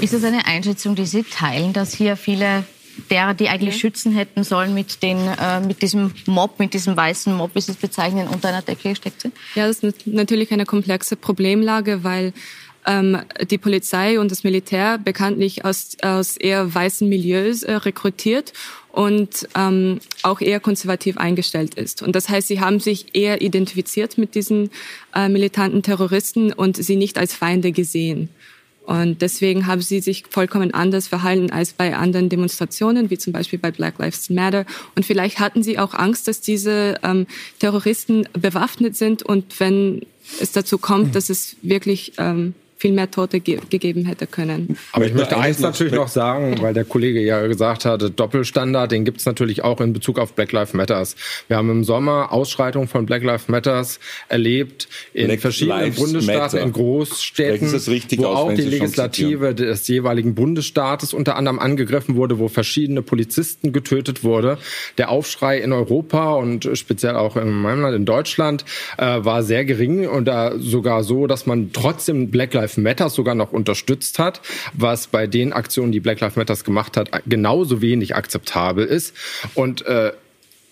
Ist 0.00 0.12
das 0.12 0.24
eine 0.24 0.46
Einschätzung, 0.46 0.94
die 0.94 1.06
Sie 1.06 1.22
teilen, 1.22 1.72
dass 1.72 1.94
hier 1.94 2.16
viele 2.16 2.64
derer, 3.10 3.34
die 3.34 3.48
eigentlich 3.48 3.76
schützen 3.76 4.12
hätten 4.12 4.44
sollen, 4.44 4.74
mit, 4.74 5.02
den, 5.02 5.18
äh, 5.18 5.60
mit 5.60 5.82
diesem 5.82 6.12
Mob, 6.26 6.58
mit 6.58 6.74
diesem 6.74 6.96
weißen 6.96 7.34
Mob, 7.34 7.50
wie 7.54 7.60
Sie 7.60 7.72
es 7.72 7.76
bezeichnen, 7.76 8.28
unter 8.28 8.48
einer 8.48 8.62
Decke 8.62 8.90
gesteckt 8.90 9.20
sind? 9.20 9.34
Ja, 9.54 9.66
das 9.66 9.80
ist 9.80 10.06
natürlich 10.06 10.52
eine 10.52 10.64
komplexe 10.64 11.16
Problemlage, 11.16 12.04
weil 12.04 12.32
ähm, 12.86 13.18
die 13.50 13.58
Polizei 13.58 14.18
und 14.18 14.30
das 14.30 14.44
Militär 14.44 14.98
bekanntlich 14.98 15.64
aus, 15.64 15.96
aus 16.02 16.36
eher 16.36 16.74
weißen 16.74 17.08
Milieus 17.08 17.62
äh, 17.62 17.74
rekrutiert 17.74 18.52
und 18.92 19.48
ähm, 19.56 20.00
auch 20.22 20.40
eher 20.40 20.60
konservativ 20.60 21.16
eingestellt 21.16 21.74
ist. 21.74 22.02
Und 22.02 22.14
das 22.14 22.28
heißt, 22.28 22.48
sie 22.48 22.60
haben 22.60 22.80
sich 22.80 23.14
eher 23.14 23.42
identifiziert 23.42 24.18
mit 24.18 24.34
diesen 24.34 24.70
äh, 25.14 25.28
militanten 25.28 25.82
Terroristen 25.82 26.52
und 26.52 26.76
sie 26.76 26.96
nicht 26.96 27.18
als 27.18 27.34
Feinde 27.34 27.72
gesehen. 27.72 28.28
Und 28.86 29.22
deswegen 29.22 29.66
haben 29.66 29.80
sie 29.80 30.00
sich 30.00 30.24
vollkommen 30.28 30.74
anders 30.74 31.08
verhalten 31.08 31.50
als 31.50 31.72
bei 31.72 31.96
anderen 31.96 32.28
Demonstrationen, 32.28 33.08
wie 33.08 33.16
zum 33.16 33.32
Beispiel 33.32 33.58
bei 33.58 33.70
Black 33.70 33.98
Lives 33.98 34.28
Matter. 34.28 34.66
Und 34.94 35.06
vielleicht 35.06 35.40
hatten 35.40 35.62
sie 35.62 35.78
auch 35.78 35.94
Angst, 35.94 36.28
dass 36.28 36.42
diese 36.42 37.00
ähm, 37.02 37.26
Terroristen 37.60 38.28
bewaffnet 38.34 38.94
sind 38.94 39.22
und 39.22 39.58
wenn 39.58 40.04
es 40.38 40.52
dazu 40.52 40.76
kommt, 40.78 41.14
dass 41.14 41.30
es 41.30 41.56
wirklich 41.62 42.12
ähm, 42.18 42.54
viel 42.76 42.92
mehr 42.92 43.10
Tote 43.10 43.40
ge 43.40 43.60
gegeben 43.70 44.04
hätte 44.04 44.26
können. 44.26 44.76
Aber 44.92 45.06
ich 45.06 45.14
möchte 45.14 45.36
eins 45.36 45.60
natürlich 45.60 45.92
noch 45.92 46.08
sagen, 46.08 46.60
weil 46.60 46.74
der 46.74 46.84
Kollege 46.84 47.20
ja 47.20 47.46
gesagt 47.46 47.84
hatte, 47.84 48.10
Doppelstandard, 48.10 48.92
den 48.92 49.04
gibt 49.04 49.20
es 49.20 49.26
natürlich 49.26 49.62
auch 49.62 49.80
in 49.80 49.92
Bezug 49.92 50.18
auf 50.18 50.34
Black 50.34 50.52
Lives 50.52 50.74
Matters. 50.74 51.16
Wir 51.48 51.56
haben 51.56 51.70
im 51.70 51.84
Sommer 51.84 52.32
Ausschreitungen 52.32 52.88
von 52.88 53.06
Black 53.06 53.22
Lives 53.22 53.48
Matters 53.48 54.00
erlebt 54.28 54.88
in 55.12 55.28
Black 55.28 55.40
verschiedenen 55.40 55.80
Lives 55.80 55.96
Bundesstaaten, 55.96 56.40
Matter. 56.40 56.60
in 56.62 56.72
Großstädten, 56.72 57.72
wo 58.18 58.26
aus, 58.26 58.36
auch 58.36 58.52
die 58.52 58.62
Legislative 58.62 59.54
des 59.54 59.86
jeweiligen 59.88 60.34
Bundesstaates 60.34 61.14
unter 61.14 61.36
anderem 61.36 61.58
angegriffen 61.58 62.16
wurde, 62.16 62.38
wo 62.38 62.48
verschiedene 62.48 63.02
Polizisten 63.02 63.72
getötet 63.72 64.24
wurde. 64.24 64.58
Der 64.98 65.10
Aufschrei 65.10 65.58
in 65.58 65.72
Europa 65.72 66.34
und 66.34 66.68
speziell 66.74 67.16
auch 67.16 67.36
in 67.36 67.50
meinem 67.50 67.82
Land, 67.82 67.96
in 67.96 68.04
Deutschland, 68.04 68.64
äh, 68.98 69.04
war 69.24 69.42
sehr 69.42 69.64
gering 69.64 70.08
und 70.08 70.26
da 70.26 70.58
sogar 70.58 71.04
so, 71.04 71.26
dass 71.26 71.46
man 71.46 71.72
trotzdem 71.72 72.30
Black 72.30 72.52
Lives 72.52 72.63
Lives 72.64 72.76
Matter 72.78 73.10
sogar 73.10 73.34
noch 73.34 73.52
unterstützt 73.52 74.18
hat, 74.18 74.40
was 74.72 75.06
bei 75.06 75.26
den 75.26 75.52
Aktionen, 75.52 75.92
die 75.92 76.00
Black 76.00 76.20
Lives 76.20 76.36
Matter 76.36 76.54
gemacht 76.56 76.96
hat, 76.96 77.10
genauso 77.26 77.82
wenig 77.82 78.16
akzeptabel 78.16 78.86
ist. 78.86 79.14
Und 79.54 79.84
äh, 79.86 80.12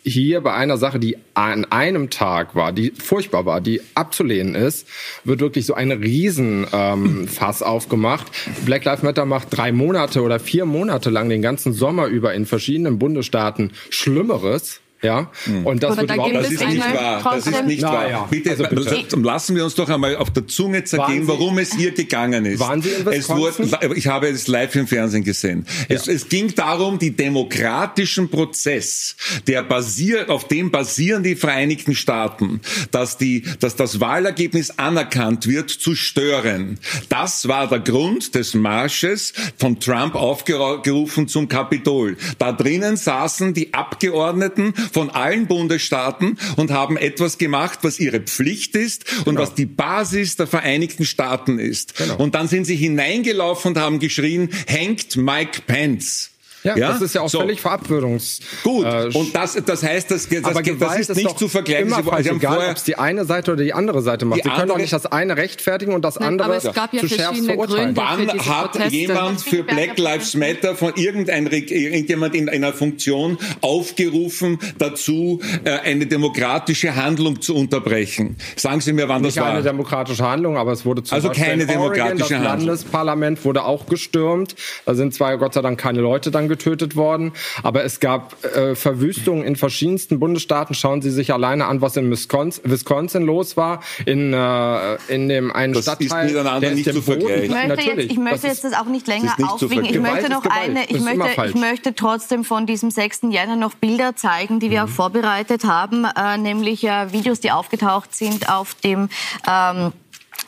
hier 0.04 0.40
bei 0.40 0.52
einer 0.54 0.78
Sache, 0.78 0.98
die 0.98 1.16
an 1.34 1.64
einem 1.66 2.10
Tag 2.10 2.56
war, 2.56 2.72
die 2.72 2.90
furchtbar 2.90 3.46
war, 3.46 3.60
die 3.60 3.80
abzulehnen 3.94 4.54
ist, 4.54 4.88
wird 5.24 5.40
wirklich 5.40 5.66
so 5.66 5.74
ein 5.74 5.92
Riesenfass 5.92 7.60
ähm, 7.60 7.66
aufgemacht. 7.66 8.26
Black 8.64 8.84
Lives 8.84 9.02
Matter 9.02 9.26
macht 9.26 9.48
drei 9.50 9.70
Monate 9.70 10.22
oder 10.22 10.40
vier 10.40 10.64
Monate 10.64 11.10
lang 11.10 11.28
den 11.28 11.42
ganzen 11.42 11.72
Sommer 11.72 12.06
über 12.06 12.34
in 12.34 12.46
verschiedenen 12.46 12.98
Bundesstaaten 12.98 13.70
Schlimmeres 13.90 14.81
ja, 15.02 15.30
hm. 15.44 15.66
und 15.66 15.82
das, 15.82 15.96
wird 15.96 16.10
da 16.10 16.14
überhaupt, 16.14 16.34
das 16.36 16.50
ist 16.52 16.66
nicht 16.66 16.94
wahr. 16.94 17.22
Das 17.24 17.46
ist 17.46 17.64
nicht 17.64 17.82
wahr. 17.82 18.08
Ja. 18.08 18.28
Bitte, 18.30 18.50
also 18.50 18.64
bitte, 18.68 19.16
lassen 19.20 19.56
wir 19.56 19.64
uns 19.64 19.74
doch 19.74 19.88
einmal 19.88 20.16
auf 20.16 20.30
der 20.30 20.46
Zunge 20.46 20.84
zergehen, 20.84 21.26
warum 21.26 21.58
es 21.58 21.74
hier 21.74 21.90
gegangen 21.92 22.44
ist. 22.44 22.60
Waren 22.60 22.82
Sie 22.82 22.90
in 22.90 23.08
es 23.08 23.28
wurde, 23.28 23.96
Ich 23.96 24.06
habe 24.06 24.28
es 24.28 24.46
live 24.46 24.74
im 24.76 24.86
Fernsehen 24.86 25.24
gesehen. 25.24 25.66
Ja. 25.88 25.96
Es, 25.96 26.06
es, 26.06 26.28
ging 26.28 26.54
darum, 26.54 27.00
die 27.00 27.16
demokratischen 27.16 28.28
Prozess, 28.28 29.16
der 29.48 29.64
basiert, 29.64 30.28
auf 30.28 30.46
dem 30.46 30.70
basieren 30.70 31.24
die 31.24 31.34
Vereinigten 31.34 31.96
Staaten, 31.96 32.60
dass 32.92 33.18
die, 33.18 33.42
dass 33.58 33.74
das 33.74 33.98
Wahlergebnis 33.98 34.70
anerkannt 34.78 35.48
wird, 35.48 35.70
zu 35.70 35.96
stören. 35.96 36.78
Das 37.08 37.48
war 37.48 37.68
der 37.68 37.80
Grund 37.80 38.36
des 38.36 38.54
Marsches 38.54 39.32
von 39.58 39.80
Trump 39.80 40.14
aufgerufen 40.14 41.26
zum 41.26 41.48
Kapitol. 41.48 42.16
Da 42.38 42.52
drinnen 42.52 42.96
saßen 42.96 43.52
die 43.52 43.74
Abgeordneten 43.74 44.74
von 44.92 45.10
allen 45.10 45.46
Bundesstaaten 45.46 46.38
und 46.56 46.70
haben 46.70 46.96
etwas 46.96 47.38
gemacht, 47.38 47.80
was 47.82 47.98
ihre 47.98 48.20
Pflicht 48.20 48.76
ist 48.76 49.04
und 49.18 49.24
genau. 49.24 49.40
was 49.40 49.54
die 49.54 49.66
Basis 49.66 50.36
der 50.36 50.46
Vereinigten 50.46 51.04
Staaten 51.04 51.58
ist. 51.58 51.96
Genau. 51.96 52.16
Und 52.16 52.34
dann 52.34 52.48
sind 52.48 52.64
sie 52.64 52.76
hineingelaufen 52.76 53.72
und 53.72 53.78
haben 53.78 53.98
geschrien, 53.98 54.50
hängt 54.66 55.16
Mike 55.16 55.62
Pence. 55.66 56.31
Ja, 56.64 56.76
ja, 56.76 56.88
das 56.88 57.02
ist 57.02 57.14
ja 57.14 57.22
auch 57.22 57.28
so. 57.28 57.40
völlig 57.40 57.60
verabwürgungs. 57.60 58.40
Gut, 58.62 58.86
äh, 58.86 59.10
und 59.12 59.34
das, 59.34 59.60
das 59.66 59.82
heißt, 59.82 60.10
das, 60.10 60.28
das, 60.28 60.44
aber 60.44 60.62
das 60.62 60.98
ist 60.98 61.16
nicht 61.16 61.38
zu 61.38 61.48
vergleichen. 61.48 61.88
Immer 61.88 62.04
falsch, 62.04 62.28
egal, 62.28 62.70
ob 62.70 62.76
es 62.76 62.84
die 62.84 62.96
eine 62.96 63.24
Seite 63.24 63.52
oder 63.52 63.64
die 63.64 63.72
andere 63.72 64.02
Seite 64.02 64.24
macht. 64.24 64.42
Sie 64.44 64.48
können 64.48 64.68
doch 64.68 64.78
nicht 64.78 64.92
das 64.92 65.06
eine 65.06 65.36
rechtfertigen 65.36 65.92
und 65.92 66.04
das 66.04 66.20
Nein, 66.20 66.40
andere 66.40 66.60
ja 66.62 66.88
zu 67.00 67.08
schärft 67.08 67.44
verurteilen. 67.44 67.96
Wann 67.96 68.28
hat 68.28 68.72
Proteste. 68.72 68.96
jemand 68.96 69.40
für 69.40 69.62
Black 69.64 69.98
Lives 69.98 70.34
Matter 70.34 70.76
von 70.76 70.92
irgendein, 70.96 71.46
irgendjemand 71.46 72.34
in 72.34 72.48
einer 72.48 72.72
Funktion 72.72 73.38
aufgerufen, 73.60 74.58
dazu 74.78 75.40
äh, 75.64 75.70
eine 75.70 76.06
demokratische 76.06 76.94
Handlung 76.94 77.40
zu 77.40 77.56
unterbrechen? 77.56 78.36
Sagen 78.56 78.80
Sie 78.80 78.92
mir, 78.92 79.08
wann 79.08 79.22
nicht 79.22 79.36
das 79.36 79.42
war. 79.42 79.52
Keine 79.52 79.64
demokratische 79.64 80.24
Handlung, 80.24 80.56
aber 80.56 80.72
es 80.72 80.84
wurde 80.84 81.02
zum 81.02 81.16
also 81.16 81.28
Beispiel 81.28 81.44
keine 81.44 81.62
Oregon, 81.64 81.82
demokratische 81.82 82.34
das 82.34 82.48
Handlung. 82.48 82.66
Landesparlament 82.68 83.44
wurde 83.44 83.64
auch 83.64 83.86
gestürmt. 83.86 84.54
Da 84.84 84.94
sind 84.94 85.14
zwar 85.14 85.36
Gott 85.38 85.54
sei 85.54 85.62
Dank 85.62 85.78
keine 85.80 86.00
Leute 86.00 86.30
dann 86.30 86.48
getötet 86.52 86.96
worden. 86.96 87.32
Aber 87.62 87.82
es 87.82 87.98
gab 87.98 88.44
äh, 88.44 88.74
Verwüstungen 88.74 89.42
in 89.42 89.56
verschiedensten 89.56 90.20
Bundesstaaten. 90.20 90.74
Schauen 90.74 91.00
Sie 91.00 91.10
sich 91.10 91.32
alleine 91.32 91.64
an, 91.66 91.80
was 91.80 91.96
in 91.96 92.10
Wisconsin, 92.10 92.62
Wisconsin 92.70 93.22
los 93.22 93.56
war, 93.56 93.82
in, 94.04 94.34
äh, 94.34 94.96
in 95.08 95.28
dem 95.28 95.50
einen 95.50 95.72
das 95.72 95.84
Stadtteil. 95.84 96.26
Ist 96.26 96.32
miteinander 96.32 96.60
der 96.60 96.74
nicht 96.74 96.92
zu 96.92 97.00
vergleichen. 97.00 97.44
Ich 97.44 97.50
möchte, 97.50 97.90
jetzt, 97.90 98.12
ich 98.12 98.18
möchte 98.18 98.46
jetzt 98.48 98.64
das 98.64 98.74
auch 98.74 98.84
nicht 98.84 99.06
länger 99.06 99.34
nicht 99.38 99.50
aufwiegen. 99.50 99.84
Ich 99.86 99.98
möchte 99.98 100.30
noch 100.30 100.44
eine, 100.44 100.84
ich 100.84 100.96
ist 100.96 101.04
möchte, 101.04 101.46
ich 101.46 101.54
möchte 101.54 101.94
trotzdem 101.94 102.44
von 102.44 102.66
diesem 102.66 102.90
6. 102.90 103.22
Jänner 103.30 103.56
noch 103.56 103.74
Bilder 103.74 104.14
zeigen, 104.14 104.60
die 104.60 104.70
wir 104.70 104.84
auch 104.84 104.88
vorbereitet 104.88 105.64
haben, 105.64 106.04
äh, 106.04 106.36
nämlich 106.36 106.84
äh, 106.84 107.12
Videos, 107.12 107.40
die 107.40 107.50
aufgetaucht 107.50 108.14
sind 108.14 108.50
auf 108.50 108.74
dem 108.74 109.08
ähm, 109.48 109.92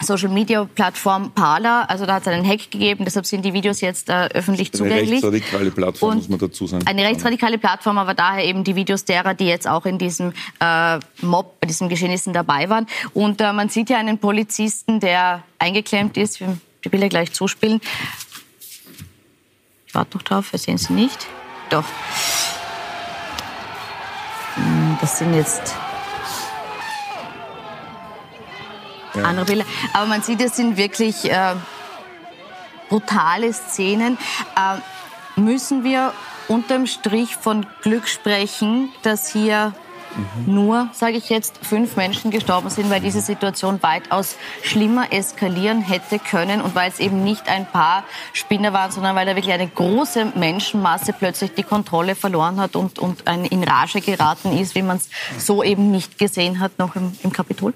Social 0.01 0.29
Media 0.29 0.65
Plattform 0.65 1.31
Parler. 1.33 1.89
Also 1.89 2.05
da 2.07 2.15
hat 2.15 2.23
es 2.23 2.29
einen 2.29 2.47
Hack 2.47 2.71
gegeben, 2.71 3.05
deshalb 3.05 3.27
sind 3.27 3.45
die 3.45 3.53
Videos 3.53 3.81
jetzt 3.81 4.09
äh, 4.11 4.29
öffentlich 4.35 4.69
Eine 4.69 4.79
zugänglich. 4.79 5.11
rechtsradikale 5.13 5.71
Plattform, 5.71 6.11
Und 6.11 6.17
muss 6.19 6.29
man 6.29 6.39
dazu 6.41 6.67
sagen. 6.67 6.87
Eine 6.87 7.05
rechtsradikale 7.05 7.59
Plattform, 7.59 7.97
aber 7.99 8.15
daher 8.15 8.45
eben 8.45 8.65
die 8.65 8.75
Videos 8.77 9.05
derer, 9.05 9.35
die 9.35 9.47
jetzt 9.47 9.67
auch 9.69 9.87
in 9.87 9.99
diesem 9.99 10.33
äh, 10.61 10.99
Mob, 11.23 11.59
bei 11.61 11.67
diesen 11.67 11.89
Geschehnissen 11.89 12.33
dabei 12.33 12.69
waren. 12.69 12.87
Und 13.15 13.41
äh, 13.41 13.53
man 13.53 13.69
sieht 13.69 13.89
ja 13.91 13.99
einen 13.99 14.19
Polizisten, 14.19 15.01
der 15.01 15.43
eingeklemmt 15.59 16.17
ist. 16.17 16.41
Wir 16.41 16.59
die 16.85 16.89
Bilder 16.91 17.09
gleich 17.09 17.33
zuspielen. 17.33 17.81
Ich 19.87 19.95
warte 19.95 20.17
noch 20.19 20.23
drauf, 20.25 20.53
wir 20.53 20.59
sehen 20.59 20.77
sie 20.77 20.93
nicht. 20.93 21.27
Doch. 21.71 21.85
Hm, 24.57 24.99
Das 25.01 25.19
sind 25.19 25.35
jetzt 25.35 25.75
andere 29.23 29.45
Bilder. 29.45 29.65
Aber 29.93 30.07
man 30.07 30.23
sieht, 30.23 30.41
es 30.41 30.57
sind 30.57 30.77
wirklich 30.77 31.31
äh, 31.31 31.55
brutale 32.89 33.53
Szenen. 33.53 34.19
Äh, 34.57 35.41
müssen 35.41 35.85
wir 35.85 36.13
unterm 36.49 36.87
Strich 36.87 37.37
von 37.37 37.67
Glück 37.83 38.09
sprechen, 38.09 38.91
dass 39.03 39.33
hier 39.33 39.73
nur, 40.47 40.89
sage 40.93 41.17
ich 41.17 41.29
jetzt, 41.29 41.59
fünf 41.65 41.97
Menschen 41.97 42.31
gestorben 42.31 42.71
sind, 42.71 42.91
weil 42.91 43.01
diese 43.01 43.21
Situation 43.21 43.83
weitaus 43.83 44.37
schlimmer 44.63 45.13
eskalieren 45.13 45.81
hätte 45.81 46.19
können 46.19 46.61
und 46.61 46.75
weil 46.75 46.91
es 46.91 47.01
eben 47.01 47.25
nicht 47.25 47.49
ein 47.49 47.67
paar 47.67 48.05
Spinner 48.33 48.73
waren, 48.73 48.91
sondern 48.93 49.17
weil 49.17 49.27
da 49.27 49.35
wirklich 49.35 49.55
eine 49.55 49.67
große 49.67 50.33
Menschenmasse 50.37 51.13
plötzlich 51.13 51.55
die 51.55 51.63
Kontrolle 51.63 52.15
verloren 52.15 52.61
hat 52.61 52.77
und, 52.77 52.99
und 52.99 53.27
ein, 53.27 53.45
in 53.45 53.65
Rage 53.65 54.01
geraten 54.01 54.57
ist, 54.57 54.75
wie 54.75 54.83
man 54.83 54.99
es 54.99 55.09
so 55.39 55.63
eben 55.63 55.91
nicht 55.91 56.19
gesehen 56.19 56.61
hat 56.61 56.79
noch 56.79 56.95
im, 56.97 57.17
im 57.23 57.33
Kapitol? 57.33 57.75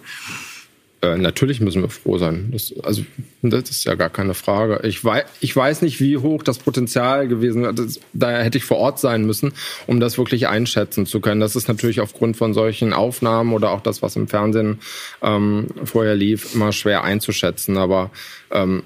Äh, 1.01 1.17
natürlich 1.17 1.61
müssen 1.61 1.83
wir 1.83 1.91
froh 1.91 2.19
sein. 2.19 2.49
Das, 2.53 2.75
also, 2.83 3.03
das 3.43 3.71
ist 3.71 3.85
ja 3.85 3.95
gar 3.95 4.11
keine 4.11 4.35
Frage. 4.35 4.81
Ich 4.83 5.05
weiß, 5.05 5.25
ich 5.41 5.55
weiß 5.55 5.83
nicht, 5.83 6.01
wie 6.01 6.17
hoch 6.17 6.43
das 6.43 6.59
Potenzial 6.59 7.29
gewesen 7.29 7.63
wäre. 7.63 7.75
Daher 8.13 8.43
hätte 8.43 8.59
ich 8.59 8.65
vor 8.65 8.79
Ort 8.79 8.99
sein 8.99 9.25
müssen, 9.25 9.53
um 9.87 10.01
das 10.01 10.19
wirklich 10.19 10.49
einschätzen 10.49 11.07
zu 11.07 11.21
können. 11.21 11.41
Das 11.41 11.55
ist 11.55 11.69
natürlich 11.69 12.01
aufgrund 12.01 12.37
von 12.37 12.53
solchen 12.53 12.93
Aufnahmen 12.93 13.53
oder 13.53 13.71
auch 13.71 13.81
das, 13.81 14.03
was 14.03 14.17
im 14.17 14.27
Fernsehen 14.27 14.81
ähm, 15.23 15.69
vorher 15.85 16.17
lief, 16.17 16.55
immer 16.55 16.73
schwer 16.73 17.05
einzuschätzen. 17.05 17.77
Aber 17.77 18.11
ähm, 18.51 18.83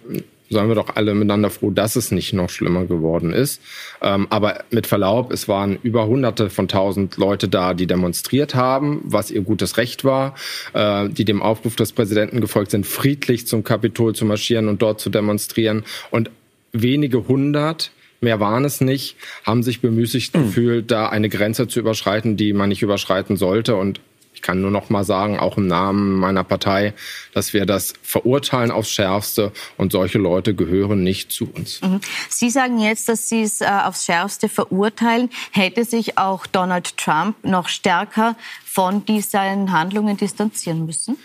seien 0.52 0.68
wir 0.68 0.74
doch 0.74 0.94
alle 0.94 1.14
miteinander 1.14 1.50
froh, 1.50 1.70
dass 1.70 1.96
es 1.96 2.10
nicht 2.10 2.32
noch 2.32 2.50
schlimmer 2.50 2.86
geworden 2.86 3.32
ist. 3.32 3.60
Ähm, 4.00 4.26
aber 4.30 4.64
mit 4.70 4.86
Verlaub, 4.86 5.32
es 5.32 5.48
waren 5.48 5.78
über 5.82 6.06
hunderte 6.06 6.50
von 6.50 6.68
tausend 6.68 7.16
Leute 7.16 7.48
da, 7.48 7.74
die 7.74 7.86
demonstriert 7.86 8.54
haben, 8.54 9.00
was 9.04 9.30
ihr 9.30 9.42
gutes 9.42 9.76
Recht 9.76 10.04
war, 10.04 10.34
äh, 10.74 11.08
die 11.08 11.24
dem 11.24 11.42
Aufruf 11.42 11.76
des 11.76 11.92
Präsidenten 11.92 12.40
gefolgt 12.40 12.70
sind, 12.70 12.86
friedlich 12.86 13.46
zum 13.46 13.64
Kapitol 13.64 14.14
zu 14.14 14.24
marschieren 14.24 14.68
und 14.68 14.82
dort 14.82 15.00
zu 15.00 15.10
demonstrieren. 15.10 15.84
Und 16.10 16.30
wenige 16.72 17.26
hundert 17.28 17.90
Mehr 18.22 18.38
waren 18.38 18.64
es 18.64 18.80
nicht, 18.80 19.16
haben 19.44 19.64
sich 19.64 19.80
bemüßigt 19.80 20.32
gefühlt, 20.32 20.92
da 20.92 21.08
eine 21.08 21.28
Grenze 21.28 21.66
zu 21.66 21.80
überschreiten, 21.80 22.36
die 22.36 22.52
man 22.52 22.68
nicht 22.68 22.82
überschreiten 22.82 23.36
sollte. 23.36 23.74
Und 23.74 24.00
ich 24.42 24.44
kann 24.44 24.60
nur 24.60 24.72
noch 24.72 24.90
mal 24.90 25.04
sagen, 25.04 25.38
auch 25.38 25.56
im 25.56 25.68
Namen 25.68 26.18
meiner 26.18 26.42
Partei, 26.42 26.94
dass 27.32 27.52
wir 27.52 27.64
das 27.64 27.94
verurteilen 28.02 28.72
aufs 28.72 28.90
Schärfste 28.90 29.52
und 29.76 29.92
solche 29.92 30.18
Leute 30.18 30.52
gehören 30.52 31.04
nicht 31.04 31.30
zu 31.30 31.48
uns. 31.54 31.80
Sie 32.28 32.50
sagen 32.50 32.80
jetzt, 32.80 33.08
dass 33.08 33.28
Sie 33.28 33.42
es 33.42 33.60
äh, 33.60 33.66
aufs 33.66 34.04
Schärfste 34.04 34.48
verurteilen. 34.48 35.30
Hätte 35.52 35.84
sich 35.84 36.18
auch 36.18 36.48
Donald 36.48 36.96
Trump 36.96 37.36
noch 37.44 37.68
stärker 37.68 38.34
von 38.64 39.04
diesen 39.04 39.70
Handlungen 39.70 40.16
distanzieren 40.16 40.86
müssen? 40.86 41.16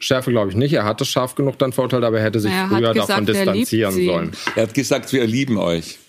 Schärfe 0.00 0.32
glaube 0.32 0.50
ich 0.50 0.56
nicht. 0.56 0.72
Er 0.72 0.84
hat 0.84 1.00
es 1.00 1.06
scharf 1.06 1.36
genug 1.36 1.60
dann 1.60 1.72
verurteilt, 1.72 2.02
aber 2.02 2.18
er 2.18 2.24
hätte 2.24 2.40
sich 2.40 2.50
Er 2.50 2.66
früher 2.66 2.92
gesagt, 2.92 3.10
davon 3.10 3.28
er 3.28 3.34
distanzieren 3.34 4.04
sollen. 4.04 4.32
Er 4.56 4.64
hat 4.64 4.74
gesagt, 4.74 5.12
wir 5.12 5.24
lieben 5.28 5.58
euch. 5.58 6.00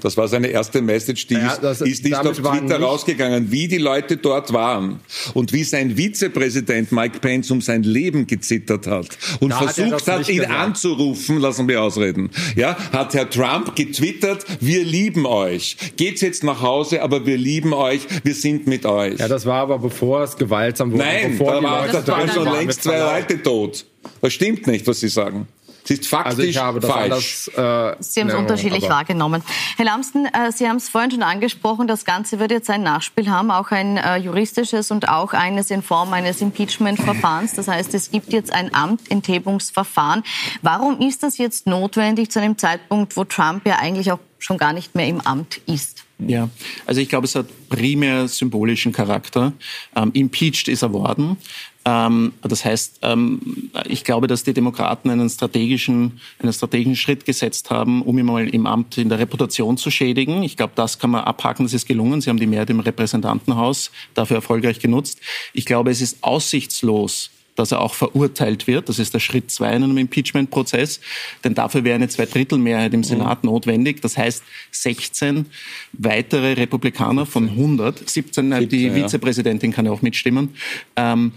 Das 0.00 0.16
war 0.16 0.26
seine 0.26 0.46
erste 0.48 0.80
Message, 0.80 1.26
die 1.26 1.34
Ja, 1.34 1.52
ist, 1.52 1.60
das- 1.62 1.80
ist, 1.82 2.02
damit 2.10 2.26
auf 2.26 2.36
Twitter 2.38 2.78
nicht- 2.78 2.82
rausgegangen, 2.88 3.50
wie 3.52 3.68
die 3.68 3.76
Leute 3.78 4.16
dort 4.16 4.52
waren 4.52 5.00
und 5.34 5.52
wie 5.52 5.64
sein 5.64 5.96
Vizepräsident 5.96 6.92
Mike 6.92 7.18
Pence 7.20 7.50
um 7.50 7.60
sein 7.60 7.82
Leben 7.82 8.26
gezittert 8.26 8.86
hat 8.86 9.06
und 9.40 9.50
Da 9.50 9.60
hat 9.60 9.78
er 9.78 9.88
versucht 9.88 10.08
hat, 10.08 10.18
nicht 10.20 10.30
ihn 10.30 10.36
gesagt. 10.38 10.54
anzurufen, 10.54 11.38
lassen 11.38 11.68
wir 11.68 11.82
ausreden. 11.82 12.30
Ja, 12.56 12.76
hat 12.92 13.12
Herr 13.12 13.28
Trump 13.28 13.76
getwittert, 13.76 14.46
wir 14.60 14.82
lieben 14.82 15.26
euch. 15.26 15.76
Geht's 15.96 16.22
jetzt 16.22 16.42
nach 16.42 16.62
Hause, 16.62 17.02
aber 17.02 17.26
wir 17.26 17.36
lieben 17.36 17.74
euch, 17.74 18.00
wir 18.24 18.34
sind 18.34 18.66
mit 18.66 18.86
euch. 18.86 19.18
Ja, 19.18 19.28
das 19.28 19.44
war 19.44 19.60
aber 19.60 19.78
bevor 19.78 20.22
es 20.22 20.36
gewaltsam 20.36 20.92
wurde. 20.92 21.04
Nein, 21.04 21.38
da 21.38 22.06
waren 22.06 22.30
schon 22.30 22.50
längst 22.50 22.82
zwei. 22.84 22.98
Leute 22.98 23.42
tot. 23.42 23.84
Das 24.20 24.32
stimmt 24.32 24.66
nicht, 24.66 24.86
was 24.86 25.00
Sie 25.00 25.08
sagen. 25.08 25.46
Ist 25.92 26.08
faktisch 26.08 26.30
Also 26.30 26.42
ich 26.42 26.56
habe 26.56 26.80
das 26.80 26.90
falsch. 26.90 27.48
anders. 27.56 27.96
Äh, 27.98 28.02
Sie 28.02 28.20
haben 28.20 28.28
es 28.28 28.32
ja, 28.34 28.38
unterschiedlich 28.38 28.84
aber- 28.84 28.94
wahrgenommen. 28.96 29.42
Herr 29.76 29.84
Lamsten, 29.84 30.26
äh, 30.26 30.50
Sie 30.52 30.68
haben 30.68 30.76
es 30.76 30.88
vorhin 30.88 31.10
schon 31.10 31.22
angesprochen, 31.22 31.86
das 31.86 32.04
Ganze 32.04 32.38
wird 32.38 32.50
jetzt 32.50 32.70
ein 32.70 32.82
Nachspiel 32.82 33.28
haben, 33.30 33.50
auch 33.50 33.70
ein 33.70 33.96
äh, 33.96 34.16
juristisches 34.16 34.90
und 34.90 35.08
auch 35.08 35.32
eines 35.32 35.70
in 35.70 35.82
Form 35.82 36.12
eines 36.12 36.40
Impeachment-Verfahrens. 36.40 37.54
Das 37.54 37.68
heißt, 37.68 37.94
es 37.94 38.10
gibt 38.10 38.32
jetzt 38.32 38.52
ein 38.52 38.74
Amtenthebungsverfahren. 38.74 40.22
Warum 40.62 41.00
ist 41.00 41.22
das 41.22 41.38
jetzt 41.38 41.66
notwendig 41.66 42.30
zu 42.30 42.40
einem 42.40 42.58
Zeitpunkt, 42.58 43.16
wo 43.16 43.24
Trump 43.24 43.66
ja 43.66 43.76
eigentlich 43.78 44.12
auch 44.12 44.18
schon 44.38 44.58
gar 44.58 44.72
nicht 44.72 44.94
mehr 44.94 45.06
im 45.06 45.20
Amt 45.20 45.60
ist? 45.66 46.04
Ja, 46.18 46.48
also 46.86 47.00
ich 47.00 47.08
glaube, 47.08 47.26
es 47.26 47.34
hat 47.34 47.46
primär 47.68 48.28
symbolischen 48.28 48.92
Charakter. 48.92 49.52
Ähm, 49.96 50.10
impeached 50.12 50.68
ist 50.68 50.82
er 50.82 50.92
worden. 50.92 51.36
Ähm, 51.84 52.32
das 52.42 52.64
heißt, 52.64 53.00
ähm, 53.02 53.70
ich 53.86 54.04
glaube, 54.04 54.26
dass 54.26 54.44
die 54.44 54.52
Demokraten 54.52 55.10
einen 55.10 55.28
strategischen, 55.28 56.20
einen 56.38 56.52
strategischen 56.52 56.96
Schritt 56.96 57.24
gesetzt 57.24 57.70
haben, 57.70 58.02
um 58.02 58.18
ihn 58.18 58.26
mal 58.26 58.48
im 58.48 58.66
Amt 58.66 58.98
in 58.98 59.08
der 59.08 59.18
Reputation 59.18 59.76
zu 59.76 59.90
schädigen. 59.90 60.42
Ich 60.42 60.56
glaube, 60.56 60.72
das 60.76 60.98
kann 60.98 61.10
man 61.10 61.24
abhaken, 61.24 61.64
das 61.64 61.74
ist 61.74 61.86
gelungen. 61.86 62.20
Sie 62.20 62.30
haben 62.30 62.38
die 62.38 62.46
Mehrheit 62.46 62.70
im 62.70 62.80
Repräsentantenhaus 62.80 63.90
dafür 64.14 64.36
erfolgreich 64.36 64.78
genutzt. 64.78 65.20
Ich 65.52 65.66
glaube, 65.66 65.90
es 65.90 66.00
ist 66.00 66.22
aussichtslos, 66.22 67.30
dass 67.56 67.72
er 67.72 67.80
auch 67.80 67.94
verurteilt 67.94 68.66
wird. 68.66 68.88
Das 68.88 68.98
ist 68.98 69.12
der 69.12 69.20
Schritt 69.20 69.50
zwei 69.50 69.74
in 69.74 69.82
einem 69.82 69.98
Impeachment-Prozess. 69.98 71.00
Denn 71.44 71.54
dafür 71.54 71.84
wäre 71.84 71.96
eine 71.96 72.08
Zweidrittelmehrheit 72.08 72.94
im 72.94 73.04
Senat 73.04 73.44
notwendig. 73.44 74.00
Das 74.00 74.16
heißt, 74.16 74.42
16 74.70 75.46
weitere 75.92 76.54
Republikaner 76.54 77.26
von 77.26 77.48
100, 77.48 78.08
17, 78.08 78.50
die 78.50 78.58
17, 78.58 78.80
ja. 78.80 78.94
Vizepräsidentin 78.94 79.72
kann 79.72 79.84
ja 79.84 79.92
auch 79.92 80.02
mitstimmen, 80.02 80.54
ähm, 80.96 81.32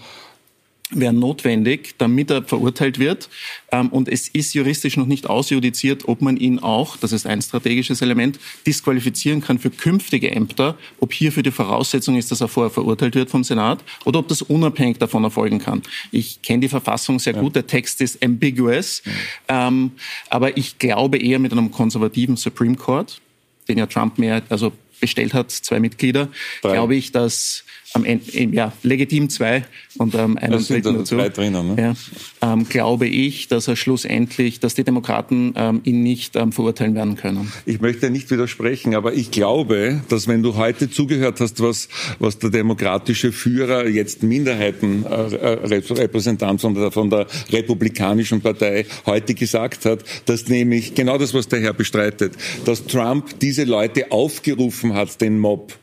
wären 0.91 1.17
notwendig, 1.17 1.95
damit 1.97 2.29
er 2.29 2.43
verurteilt 2.43 2.99
wird. 2.99 3.29
Ähm, 3.71 3.89
Und 3.89 4.07
es 4.07 4.27
ist 4.27 4.53
juristisch 4.53 4.97
noch 4.97 5.07
nicht 5.07 5.27
ausjudiziert, 5.27 6.07
ob 6.07 6.21
man 6.21 6.37
ihn 6.37 6.59
auch, 6.59 6.95
das 6.97 7.11
ist 7.11 7.25
ein 7.25 7.41
strategisches 7.41 8.01
Element, 8.01 8.39
disqualifizieren 8.67 9.41
kann 9.41 9.57
für 9.57 9.71
künftige 9.71 10.29
Ämter, 10.31 10.77
ob 10.99 11.11
hierfür 11.11 11.41
die 11.41 11.51
Voraussetzung 11.51 12.17
ist, 12.17 12.31
dass 12.31 12.41
er 12.41 12.47
vorher 12.47 12.69
verurteilt 12.69 13.15
wird 13.15 13.31
vom 13.31 13.43
Senat 13.43 13.83
oder 14.05 14.19
ob 14.19 14.27
das 14.27 14.43
unabhängig 14.43 14.99
davon 14.99 15.23
erfolgen 15.23 15.59
kann. 15.59 15.81
Ich 16.11 16.41
kenne 16.43 16.61
die 16.61 16.69
Verfassung 16.69 17.17
sehr 17.17 17.33
gut, 17.33 17.55
der 17.55 17.65
Text 17.65 18.01
ist 18.01 18.23
ambiguous, 18.23 19.01
ähm, 19.47 19.91
aber 20.29 20.55
ich 20.55 20.77
glaube 20.77 21.17
eher 21.17 21.39
mit 21.39 21.51
einem 21.51 21.71
konservativen 21.71 22.37
Supreme 22.37 22.75
Court, 22.75 23.21
den 23.67 23.79
ja 23.79 23.87
Trump 23.87 24.19
mehr, 24.19 24.43
also 24.49 24.71
bestellt 24.99 25.33
hat, 25.33 25.51
zwei 25.51 25.79
Mitglieder, 25.79 26.29
Drei. 26.61 26.73
glaube 26.73 26.95
ich, 26.95 27.11
dass 27.11 27.63
am 27.95 28.03
Ende, 28.03 28.23
ja, 28.53 28.73
legitim 28.83 29.29
zwei 29.29 29.63
und 29.97 30.13
ähm, 30.15 30.37
einen 30.37 30.55
Es 30.55 30.67
sind 30.67 30.85
dazu. 30.85 31.15
zwei 31.15 31.29
drinnen, 31.29 31.75
ne? 31.75 31.95
Ja, 32.41 32.51
ähm, 32.53 32.67
glaube 32.67 33.07
ich, 33.07 33.47
dass 33.47 33.69
er 33.69 33.77
schlussendlich, 33.77 34.59
dass 34.59 34.73
die 34.75 34.83
Demokraten 34.83 35.53
ähm, 35.55 35.79
ihn 35.85 36.03
nicht 36.03 36.35
ähm, 36.35 36.51
verurteilen 36.51 36.93
werden 36.95 37.15
können. 37.15 37.53
Ich 37.65 37.79
möchte 37.79 38.09
nicht 38.09 38.29
widersprechen, 38.29 38.93
aber 38.95 39.13
ich 39.13 39.31
glaube, 39.31 40.01
dass 40.09 40.27
wenn 40.27 40.43
du 40.43 40.57
heute 40.57 40.91
zugehört 40.91 41.39
hast, 41.39 41.61
was, 41.61 41.87
was 42.19 42.37
der 42.37 42.49
demokratische 42.49 43.31
Führer, 43.31 43.87
jetzt 43.87 44.23
Minderheitenrepräsentant 44.23 46.59
von 46.59 46.75
der, 46.75 46.91
von 46.91 47.09
der 47.09 47.27
Republikanischen 47.51 48.41
Partei 48.41 48.85
heute 49.05 49.33
gesagt 49.33 49.85
hat, 49.85 50.03
dass 50.25 50.49
nämlich 50.49 50.95
genau 50.95 51.17
das, 51.17 51.33
was 51.33 51.47
der 51.47 51.61
Herr 51.61 51.71
bestreitet, 51.73 52.33
dass 52.65 52.85
Trump 52.85 53.39
diese 53.39 53.63
Leute 53.63 54.11
aufgerufen 54.11 54.84
hat, 54.93 55.19
den 55.21 55.39
Mob. 55.39 55.73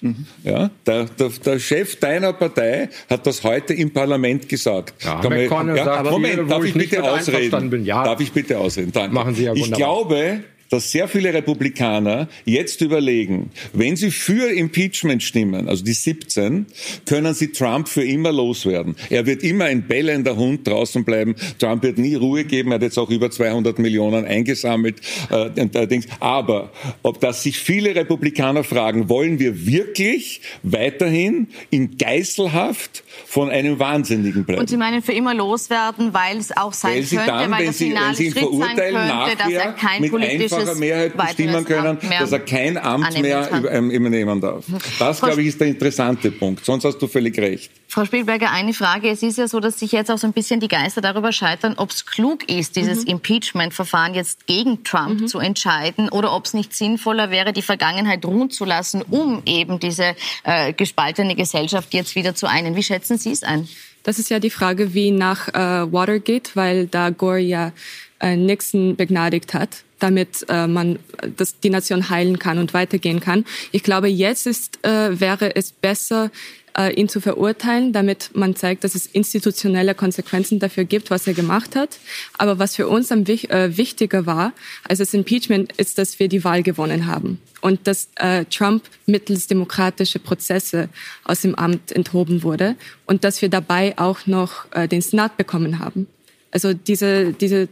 Ja, 0.45 0.71
der, 0.87 1.05
der, 1.05 1.29
der 1.45 1.59
Chef 1.59 1.97
deiner 1.97 2.33
Partei 2.33 2.89
hat 3.11 3.27
das 3.27 3.43
heute 3.43 3.75
im 3.75 3.91
Parlament 3.93 4.49
gesagt. 4.49 5.03
Ja, 5.05 5.21
Kann 5.21 5.31
man- 5.33 5.43
McConnell 5.43 5.77
sagt 5.85 6.11
Moment, 6.11 6.51
darf 6.51 6.65
ich 6.65 6.75
bitte 6.75 7.03
ausreden? 7.03 7.85
Ja. 7.85 8.05
Darf 8.05 8.21
ich 8.21 8.33
bitte 8.33 8.59
ausreden? 8.59 8.93
Danke. 8.93 9.15
Machen 9.15 9.35
Sie 9.35 9.45
ja 9.45 9.55
Ich 9.55 9.73
glaube, 9.73 10.41
dass 10.73 10.91
sehr 10.91 11.07
viele 11.07 11.35
Republikaner 11.35 12.29
jetzt 12.47 12.81
überlegen, 12.81 13.51
wenn 13.75 13.95
sie 13.95 14.11
für 14.11 14.51
Impeachment 14.51 15.23
stimmen, 15.23 15.69
also 15.69 15.85
die 15.85 15.93
17, 15.93 16.65
können 17.05 17.35
sie 17.35 17.53
Trump 17.53 17.89
für 17.89 18.03
immer 18.03 18.33
loswerden. 18.33 18.97
Er 19.11 19.27
wird 19.27 19.43
immer 19.43 19.67
ein 19.67 19.87
bellender 19.87 20.37
Hund 20.37 20.67
draußen 20.67 21.05
bleiben. 21.05 21.35
Trump 21.59 21.83
wird 21.83 21.99
nie 21.99 22.15
Ruhe 22.15 22.45
geben. 22.45 22.71
Er 22.71 22.77
hat 22.77 22.83
jetzt 22.83 22.99
auch 22.99 23.11
über 23.11 23.31
200 23.31 23.79
Millionen 23.79 24.25
eingesammelt. 24.25 25.01
Äh, 25.31 26.01
aber 26.21 26.73
ob 27.03 27.21
das 27.21 27.43
sich 27.43 27.59
viele 27.59 27.95
Republikaner 27.95 28.65
fragen, 28.65 29.11
wollen 29.11 29.39
wir 29.39 29.67
wirklich 29.67 30.41
weiterhin 30.63 31.49
in 31.69 31.99
Geiselhaft 31.99 33.05
von 33.27 33.51
einem 33.51 33.79
Wahnsinnigen 33.79 34.45
bleiben? 34.45 34.61
Und 34.63 34.71
Sie 34.71 34.79
meinen 34.79 35.03
für 35.03 35.13
immer 35.13 35.35
loswerden, 35.35 36.15
weil 36.15 36.39
es 36.39 36.57
auch 36.57 36.73
sein 36.73 37.07
könnte, 37.07 37.27
dann, 37.27 37.51
weil 37.51 37.59
wenn 37.59 37.65
der 37.65 37.73
sie, 37.75 37.89
finale 37.89 38.09
wenn 38.09 38.15
sie 38.15 38.25
ihn 38.25 38.33
Schritt 38.33 38.43
sein 38.43 38.51
verurteilen, 38.51 39.27
könnte, 39.27 39.37
dass 39.37 39.53
er 39.53 39.73
kein 39.73 40.11
politisches 40.11 40.62
einfacher 40.63 40.79
Mehrheit 40.79 41.17
bestimmen 41.17 41.65
können, 41.65 41.99
dass 42.19 42.33
er 42.33 42.41
kein 42.41 42.79
Amt 42.79 43.21
mehr 43.21 43.47
kann. 43.47 43.67
ähm, 43.71 43.91
übernehmen 43.91 44.41
darf. 44.41 44.65
Das, 44.99 45.21
Frau 45.21 45.27
glaube 45.27 45.43
ich, 45.43 45.49
ist 45.49 45.61
der 45.61 45.69
interessante 45.69 46.31
Punkt. 46.31 46.65
Sonst 46.65 46.85
hast 46.85 46.99
du 46.99 47.07
völlig 47.07 47.39
recht. 47.39 47.71
Frau 47.89 48.05
Spielberger, 48.05 48.51
eine 48.51 48.73
Frage. 48.73 49.11
Es 49.11 49.23
ist 49.23 49.37
ja 49.37 49.47
so, 49.47 49.61
dass 49.61 49.79
sich 49.79 49.93
jetzt 49.93 50.11
auch 50.11 50.17
so 50.17 50.27
ein 50.27 50.33
bisschen 50.33 50.61
die 50.61 50.69
Geister 50.69 51.03
darüber 51.03 51.31
scheitern, 51.31 51.75
ob 51.77 51.91
es 51.91 52.07
klug 52.07 52.49
ist, 52.49 52.77
dieses 52.77 53.05
Impeachment-Verfahren 53.05 54.15
jetzt 54.15 54.47
gegen 54.47 54.83
Trump 54.83 55.29
zu 55.29 55.39
entscheiden 55.39 56.09
oder 56.09 56.35
ob 56.35 56.47
es 56.47 56.55
nicht 56.55 56.75
sinnvoller 56.75 57.31
wäre, 57.31 57.53
die 57.53 57.63
Vergangenheit 57.63 58.25
ruhen 58.25 58.51
zu 58.51 58.65
lassen, 58.65 59.03
um 59.03 59.43
eben 59.45 59.79
diese 59.79 60.15
äh, 60.45 60.73
gespaltene 60.73 61.35
Gesellschaft 61.35 61.93
jetzt 61.93 62.15
wieder 62.15 62.35
zu 62.35 62.47
einen. 62.47 62.77
Wie 62.77 62.83
schätzen 62.83 63.19
Sie 63.19 63.31
es 63.31 63.43
ein? 63.43 63.69
Das 64.03 64.19
ist 64.19 64.31
ja 64.31 64.39
die 64.39 64.51
Frage 64.51 64.95
wie 64.95 65.11
nach 65.11 65.49
äh, 65.49 65.93
Watergate, 65.93 66.51
weil 66.55 66.87
da 66.87 67.11
Gore 67.11 67.39
ja 67.39 67.73
äh, 68.21 68.37
Nixon 68.37 68.97
begnadigt 68.97 69.55
hat, 69.55 69.85
damit 70.03 70.45
äh, 70.49 70.67
man 70.67 70.99
das, 71.37 71.61
die 71.61 71.71
Nation 71.71 72.11
heilen 72.11 72.39
kann 72.39 72.59
und 72.59 72.75
weitergehen 72.75 73.21
kann. 73.21 73.45
Ich 73.71 73.83
glaube, 73.83 74.09
jetzt 74.09 74.47
ist, 74.47 74.85
äh, 74.85 75.21
wäre 75.21 75.55
es 75.55 75.73
besser, 75.73 76.31
äh, 76.77 76.93
ihn 76.95 77.09
zu 77.09 77.21
verurteilen, 77.21 77.93
damit 77.93 78.31
man 78.35 78.57
zeigt, 78.57 78.85
dass 78.85 78.95
es 78.95 79.07
institutionelle 79.07 79.95
Konsequenzen 79.95 80.59
dafür 80.59 80.85
gibt, 80.85 81.11
was 81.11 81.27
er 81.27 81.35
gemacht 81.35 81.77
hat. 81.77 81.99
Aber 82.39 82.59
was 82.59 82.77
für 82.77 82.89
uns 82.89 83.13
am 83.13 83.27
wich 83.27 83.51
äh, 83.51 83.77
wichtiger 83.77 84.27
war 84.27 84.53
als 84.89 84.99
das 84.99 85.15
Impeachment, 85.15 85.73
ist, 85.73 85.99
dass 85.99 86.19
wir 86.19 86.29
die 86.29 86.45
Wahl 86.45 86.63
gewonnen 86.63 87.07
haben 87.07 87.41
und 87.61 87.87
dass 87.87 88.09
äh, 88.17 88.45
Trump 88.47 88.85
mittels 89.07 89.47
demokratische 89.47 90.19
Prozesse 90.19 90.89
aus 91.25 91.43
dem 91.43 91.55
Amt 91.55 91.93
enthoben 91.93 92.43
wurde 92.43 92.77
und 93.07 93.25
dass 93.25 93.43
wir 93.43 93.49
dabei 93.49 93.99
auch 93.99 94.27
noch 94.27 94.67
äh, 94.73 94.89
den 94.89 95.03
Senat 95.03 95.37
bekommen 95.37 95.79
haben. 95.79 96.07
Also 96.51 96.75
diese, 96.75 97.33
diese 97.33 97.69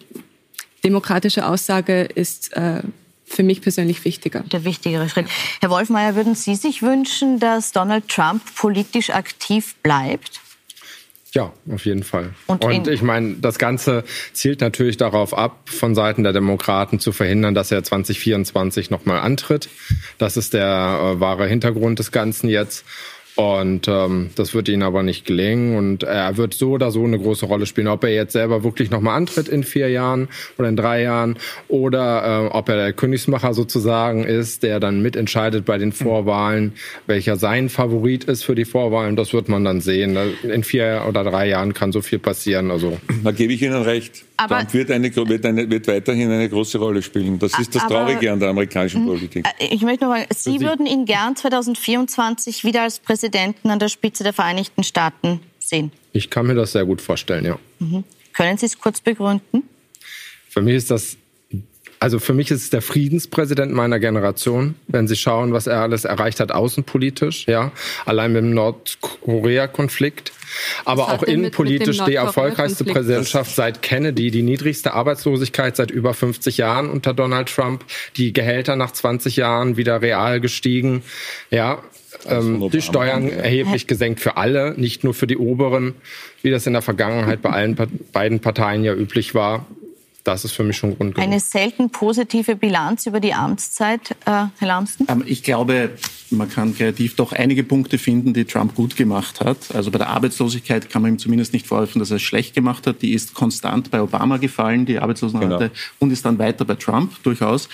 demokratische 0.85 1.47
Aussage 1.47 2.03
ist 2.03 2.53
äh, 2.55 2.83
für 3.25 3.43
mich 3.43 3.63
persönlich 3.63 4.05
wichtiger. 4.05 4.41
Der 4.41 4.65
wichtigere 4.65 5.09
Schritt. 5.09 5.27
Herr 5.61 5.71
Wolfmeier, 5.71 6.17
würden 6.17 6.35
Sie 6.35 6.57
sich 6.57 6.83
wünschen, 6.83 7.39
dass 7.39 7.73
Donald 7.73 8.09
Trump 8.09 8.43
politisch 8.57 9.11
aktiv 9.11 9.77
bleibt? 9.83 10.41
Ja, 11.33 11.53
auf 11.73 11.87
jeden 11.87 12.03
Fall. 12.03 12.35
Und 12.47 12.65
Und, 12.65 12.89
ich 12.89 13.03
meine, 13.03 13.35
das 13.35 13.61
Ganze 13.61 14.03
zielt 14.33 14.61
natürlich 14.61 14.97
darauf 14.97 15.33
ab, 15.33 15.61
von 15.67 15.95
Seiten 15.95 16.25
der 16.25 16.33
Demokraten 16.33 16.99
zu 16.99 17.13
verhindern, 17.13 17.55
dass 17.55 17.71
er 17.71 17.85
2024 17.85 18.91
nochmal 18.91 19.21
antritt. 19.21 19.69
Das 20.19 20.37
ist 20.37 20.55
der 20.55 20.65
äh, 21.17 21.21
wahre 21.21 21.47
Hintergrund 21.47 22.01
des 22.01 22.11
Ganzen 22.11 22.49
jetzt. 22.49 22.85
Und 23.37 23.89
ähm, 23.89 24.31
das 24.35 24.55
wird 24.55 24.69
ihnen 24.69 24.83
aber 24.83 25.03
nicht 25.03 25.25
gelingen. 25.25 25.77
Und 25.77 26.03
er 26.03 26.37
wird 26.37 26.55
so 26.55 26.73
oder 26.73 26.91
so 26.91 27.05
eine 27.05 27.19
große 27.19 27.47
Rolle 27.47 27.67
spielen. 27.67 27.89
Ob 27.89 28.05
er 28.05 28.11
jetzt 28.11 28.33
selber 28.33 28.65
wirklich 28.65 28.91
nochmal 28.91 29.17
antritt 29.17 29.49
in 29.49 29.65
vier 29.65 29.89
Jahren 29.89 30.29
oder 30.59 30.69
in 30.69 30.77
drei 30.77 31.03
Jahren 31.03 31.37
oder 31.69 32.47
äh, 32.47 32.57
ob 32.57 32.69
er 32.69 32.77
der 32.77 32.93
Königsmacher 32.93 33.55
sozusagen 33.55 34.25
ist, 34.25 34.63
der 34.63 34.81
dann 34.81 35.01
mitentscheidet 35.01 35.65
bei 35.65 35.79
den 35.79 35.93
Vorwahlen, 35.93 36.73
welcher 37.07 37.37
sein 37.37 37.69
Favorit 37.69 38.25
ist 38.25 38.43
für 38.43 38.55
die 38.55 38.65
Vorwahlen, 38.65 39.17
das 39.17 39.33
wird 39.33 39.49
man 39.49 39.65
dann 39.65 39.81
sehen. 39.81 40.19
In 40.43 40.65
vier 40.65 41.05
oder 41.09 41.25
drei 41.25 41.49
Jahren 41.49 41.75
kann 41.75 41.93
so 41.93 42.01
viel 42.01 42.19
passieren. 42.19 42.71
Also 42.71 42.99
Da 43.25 43.33
gebe 43.33 43.53
ich 43.53 43.63
Ihnen 43.63 43.83
recht. 43.83 44.25
Aber- 44.41 44.59
Trump 44.59 44.73
wird, 44.75 44.91
eine, 44.91 45.15
wird, 45.15 45.45
eine, 45.47 45.71
wird 45.71 45.87
weiterhin 45.89 46.31
eine 46.31 46.49
große 46.49 46.79
Rolle 46.79 47.03
spielen. 47.03 47.39
Das 47.39 47.59
ist 47.59 47.75
das 47.75 47.83
Aber- 47.85 47.95
Traurige 48.07 48.33
an 48.33 48.41
der 48.41 48.49
amerikanischen 48.51 49.05
Politik. 49.07 49.47
Äh, 49.59 49.67
Ich 49.75 49.83
möchte 49.83 50.05
noch 50.05 50.11
mal, 50.13 50.27
Sie 50.35 50.61
würden 50.61 50.87
ihn 50.87 51.05
gern 51.05 51.37
2024 51.37 52.65
wieder 52.65 52.83
als 52.83 52.99
Präsidenten 52.99 53.71
an 53.71 53.79
der 53.79 53.89
Spitze 53.89 54.23
der 54.25 54.33
Vereinigten 54.33 54.83
Staaten 54.83 55.41
sehen. 55.59 55.93
ich 56.13 56.31
kann 56.31 56.47
mir 56.47 56.55
das 56.55 56.73
sehr 56.73 56.85
gut 56.85 57.01
vorstellen, 57.01 57.45
ja. 57.45 57.59
Können 58.33 58.59
Sie 58.59 58.67
es 58.67 58.79
kurz 58.79 59.01
begründen? 59.01 59.63
Für 60.49 60.63
mich 60.63 60.75
ist 60.77 60.91
das, 60.91 61.17
also 62.01 62.19
für 62.19 62.33
mich 62.33 62.51
ist 62.51 62.63
es 62.63 62.71
der 62.71 62.81
Friedenspräsident 62.81 63.73
meiner 63.73 64.01
Generation, 64.01 64.75
wenn 64.89 65.07
Sie 65.07 65.17
schauen, 65.17 65.53
was 65.53 65.67
er 65.67 65.83
alles 65.83 66.07
erreicht 66.07 66.41
hat 66.41 66.51
außenpolitisch, 66.51 67.47
ja, 67.47 67.73
allein 68.07 68.33
mit 68.33 68.43
dem 68.43 68.55
Nordkorea-Konflikt, 68.55 70.33
aber 70.87 71.13
auch 71.13 71.21
mit- 71.21 71.29
innenpolitisch 71.29 71.99
mit 71.99 72.09
die 72.09 72.15
erfolgreichste? 72.15 72.85
Präsidentschaft 72.85 73.55
seit 73.55 73.83
Kennedy, 73.83 74.31
die 74.31 74.43
niedrigste 74.43 74.95
Arbeitslosigkeit 74.95 75.77
seit 75.77 75.91
über 75.91 76.15
50 76.15 76.57
Jahren 76.57 76.89
unter 76.89 77.13
Donald 77.13 77.55
Trump, 77.55 77.85
die 78.17 78.33
Gehälter 78.33 78.77
nach 78.77 78.93
20 78.93 79.37
Jahren 79.37 79.77
wieder 79.77 80.01
real 80.01 80.41
gestiegen, 80.41 81.03
ja. 81.51 81.83
Ähm, 82.27 82.71
die 82.71 82.83
Steuern 82.83 83.29
ja. 83.29 83.35
erheblich 83.35 83.87
gesenkt 83.87 84.21
für 84.21 84.37
alle, 84.37 84.75
nicht 84.77 85.05
nur 85.05 85.15
für 85.15 85.27
die 85.27 85.37
Oberen, 85.37 85.95
wie 86.43 86.51
das 86.51 86.67
in 86.67 86.73
der 86.73 86.83
Vergangenheit 86.83 87.41
bei 87.43 87.51
allen 87.51 87.77
beiden 88.13 88.41
Parteien 88.41 88.85
ja 88.85 88.95
üblich 88.95 89.35
war. 89.35 89.67
Das 90.31 90.45
ist 90.45 90.53
für 90.53 90.63
mich 90.63 90.77
schon 90.77 90.97
Grund 90.97 91.15
genug. 91.15 91.27
Eine 91.27 91.41
selten 91.41 91.91
positive 91.91 92.55
Bilanz 92.57 93.07
über 93.07 93.21
die 93.21 93.35
Amtszeit, 93.35 94.13
äh, 94.27 94.31
Herr 94.31 94.51
Lamsten? 94.61 95.07
Ähm, 95.09 95.25
Ich 95.27 95.43
glaube, 95.43 95.91
man 96.31 96.49
kann 96.49 96.75
kreativ 96.77 97.17
doch 97.17 97.33
einige 97.33 97.65
Punkte 97.65 97.99
finden, 97.99 98.33
die 98.33 98.45
Trump 98.45 98.75
gut 98.75 98.97
gemacht 98.97 99.41
hat. 99.41 99.75
Also 99.75 99.91
bei 99.91 99.99
der 99.99 100.09
Arbeitslosigkeit 100.09 100.89
kann 100.89 101.03
man 101.03 101.13
ihm 101.13 101.19
zumindest 101.19 101.53
nicht 101.53 101.67
vorwerfen, 101.67 101.99
dass 101.99 102.11
er 102.11 102.17
es 102.17 102.23
schlecht 102.23 102.55
gemacht 102.55 102.87
hat. 102.87 103.03
Die 103.03 103.13
ist 103.13 103.35
konstant 103.35 103.91
bei 103.91 104.01
Obama 104.01 104.37
gefallen, 104.37 104.87
die 104.87 104.99
Arbeitslosenrate, 105.01 105.69
Genau. 105.69 105.71
und 105.99 106.13
ist 106.13 106.25
dann 106.25 106.39
weiter 106.39 106.65
bei 106.65 106.77
Trump 106.77 107.21
durchaus. 107.25 107.69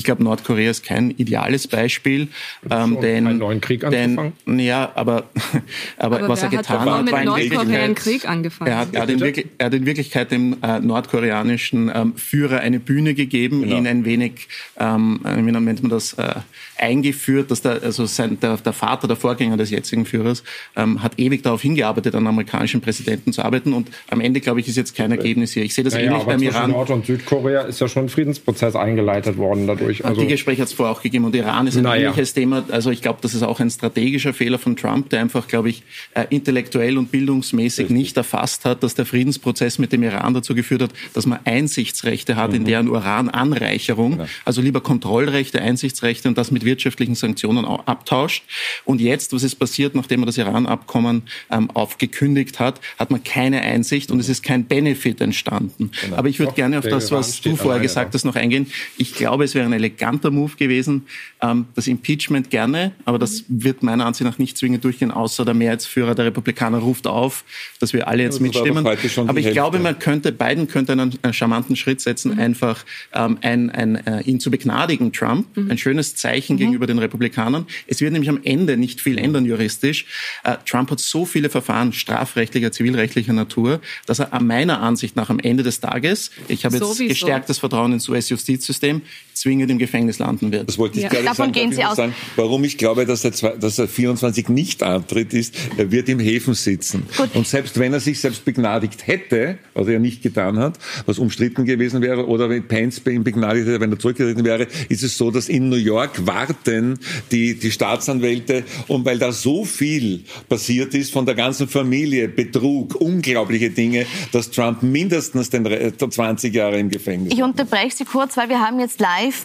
Ich 0.00 0.04
glaube, 0.04 0.24
Nordkorea 0.24 0.70
ist 0.70 0.82
kein 0.82 1.10
ideales 1.10 1.68
Beispiel, 1.68 2.28
ähm, 2.70 2.94
schon 2.94 3.00
denn 3.02 3.26
einen 3.26 3.38
neuen 3.38 3.60
Krieg 3.60 3.84
angefangen? 3.84 4.32
Denn, 4.46 4.58
ja, 4.58 4.90
aber, 4.94 5.24
aber, 5.98 6.20
Aber 6.20 6.28
was 6.30 6.42
er 6.42 6.50
hat 6.50 6.56
getan 6.56 6.90
hat, 6.90 7.04
mit 7.04 7.12
war 7.12 7.20
in 7.20 7.26
Nordkorea 7.26 7.60
einen 7.60 7.66
Wirklichkeit 7.66 7.96
Krieg 7.96 8.26
angefangen? 8.26 8.70
er 8.70 8.78
hat, 8.78 8.94
er, 8.94 9.02
hat 9.02 9.10
in 9.10 9.20
Wirklich, 9.20 9.46
er 9.58 9.66
hat 9.66 9.74
in 9.74 9.84
Wirklichkeit 9.84 10.30
dem 10.30 10.56
äh, 10.62 10.80
nordkoreanischen 10.80 11.92
ähm, 11.94 12.14
Führer 12.16 12.60
eine 12.60 12.80
Bühne 12.80 13.12
gegeben, 13.12 13.60
Genau. 13.60 13.76
ihn 13.76 13.86
ein 13.86 14.06
wenig, 14.06 14.48
ähm, 14.78 15.20
äh, 15.24 15.36
wie 15.36 15.52
nennt 15.52 15.82
man 15.82 15.90
das, 15.90 16.14
äh, 16.14 16.36
eingeführt, 16.78 17.50
dass 17.50 17.60
der, 17.60 17.82
also 17.82 18.06
sein, 18.06 18.38
der, 18.40 18.56
der 18.56 18.72
Vater, 18.72 19.06
der 19.06 19.16
Vorgänger 19.16 19.58
des 19.58 19.68
jetzigen 19.70 20.06
Führers, 20.06 20.42
ähm, 20.76 21.02
hat 21.02 21.18
ewig 21.18 21.42
darauf 21.42 21.60
hingearbeitet, 21.60 22.14
an 22.14 22.26
amerikanischen 22.26 22.80
Präsidenten 22.80 23.32
zu 23.32 23.42
arbeiten. 23.42 23.74
Und 23.74 23.90
am 24.08 24.20
Ende, 24.20 24.40
glaube 24.40 24.60
ich, 24.60 24.68
ist 24.68 24.76
jetzt 24.76 24.96
kein 24.96 25.10
Ergebnis 25.10 25.52
hier. 25.52 25.62
Ich 25.62 25.74
sehe 25.74 25.84
das 25.84 25.92
Naja, 25.92 26.06
ähnlich 26.06 26.22
aber 26.22 26.32
beim 26.32 26.40
zwischen 26.40 26.54
Iran. 26.54 26.70
Nord- 26.70 26.90
und 26.90 27.06
Südkorea 27.06 27.62
ist 27.62 27.80
ja 27.80 27.88
schon 27.88 28.06
ein 28.06 28.08
Friedensprozess 28.08 28.74
eingeleitet 28.76 29.36
worden 29.36 29.66
dadurch. 29.66 29.89
Also, 30.04 30.20
die 30.20 30.26
Gespräche 30.26 30.62
hat 30.62 30.68
es 30.68 30.74
vorher 30.74 30.94
auch 30.96 31.02
gegeben 31.02 31.24
und 31.24 31.34
Iran 31.34 31.66
ist 31.66 31.76
ein 31.76 31.82
Naja. 31.84 32.10
ähnliches 32.10 32.32
Thema. 32.34 32.64
Also 32.70 32.90
ich 32.90 33.02
glaube, 33.02 33.18
das 33.22 33.34
ist 33.34 33.42
auch 33.42 33.60
ein 33.60 33.70
strategischer 33.70 34.32
Fehler 34.32 34.58
von 34.58 34.76
Trump, 34.76 35.10
der 35.10 35.20
einfach, 35.20 35.46
glaube 35.48 35.70
ich, 35.70 35.82
äh, 36.14 36.26
intellektuell 36.30 36.96
und 36.98 37.10
bildungsmäßig 37.10 37.90
nicht 37.90 38.16
erfasst 38.16 38.64
hat, 38.64 38.82
dass 38.82 38.94
der 38.94 39.06
Friedensprozess 39.06 39.78
mit 39.78 39.92
dem 39.92 40.02
Iran 40.02 40.34
dazu 40.34 40.54
geführt 40.54 40.82
hat, 40.82 40.90
dass 41.14 41.26
man 41.26 41.38
Einsichtsrechte 41.44 42.36
hat 42.36 42.50
Mhm. 42.50 42.56
in 42.56 42.64
deren 42.64 42.88
Urananreicherung. 42.88 44.20
Also 44.44 44.60
lieber 44.60 44.80
Kontrollrechte, 44.80 45.60
Einsichtsrechte 45.60 46.28
und 46.28 46.38
das 46.38 46.50
mit 46.50 46.64
wirtschaftlichen 46.64 47.14
Sanktionen 47.14 47.64
au- 47.64 47.82
abtauscht. 47.86 48.44
Und 48.84 49.00
jetzt, 49.00 49.32
was 49.32 49.42
ist 49.42 49.56
passiert, 49.56 49.94
nachdem 49.94 50.20
man 50.20 50.26
das 50.26 50.38
Iran-Abkommen 50.38 51.22
ähm, 51.50 51.70
aufgekündigt 51.72 52.58
hat, 52.60 52.80
hat 52.98 53.10
man 53.10 53.22
keine 53.24 53.60
Einsicht 53.62 54.10
und 54.10 54.20
es 54.20 54.28
ist 54.28 54.42
kein 54.42 54.64
Benefit 54.66 55.20
entstanden. 55.20 55.90
Aber 56.16 56.28
ich 56.28 56.38
würde 56.38 56.52
gerne 56.52 56.78
auf 56.78 56.86
das, 56.86 57.10
was 57.10 57.40
du 57.40 57.56
vorher 57.56 57.80
gesagt 57.80 58.14
hast, 58.14 58.24
noch 58.24 58.36
eingehen. 58.36 58.66
Ich 58.96 59.14
glaube, 59.14 59.44
es 59.44 59.54
wäre 59.54 59.66
ein 59.66 59.72
eleganter 59.80 60.30
Move 60.30 60.56
gewesen. 60.56 61.06
Ähm, 61.42 61.66
das 61.74 61.86
Impeachment 61.86 62.50
gerne, 62.50 62.92
aber 63.04 63.18
das 63.18 63.44
wird 63.48 63.82
meiner 63.82 64.06
Ansicht 64.06 64.28
nach 64.28 64.38
nicht 64.38 64.56
zwingend 64.56 64.84
durchgehen, 64.84 65.10
außer 65.10 65.44
der 65.44 65.54
Mehrheitsführer 65.54 66.14
der 66.14 66.26
Republikaner 66.26 66.78
ruft 66.78 67.06
auf, 67.06 67.44
dass 67.78 67.92
wir 67.92 68.08
alle 68.08 68.22
jetzt 68.22 68.34
das 68.34 68.40
mitstimmen. 68.40 68.84
die 68.84 68.90
Aber 69.20 69.38
ich 69.38 69.46
Hälfte. 69.46 69.52
glaube, 69.52 69.78
man 69.78 69.98
könnte, 69.98 70.32
Biden 70.32 70.68
könnte 70.68 70.92
einen, 70.92 71.18
einen 71.22 71.32
charmanten 71.32 71.76
Schritt 71.76 72.00
setzen, 72.00 72.38
einfach 72.38 72.84
ähm, 73.12 73.38
ein, 73.42 73.70
ein, 73.70 74.06
äh, 74.06 74.22
ihn 74.22 74.40
zu 74.40 74.50
begnadigen, 74.50 75.12
Trump. 75.12 75.46
Ein 75.56 75.78
schönes 75.78 76.16
Zeichen 76.16 76.56
gegenüber 76.56 76.86
den 76.86 76.98
Republikanern. 76.98 77.66
Es 77.86 78.00
wird 78.00 78.12
nämlich 78.12 78.28
am 78.30 78.40
Ende 78.44 78.76
nicht 78.76 79.00
viel 79.00 79.18
ändern 79.18 79.44
juristisch. 79.44 80.06
Äh, 80.44 80.56
Trump 80.66 80.90
hat 80.90 81.00
so 81.00 81.24
viele 81.24 81.50
Verfahren 81.50 81.92
strafrechtlicher, 81.92 82.72
zivilrechtlicher 82.72 83.32
Natur, 83.32 83.80
dass 84.06 84.18
er 84.18 84.40
meiner 84.40 84.80
Ansicht 84.80 85.16
nach 85.16 85.30
am 85.30 85.38
Ende 85.38 85.62
des 85.62 85.80
Tages, 85.80 86.30
ich 86.48 86.64
habe 86.64 86.76
jetzt 86.76 86.86
Sowieso. 86.86 87.08
gestärktes 87.08 87.58
Vertrauen 87.58 87.92
ins 87.92 88.08
US-Justizsystem, 88.08 89.02
zwingend 89.32 89.69
im 89.70 89.78
Gefängnis 89.78 90.18
landen 90.18 90.52
wird. 90.52 90.68
Das 90.68 90.78
wollte 90.78 90.98
ich 90.98 91.04
Ja. 91.04 91.08
gerade 91.08 91.24
Davon 91.24 91.36
sagen. 91.46 91.52
gehen 91.52 91.72
Sie 91.72 91.84
aus. 91.84 91.96
Sagen, 91.96 92.14
warum 92.36 92.64
ich 92.64 92.76
glaube, 92.78 93.06
dass 93.06 93.24
er, 93.24 93.32
zwei- 93.32 93.56
dass 93.56 93.78
er 93.78 93.88
24 93.88 94.48
nicht 94.48 94.82
antritt, 94.82 95.32
ist, 95.32 95.54
er 95.76 95.90
wird 95.90 96.08
im 96.08 96.18
Häfen 96.20 96.54
sitzen. 96.54 97.04
Gut. 97.16 97.30
Und 97.34 97.46
selbst 97.46 97.78
wenn 97.78 97.92
er 97.92 98.00
sich 98.00 98.20
selbst 98.20 98.44
begnadigt 98.44 99.06
hätte, 99.06 99.58
was 99.74 99.88
er 99.88 99.98
nicht 99.98 100.22
getan 100.22 100.58
hat, 100.58 100.78
was 101.06 101.18
umstritten 101.18 101.64
gewesen 101.64 102.02
wäre, 102.02 102.26
oder 102.26 102.48
wenn 102.50 102.66
Pence 102.66 103.00
bei 103.00 103.12
ihm 103.12 103.24
begnadigt 103.24 103.66
hätte, 103.66 103.80
wenn 103.80 103.92
er 103.92 103.98
zurückgetreten 103.98 104.44
wäre, 104.44 104.66
ist 104.88 105.02
es 105.02 105.16
so, 105.16 105.30
dass 105.30 105.48
in 105.48 105.68
New 105.68 105.76
York 105.76 106.26
warten 106.26 106.98
die, 107.32 107.58
die 107.58 107.70
Staatsanwälte 107.70 108.64
und 108.88 109.04
weil 109.04 109.18
da 109.18 109.32
so 109.32 109.64
viel 109.64 110.24
passiert 110.48 110.94
ist 110.94 111.12
von 111.12 111.26
der 111.26 111.34
ganzen 111.34 111.68
Familie, 111.68 112.28
Betrug, 112.28 112.94
unglaubliche 113.00 113.70
Dinge, 113.70 114.06
dass 114.32 114.50
Trump 114.50 114.82
mindestens 114.82 115.50
den 115.50 115.66
Re- 115.66 115.92
20 115.96 116.54
Jahre 116.54 116.78
im 116.78 116.88
Gefängnis 116.90 117.32
Ich 117.32 117.42
unterbreche 117.42 117.96
Sie 117.96 118.04
kurz, 118.04 118.36
weil 118.36 118.48
wir 118.48 118.60
haben 118.60 118.80
jetzt 118.80 119.00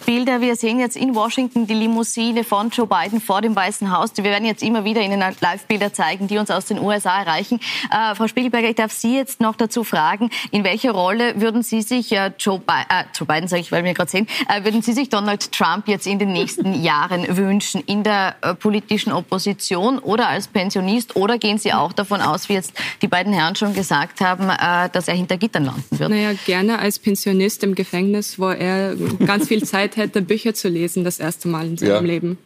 Live-Bilder. 0.06 0.42
Wir 0.42 0.56
sehen 0.56 0.80
jetzt 0.80 0.96
in 0.96 1.16
Washington 1.16 1.66
die 1.66 1.74
Limousine 1.74 2.44
von 2.44 2.70
Joe 2.70 2.88
Biden 2.88 3.20
vor 3.20 3.42
dem 3.42 3.56
Weißen 3.56 3.92
Haus. 3.92 4.12
Wir 4.16 4.26
werden 4.26 4.46
jetzt 4.46 4.62
immer 4.62 4.84
wieder 4.84 5.02
Ihnen 5.02 5.20
Live-Bilder 5.20 5.94
zeigen, 5.94 6.28
die 6.28 6.38
uns 6.38 6.52
aus 6.52 6.66
den 6.66 6.80
USA 6.80 7.22
erreichen. 7.22 7.60
Äh, 7.90 8.14
Frau 8.14 8.28
Spiegelberger, 8.28 8.70
ich 8.70 8.76
darf 8.76 8.92
Sie 8.92 9.16
jetzt 9.16 9.42
noch 9.42 9.56
dazu 9.56 9.84
fragen, 9.84 10.30
in 10.52 10.64
welcher 10.64 10.92
Rolle 10.92 11.42
würden 11.42 11.64
Sie 11.64 11.82
sich 11.82 12.12
äh, 12.12 12.32
Joe, 12.38 12.60
Bi 12.60 12.74
äh, 12.90 13.06
Joe 13.16 13.26
Biden, 13.26 13.48
sage 13.48 13.62
ich, 13.62 13.72
weil 13.72 13.84
wir 13.84 13.94
gerade 13.94 14.12
sehen, 14.12 14.28
äh, 14.48 14.64
würden 14.64 14.84
Sie 14.84 14.94
sich 14.94 15.10
Donald 15.10 15.52
Trump 15.52 15.88
jetzt 15.88 16.06
in 16.06 16.20
den 16.20 16.34
nächsten 16.34 16.74
Jahren 16.84 17.36
wünschen? 17.36 17.82
In 17.82 18.04
der 18.04 18.36
äh, 18.42 18.54
politischen 18.54 19.12
Opposition 19.12 19.98
oder 19.98 20.28
als 20.30 20.48
Pensionist? 20.48 21.16
Oder 21.16 21.40
gehen 21.40 21.58
Sie 21.58 21.74
auch 21.74 21.94
davon 21.94 22.22
aus, 22.22 22.48
wie 22.48 22.54
jetzt 22.54 22.74
die 23.02 23.08
beiden 23.08 23.34
Herren 23.34 23.56
schon 23.56 23.74
gesagt 23.74 24.22
haben, 24.22 24.50
äh, 24.50 24.90
dass 24.92 25.08
er 25.08 25.16
hinter 25.16 25.38
Gittern 25.38 25.66
landen 25.66 26.00
wird? 26.00 26.10
Naja, 26.10 26.34
gerne 26.46 26.78
als 26.78 27.00
Pensionist 27.00 27.64
im 27.64 27.74
Gefängnis, 27.74 28.38
wo 28.38 28.50
er 28.50 28.96
ganz 29.26 29.48
viel 29.48 29.64
Zeit 29.64 29.95
hätte, 29.96 30.22
Bücher 30.22 30.54
zu 30.54 30.70
lesen, 30.70 31.04
das 31.04 31.20
erste 31.20 31.48
Mal 31.48 31.66
in 31.68 31.78
seinem 31.78 31.90
Ja. 31.90 32.00
Leben. 32.00 32.38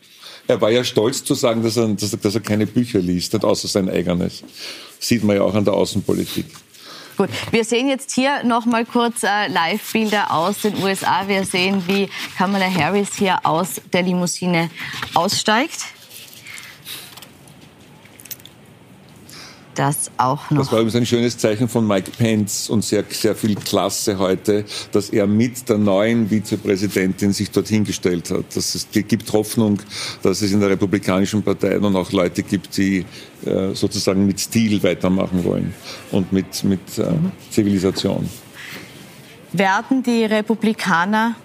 Er 0.47 0.59
war 0.61 0.71
ja 0.71 0.83
stolz 0.83 1.23
zu 1.23 1.35
sagen, 1.35 1.61
dass 1.61 1.77
er, 1.77 1.87
dass 1.89 2.11
dass 2.11 2.35
er 2.35 2.41
keine 2.41 2.65
Bücher 2.65 2.99
liest, 2.99 3.33
nicht 3.33 3.45
außer 3.45 3.67
sein 3.67 3.89
eigenes. 3.89 4.43
Sieht 4.99 5.23
man 5.23 5.35
ja 5.35 5.43
auch 5.43 5.53
an 5.53 5.63
der 5.63 5.75
Außenpolitik. 5.75 6.45
Gut, 7.17 7.29
wir 7.51 7.65
sehen 7.65 7.89
jetzt 7.89 8.11
hier 8.13 8.43
noch 8.45 8.65
mal 8.65 8.85
kurz 8.85 9.23
äh, 9.23 9.47
Live-Bilder 9.47 10.31
aus 10.33 10.61
den 10.61 10.81
USA. 10.81 11.27
Wir 11.27 11.43
sehen, 11.43 11.83
wie 11.85 12.09
Kamala 12.37 12.73
Harris 12.73 13.09
hier 13.17 13.45
aus 13.45 13.81
der 13.91 14.03
Limousine 14.03 14.69
aussteigt. 15.13 15.79
Das 19.79 20.11
auch 20.17 20.51
noch. 20.51 20.57
Das 20.57 20.73
war 20.73 20.79
übrigens 20.79 20.97
ein 20.97 21.05
schönes 21.05 21.37
Zeichen 21.37 21.69
von 21.69 21.87
Mike 21.87 22.11
Pence 22.11 22.69
und 22.69 22.83
sehr, 22.83 23.05
sehr 23.09 23.33
viel 23.33 23.55
Klasse 23.55 24.19
heute, 24.19 24.65
dass 24.91 25.09
er 25.09 25.25
mit 25.25 25.69
der 25.69 25.77
neuen 25.77 26.29
Vizepräsidentin 26.29 27.31
sich 27.31 27.49
dorthin 27.49 27.85
gestellt 27.85 28.29
hat. 28.29 28.43
Das 28.57 28.75
es 28.75 28.89
gibt 28.91 29.31
Hoffnung, 29.31 29.79
dass 30.21 30.41
es 30.41 30.51
in 30.51 30.59
der 30.59 30.71
Republikanischen 30.71 31.43
Partei 31.43 31.79
dann 31.79 31.95
auch 31.95 32.11
Leute 32.11 32.43
gibt, 32.43 32.75
die 32.75 33.05
äh, 33.45 33.73
sozusagen 33.73 34.25
mit 34.25 34.41
Stil 34.41 34.83
weitermachen 34.83 35.45
wollen 35.45 35.73
und 36.11 36.33
mit, 36.33 36.61
mit 36.65 36.81
äh, 36.97 37.05
Zivilisation. 37.49 38.29
Werden 39.53 40.03
die 40.03 40.25
Republikaner, 40.25 41.37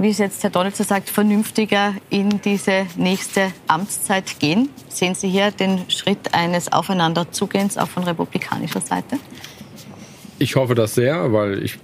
wie 0.00 0.08
es 0.08 0.18
jetzt 0.18 0.42
Herr 0.42 0.50
Donaldson 0.50 0.86
sagt, 0.86 1.10
vernünftiger 1.10 1.94
in 2.08 2.40
diese 2.40 2.86
nächste 2.96 3.52
Amtszeit 3.66 4.40
gehen? 4.40 4.70
Sehen 4.88 5.14
Sie 5.14 5.28
hier 5.28 5.50
den 5.50 5.90
Schritt 5.90 6.32
eines 6.32 6.72
Aufeinanderzugehens 6.72 7.76
auch 7.76 7.88
von 7.88 8.04
republikanischer 8.04 8.80
Seite? 8.80 9.18
Ich 10.38 10.56
hoffe 10.56 10.74
das 10.74 10.94
sehr, 10.94 11.32
weil 11.34 11.62
ich 11.62 11.78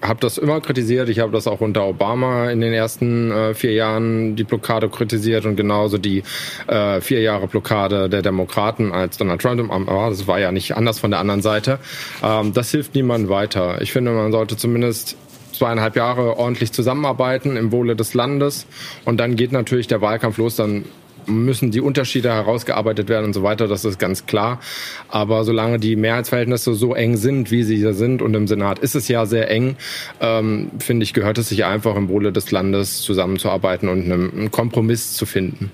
habe 0.00 0.20
das 0.20 0.38
immer 0.38 0.60
kritisiert. 0.60 1.08
Ich 1.08 1.18
habe 1.18 1.32
das 1.32 1.48
auch 1.48 1.60
unter 1.60 1.86
Obama 1.86 2.50
in 2.50 2.60
den 2.60 2.72
ersten 2.72 3.32
äh, 3.32 3.54
vier 3.54 3.72
Jahren 3.72 4.36
die 4.36 4.44
Blockade 4.44 4.88
kritisiert 4.88 5.44
und 5.44 5.56
genauso 5.56 5.98
die 5.98 6.22
äh, 6.68 7.00
vier 7.00 7.20
Jahre 7.20 7.48
Blockade 7.48 8.08
der 8.08 8.22
Demokraten, 8.22 8.92
als 8.92 9.16
Donald 9.16 9.40
Trump 9.40 9.58
im 9.58 9.72
Amt 9.72 9.88
war. 9.88 10.10
Das 10.10 10.28
war 10.28 10.38
ja 10.38 10.52
nicht 10.52 10.76
anders 10.76 11.00
von 11.00 11.10
der 11.10 11.20
anderen 11.20 11.42
Seite. 11.42 11.80
Ähm, 12.22 12.52
das 12.52 12.70
hilft 12.70 12.94
niemandem 12.94 13.30
weiter. 13.30 13.80
Ich 13.82 13.92
finde, 13.92 14.12
man 14.12 14.30
sollte 14.30 14.56
zumindest 14.56 15.16
zweieinhalb 15.56 15.96
Jahre 15.96 16.36
ordentlich 16.36 16.72
zusammenarbeiten 16.72 17.56
im 17.56 17.72
Wohle 17.72 17.96
des 17.96 18.14
Landes 18.14 18.66
und 19.04 19.18
dann 19.18 19.36
geht 19.36 19.52
natürlich 19.52 19.86
der 19.86 20.00
Wahlkampf 20.00 20.38
los. 20.38 20.56
Dann 20.56 20.84
müssen 21.28 21.70
die 21.70 21.80
Unterschiede 21.80 22.32
herausgearbeitet 22.32 23.08
werden 23.08 23.26
und 23.26 23.32
so 23.32 23.42
weiter, 23.42 23.66
das 23.68 23.84
ist 23.84 23.98
ganz 23.98 24.26
klar. 24.26 24.60
Aber 25.08 25.44
solange 25.44 25.78
die 25.78 25.96
Mehrheitsverhältnisse 25.96 26.74
so 26.74 26.94
eng 26.94 27.16
sind, 27.16 27.50
wie 27.50 27.62
sie 27.62 27.76
hier 27.76 27.94
sind, 27.94 28.22
und 28.22 28.34
im 28.34 28.46
Senat 28.46 28.78
ist 28.78 28.94
es 28.94 29.08
ja 29.08 29.26
sehr 29.26 29.50
eng, 29.50 29.76
ähm, 30.20 30.70
finde 30.78 31.04
ich, 31.04 31.12
gehört 31.12 31.38
es 31.38 31.48
sich 31.48 31.64
einfach 31.64 31.96
im 31.96 32.08
Wohle 32.08 32.32
des 32.32 32.50
Landes 32.50 33.02
zusammenzuarbeiten 33.02 33.88
und 33.88 34.04
einen, 34.04 34.32
einen 34.32 34.50
Kompromiss 34.50 35.14
zu 35.14 35.26
finden. 35.26 35.70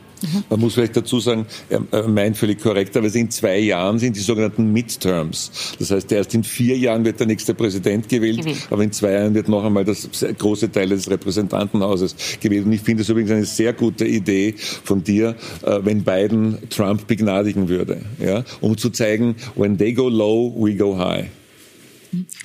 Man 0.51 0.61
muss 0.61 0.75
vielleicht 0.75 0.97
dazu 0.97 1.21
sagen, 1.21 1.47
er 1.69 2.09
meint 2.09 2.37
völlig 2.37 2.61
korrekt, 2.61 2.97
aber 2.97 3.13
in 3.15 3.31
zwei 3.31 3.59
Jahren 3.59 3.99
sind 3.99 4.17
die 4.17 4.21
sogenannten 4.21 4.73
Midterms. 4.73 5.51
Das 5.79 5.91
heißt, 5.91 6.11
erst 6.13 6.35
in 6.35 6.45
vier 6.45 6.77
Jahren 6.77 7.05
wird 7.05 7.21
der 7.21 7.27
nächste 7.27 7.55
Präsident 7.55 8.09
gewählt, 8.09 8.39
Gewählt. 8.39 8.69
aber 8.71 8.83
in 8.83 8.93
zwei 8.93 9.13
Jahren 9.13 9.35
wird 9.35 9.49
noch 9.49 9.65
einmal 9.65 9.85
das 9.85 10.09
große 10.39 10.71
Teil 10.71 10.89
des 10.89 11.11
Repräsentantenhauses 11.11 12.17
gewählt. 12.41 12.67
Und 12.67 12.73
ich 12.73 12.81
finde 12.81 13.03
es 13.03 13.09
übrigens 13.09 13.31
eine 13.31 13.45
sehr 13.45 13.73
gute 13.73 14.07
Idee 14.07 14.55
von 14.59 15.03
dir, 15.03 15.37
äh, 15.63 15.81
wenn 15.83 16.03
Biden 16.05 16.59
Trump 16.71 17.07
begnadigen 17.07 17.69
würde, 17.69 18.03
ja, 18.19 18.45
um 18.61 18.77
zu 18.77 18.91
zeigen, 18.91 19.37
when 19.55 19.79
they 19.79 19.93
go 19.93 20.09
low, 20.09 20.55
we 20.57 20.75
go 20.75 20.97
high. 20.97 21.27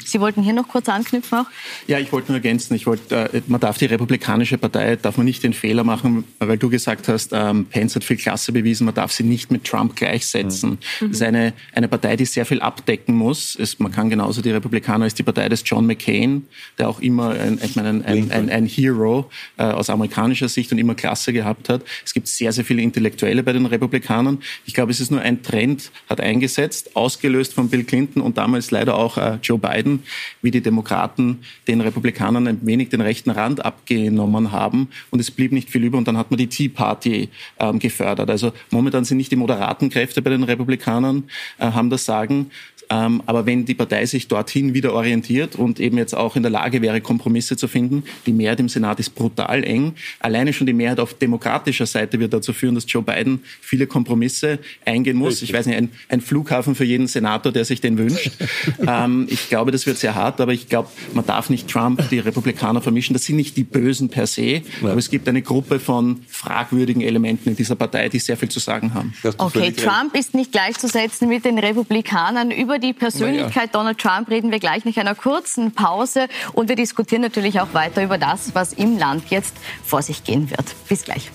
Sie 0.05 0.19
wollten 0.21 0.41
hier 0.41 0.53
noch 0.53 0.67
kurz 0.67 0.87
anknüpfen 0.87 1.39
auch? 1.39 1.45
Ja, 1.87 1.99
ich 1.99 2.11
wollte 2.11 2.31
nur 2.31 2.37
ergänzen, 2.37 2.73
ich 2.75 2.87
wollte, 2.87 3.33
äh, 3.33 3.41
man 3.47 3.59
darf 3.59 3.77
die 3.77 3.85
Republikanische 3.85 4.57
Partei, 4.57 4.95
darf 4.95 5.17
man 5.17 5.25
nicht 5.25 5.43
den 5.43 5.53
Fehler 5.53 5.83
machen, 5.83 6.23
weil 6.39 6.57
du 6.57 6.69
gesagt 6.69 7.07
hast, 7.07 7.31
ähm, 7.33 7.65
Pence 7.65 7.95
hat 7.95 8.03
viel 8.03 8.17
Klasse 8.17 8.51
bewiesen, 8.51 8.85
man 8.85 8.95
darf 8.95 9.11
sie 9.11 9.23
nicht 9.23 9.51
mit 9.51 9.65
Trump 9.65 9.95
gleichsetzen. 9.95 10.77
Das 10.99 11.09
ist 11.09 11.21
eine, 11.21 11.53
eine 11.73 11.87
Partei, 11.87 12.15
die 12.15 12.25
sehr 12.25 12.45
viel 12.45 12.61
abdecken 12.61 13.15
muss. 13.15 13.57
Es, 13.59 13.79
man 13.79 13.91
kann 13.91 14.09
genauso, 14.09 14.41
die 14.41 14.51
Republikaner 14.51 15.05
ist 15.05 15.19
die 15.19 15.23
Partei 15.23 15.49
des 15.49 15.63
John 15.65 15.85
McCain, 15.85 16.47
der 16.77 16.89
auch 16.89 16.99
immer 16.99 17.31
ein, 17.31 17.59
ich 17.61 17.75
meine, 17.75 17.89
ein, 17.89 18.05
ein, 18.05 18.31
ein, 18.31 18.49
ein 18.49 18.65
Hero 18.65 19.29
äh, 19.57 19.63
aus 19.63 19.89
amerikanischer 19.89 20.47
Sicht 20.47 20.71
und 20.71 20.77
immer 20.77 20.95
Klasse 20.95 21.33
gehabt 21.33 21.69
hat. 21.69 21.83
Es 22.05 22.13
gibt 22.13 22.27
sehr, 22.27 22.53
sehr 22.53 22.63
viele 22.63 22.81
Intellektuelle 22.81 23.43
bei 23.43 23.53
den 23.53 23.65
Republikanern. 23.65 24.39
Ich 24.65 24.73
glaube, 24.73 24.91
es 24.91 24.99
ist 24.99 25.11
nur 25.11 25.21
ein 25.21 25.43
Trend, 25.43 25.91
hat 26.09 26.21
eingesetzt, 26.21 26.95
ausgelöst 26.95 27.53
von 27.53 27.69
Bill 27.69 27.83
Clinton 27.83 28.21
und 28.21 28.37
damals 28.37 28.71
leider 28.71 28.95
auch 28.95 29.17
äh, 29.17 29.37
Joe 29.43 29.56
Biden, 29.59 30.03
wie 30.41 30.51
die 30.51 30.61
Demokraten 30.61 31.39
den 31.67 31.81
Republikanern 31.81 32.47
ein 32.47 32.65
wenig 32.65 32.89
den 32.89 33.01
rechten 33.01 33.31
Rand 33.31 33.63
abgenommen 33.65 34.51
haben 34.51 34.89
und 35.09 35.19
es 35.19 35.31
blieb 35.31 35.51
nicht 35.51 35.69
viel 35.69 35.83
über 35.83 35.97
und 35.97 36.07
dann 36.07 36.17
hat 36.17 36.31
man 36.31 36.37
die 36.37 36.47
Tea 36.47 36.69
Party 36.69 37.29
ähm, 37.59 37.79
gefördert. 37.79 38.29
Also 38.29 38.53
momentan 38.71 39.05
sind 39.05 39.17
nicht 39.17 39.31
die 39.31 39.35
moderaten 39.35 39.89
Kräfte 39.89 40.21
bei 40.21 40.29
den 40.29 40.43
Republikanern, 40.43 41.23
äh, 41.59 41.71
haben 41.71 41.89
das 41.89 42.05
Sagen, 42.05 42.51
ähm, 42.89 43.21
aber 43.25 43.45
wenn 43.45 43.65
die 43.65 43.73
Partei 43.73 44.05
sich 44.05 44.27
dorthin 44.27 44.73
wieder 44.73 44.93
orientiert 44.93 45.55
und 45.55 45.79
eben 45.79 45.97
jetzt 45.97 46.15
auch 46.15 46.35
in 46.35 46.43
der 46.43 46.51
Lage 46.51 46.81
wäre, 46.81 47.01
Kompromisse 47.01 47.57
zu 47.57 47.67
finden, 47.67 48.03
die 48.25 48.33
Mehrheit 48.33 48.59
im 48.59 48.69
Senat 48.69 48.99
ist 48.99 49.13
brutal 49.15 49.63
eng. 49.63 49.93
Alleine 50.19 50.53
schon 50.53 50.67
die 50.67 50.73
Mehrheit 50.73 50.99
auf 50.99 51.13
demokratischer 51.13 51.85
Seite 51.85 52.19
wird 52.19 52.33
dazu 52.33 52.53
führen, 52.53 52.75
dass 52.75 52.85
Joe 52.87 53.03
Biden 53.03 53.41
viele 53.61 53.87
Kompromisse 53.87 54.59
eingehen 54.85 55.17
muss. 55.17 55.41
Ich 55.41 55.51
weiß 55.51 55.65
nicht, 55.65 55.77
ein, 55.77 55.89
ein 56.09 56.21
Flughafen 56.21 56.75
für 56.75 56.85
jeden 56.85 57.07
Senator, 57.07 57.51
der 57.51 57.65
sich 57.65 57.81
den 57.81 57.97
wünscht. 57.97 58.31
ähm, 58.87 59.27
ich 59.29 59.46
glaube, 59.49 59.71
das 59.71 59.85
wird 59.85 59.97
sehr 59.97 60.15
hart, 60.15 60.41
aber 60.41 60.53
ich 60.53 60.69
glaube, 60.69 60.89
man 61.13 61.25
darf 61.25 61.49
nicht 61.49 61.67
Trump, 61.67 62.09
die 62.09 62.19
Republikaner 62.19 62.81
vermischen. 62.81 63.13
Das 63.13 63.23
sind 63.25 63.35
nicht 63.35 63.57
die 63.57 63.63
Bösen 63.63 64.09
per 64.09 64.27
se, 64.27 64.61
aber 64.81 64.97
es 64.97 65.09
gibt 65.09 65.27
eine 65.27 65.41
Gruppe 65.41 65.79
von 65.79 66.21
fragwürdigen 66.27 67.01
Elementen 67.01 67.49
in 67.49 67.55
dieser 67.55 67.75
Partei, 67.75 68.09
die 68.09 68.19
sehr 68.19 68.37
viel 68.37 68.49
zu 68.49 68.59
sagen 68.59 68.93
haben. 68.93 69.13
Okay. 69.37 69.71
Trump 69.71 70.15
ist 70.15 70.33
nicht 70.33 70.51
gleichzusetzen 70.51 71.27
mit 71.27 71.45
den 71.45 71.59
Republikanern. 71.59 72.51
Über 72.51 72.79
die 72.79 72.93
Persönlichkeit 72.93 73.73
Donald 73.73 73.97
Trump 73.97 74.29
reden 74.29 74.51
wir 74.51 74.59
gleich 74.59 74.85
nach 74.85 74.97
einer 74.97 75.15
kurzen 75.15 75.71
Pause. 75.71 76.27
Und 76.53 76.69
wir 76.69 76.75
diskutieren 76.75 77.21
natürlich 77.21 77.59
auch 77.59 77.73
weiter 77.73 78.03
über 78.03 78.17
das, 78.17 78.53
was 78.53 78.73
im 78.73 78.97
Land 78.97 79.29
jetzt 79.29 79.55
vor 79.83 80.01
sich 80.01 80.23
gehen 80.23 80.49
wird. 80.49 80.65
Bis 80.87 81.03
gleich. 81.03 81.29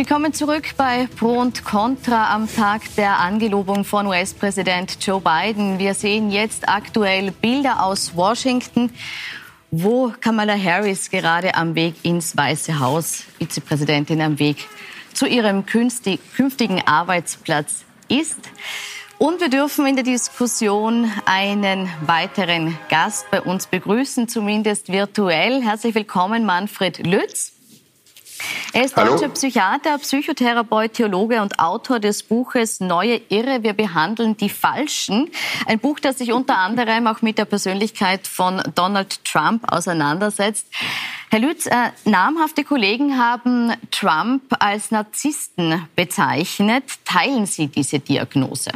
Willkommen 0.00 0.32
zurück 0.32 0.64
bei 0.78 1.06
Pro 1.18 1.38
und 1.38 1.62
Contra 1.62 2.34
am 2.34 2.48
Tag 2.50 2.80
der 2.96 3.18
Angelobung 3.18 3.84
von 3.84 4.06
US-Präsident 4.06 4.96
Joe 5.04 5.20
Biden. 5.20 5.78
Wir 5.78 5.92
sehen 5.92 6.30
jetzt 6.30 6.66
aktuell 6.66 7.32
Bilder 7.32 7.84
aus 7.84 8.16
Washington, 8.16 8.90
wo 9.70 10.10
Kamala 10.18 10.56
Harris 10.56 11.10
gerade 11.10 11.54
am 11.54 11.74
Weg 11.74 11.96
ins 12.02 12.34
Weiße 12.34 12.80
Haus, 12.80 13.24
Vizepräsidentin 13.36 14.22
am 14.22 14.38
Weg 14.38 14.66
zu 15.12 15.26
ihrem 15.26 15.66
künftig, 15.66 16.18
künftigen 16.34 16.80
Arbeitsplatz 16.86 17.84
ist. 18.08 18.38
Und 19.18 19.42
wir 19.42 19.50
dürfen 19.50 19.84
in 19.84 19.96
der 19.96 20.04
Diskussion 20.04 21.12
einen 21.26 21.90
weiteren 22.06 22.78
Gast 22.88 23.30
bei 23.30 23.42
uns 23.42 23.66
begrüßen, 23.66 24.28
zumindest 24.28 24.90
virtuell. 24.90 25.62
Herzlich 25.62 25.94
willkommen, 25.94 26.46
Manfred 26.46 27.06
Lütz. 27.06 27.59
Er 28.72 28.84
ist 28.84 28.96
Hallo? 28.96 29.12
deutscher 29.12 29.28
Psychiater, 29.30 29.98
Psychotherapeut, 29.98 30.94
Theologe 30.94 31.42
und 31.42 31.58
Autor 31.58 31.98
des 31.98 32.22
Buches 32.22 32.80
Neue 32.80 33.20
Irre, 33.28 33.62
wir 33.62 33.72
behandeln 33.72 34.36
die 34.36 34.48
Falschen. 34.48 35.30
Ein 35.66 35.78
Buch, 35.78 35.98
das 36.00 36.18
sich 36.18 36.32
unter 36.32 36.58
anderem 36.58 37.06
auch 37.06 37.22
mit 37.22 37.38
der 37.38 37.44
Persönlichkeit 37.44 38.26
von 38.26 38.62
Donald 38.74 39.24
Trump 39.24 39.70
auseinandersetzt. 39.72 40.66
Herr 41.30 41.40
Lütz, 41.40 41.66
äh, 41.66 41.90
namhafte 42.04 42.64
Kollegen 42.64 43.18
haben 43.18 43.72
Trump 43.90 44.42
als 44.58 44.90
Narzissten 44.90 45.86
bezeichnet. 45.94 46.84
Teilen 47.04 47.46
Sie 47.46 47.68
diese 47.68 47.98
Diagnose? 47.98 48.70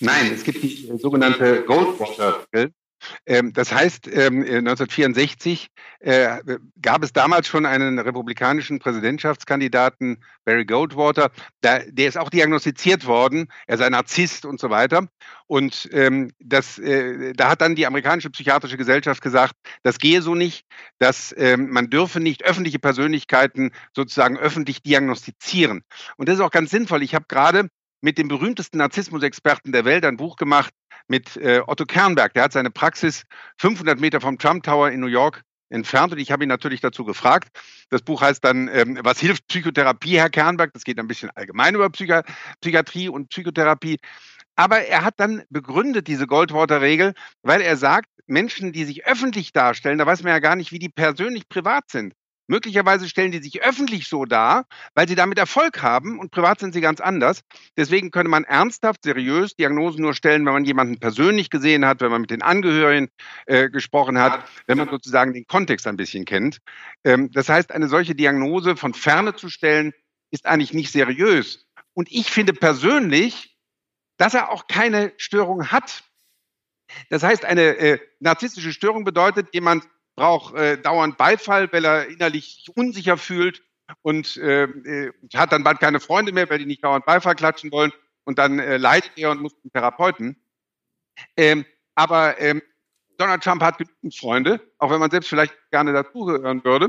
Nein, 0.00 0.32
es 0.34 0.44
gibt 0.44 0.62
die 0.62 0.90
sogenannte 0.98 1.62
Goldwater-Regel. 1.62 2.72
Ähm, 3.26 3.52
das 3.52 3.72
heißt, 3.72 4.06
1964 4.08 5.68
ähm, 6.00 6.40
äh, 6.46 6.58
gab 6.80 7.02
es 7.02 7.12
damals 7.12 7.48
schon 7.48 7.66
einen 7.66 7.98
republikanischen 7.98 8.78
Präsidentschaftskandidaten, 8.78 10.18
Barry 10.44 10.64
Goldwater, 10.64 11.30
der, 11.62 11.86
ist 11.96 12.18
auch 12.18 12.30
diagnostiziert 12.30 13.06
worden, 13.06 13.48
er 13.66 13.78
sei 13.78 13.88
Narzisst 13.88 14.44
und 14.44 14.60
so 14.60 14.70
weiter. 14.70 15.08
Und 15.46 15.88
ähm, 15.92 16.32
das, 16.38 16.78
äh, 16.78 17.32
da 17.34 17.50
hat 17.50 17.60
dann 17.60 17.74
die 17.74 17.86
amerikanische 17.86 18.30
psychiatrische 18.30 18.76
Gesellschaft 18.76 19.22
gesagt, 19.22 19.54
das 19.82 19.98
gehe 19.98 20.22
so 20.22 20.34
nicht, 20.34 20.64
dass 20.98 21.34
man 21.36 21.90
dürfe 21.90 22.20
nicht 22.20 22.44
öffentliche 22.44 22.78
Persönlichkeiten 22.78 23.72
sozusagen 23.94 24.38
öffentlich 24.38 24.82
diagnostizieren. 24.82 25.82
Und 26.16 26.28
das 26.28 26.36
ist 26.36 26.40
auch 26.40 26.50
ganz 26.50 26.70
sinnvoll. 26.70 27.02
Ich 27.02 27.14
habe 27.14 27.26
gerade 27.28 27.68
mit 28.04 28.18
dem 28.18 28.28
berühmtesten 28.28 28.78
Narzissmusexperten 28.78 29.72
der 29.72 29.86
Welt 29.86 30.04
ein 30.04 30.18
Buch 30.18 30.36
gemacht 30.36 30.74
mit 31.08 31.36
äh, 31.36 31.62
Otto 31.66 31.84
Kernberg. 31.84 32.34
Der 32.34 32.44
hat 32.44 32.52
seine 32.52 32.70
Praxis 32.70 33.24
500 33.58 34.00
Meter 34.00 34.20
vom 34.20 34.38
Trump 34.38 34.62
Tower 34.62 34.90
in 34.90 35.00
New 35.00 35.06
York 35.06 35.42
entfernt 35.70 36.12
und 36.12 36.18
ich 36.18 36.30
habe 36.30 36.44
ihn 36.44 36.48
natürlich 36.48 36.80
dazu 36.80 37.04
gefragt. 37.04 37.48
Das 37.90 38.02
Buch 38.02 38.20
heißt 38.20 38.44
dann, 38.44 38.68
ähm, 38.68 38.98
was 39.02 39.18
hilft 39.18 39.46
Psychotherapie, 39.48 40.18
Herr 40.18 40.30
Kernberg? 40.30 40.72
Das 40.72 40.84
geht 40.84 40.98
ein 40.98 41.08
bisschen 41.08 41.30
allgemein 41.34 41.74
über 41.74 41.90
Psychi 41.90 42.20
Psychiatrie 42.60 43.08
und 43.08 43.28
Psychotherapie. 43.28 43.98
Aber 44.56 44.82
er 44.82 45.04
hat 45.04 45.14
dann 45.18 45.42
begründet 45.50 46.06
diese 46.06 46.26
Goldwater-Regel, 46.26 47.14
weil 47.42 47.60
er 47.60 47.76
sagt, 47.76 48.08
Menschen, 48.26 48.72
die 48.72 48.84
sich 48.84 49.04
öffentlich 49.04 49.52
darstellen, 49.52 49.98
da 49.98 50.06
weiß 50.06 50.22
man 50.22 50.32
ja 50.32 50.38
gar 50.38 50.56
nicht, 50.56 50.72
wie 50.72 50.78
die 50.78 50.88
persönlich 50.88 51.48
privat 51.48 51.90
sind. 51.90 52.14
Möglicherweise 52.46 53.08
stellen 53.08 53.32
die 53.32 53.42
sich 53.42 53.62
öffentlich 53.62 54.08
so 54.08 54.24
dar, 54.24 54.66
weil 54.94 55.08
sie 55.08 55.14
damit 55.14 55.38
Erfolg 55.38 55.82
haben 55.82 56.18
und 56.18 56.30
privat 56.30 56.60
sind 56.60 56.74
sie 56.74 56.80
ganz 56.80 57.00
anders. 57.00 57.42
Deswegen 57.76 58.10
könnte 58.10 58.30
man 58.30 58.44
ernsthaft, 58.44 59.02
seriös 59.02 59.56
Diagnosen 59.56 60.02
nur 60.02 60.14
stellen, 60.14 60.44
wenn 60.44 60.52
man 60.52 60.64
jemanden 60.64 60.98
persönlich 60.98 61.48
gesehen 61.48 61.86
hat, 61.86 62.00
wenn 62.00 62.10
man 62.10 62.20
mit 62.20 62.30
den 62.30 62.42
Angehörigen 62.42 63.08
äh, 63.46 63.70
gesprochen 63.70 64.18
hat, 64.18 64.44
wenn 64.66 64.78
man 64.78 64.90
sozusagen 64.90 65.32
den 65.32 65.46
Kontext 65.46 65.86
ein 65.86 65.96
bisschen 65.96 66.24
kennt. 66.24 66.58
Ähm, 67.04 67.30
das 67.32 67.48
heißt, 67.48 67.72
eine 67.72 67.88
solche 67.88 68.14
Diagnose 68.14 68.76
von 68.76 68.92
ferne 68.92 69.34
zu 69.34 69.48
stellen, 69.48 69.92
ist 70.30 70.46
eigentlich 70.46 70.74
nicht 70.74 70.90
seriös. 70.90 71.66
Und 71.94 72.10
ich 72.10 72.30
finde 72.30 72.52
persönlich, 72.52 73.56
dass 74.16 74.34
er 74.34 74.50
auch 74.50 74.66
keine 74.66 75.12
Störung 75.16 75.70
hat. 75.70 76.04
Das 77.08 77.22
heißt, 77.22 77.44
eine 77.44 77.76
äh, 77.76 77.98
narzisstische 78.20 78.72
Störung 78.72 79.04
bedeutet, 79.04 79.48
jemand 79.52 79.88
braucht 80.16 80.54
äh, 80.54 80.78
dauernd 80.78 81.16
Beifall, 81.16 81.72
weil 81.72 81.84
er 81.84 82.08
innerlich 82.08 82.56
sich 82.56 82.76
unsicher 82.76 83.16
fühlt 83.16 83.62
und 84.02 84.36
äh, 84.36 84.64
äh, 84.64 85.12
hat 85.34 85.52
dann 85.52 85.64
bald 85.64 85.80
keine 85.80 86.00
Freunde 86.00 86.32
mehr, 86.32 86.48
weil 86.48 86.58
die 86.58 86.66
nicht 86.66 86.84
dauernd 86.84 87.04
Beifall 87.04 87.34
klatschen 87.34 87.70
wollen 87.72 87.92
und 88.24 88.38
dann 88.38 88.58
äh, 88.58 88.76
leidet 88.76 89.12
er 89.16 89.30
und 89.30 89.40
muss 89.40 89.60
zum 89.60 89.72
Therapeuten. 89.72 90.36
Ähm, 91.36 91.64
aber 91.94 92.40
ähm, 92.40 92.62
Donald 93.18 93.42
Trump 93.42 93.62
hat 93.62 93.78
genügend 93.78 94.16
Freunde, 94.16 94.60
auch 94.78 94.90
wenn 94.90 95.00
man 95.00 95.10
selbst 95.10 95.28
vielleicht 95.28 95.54
gerne 95.70 95.92
dazugehören 95.92 96.64
würde. 96.64 96.88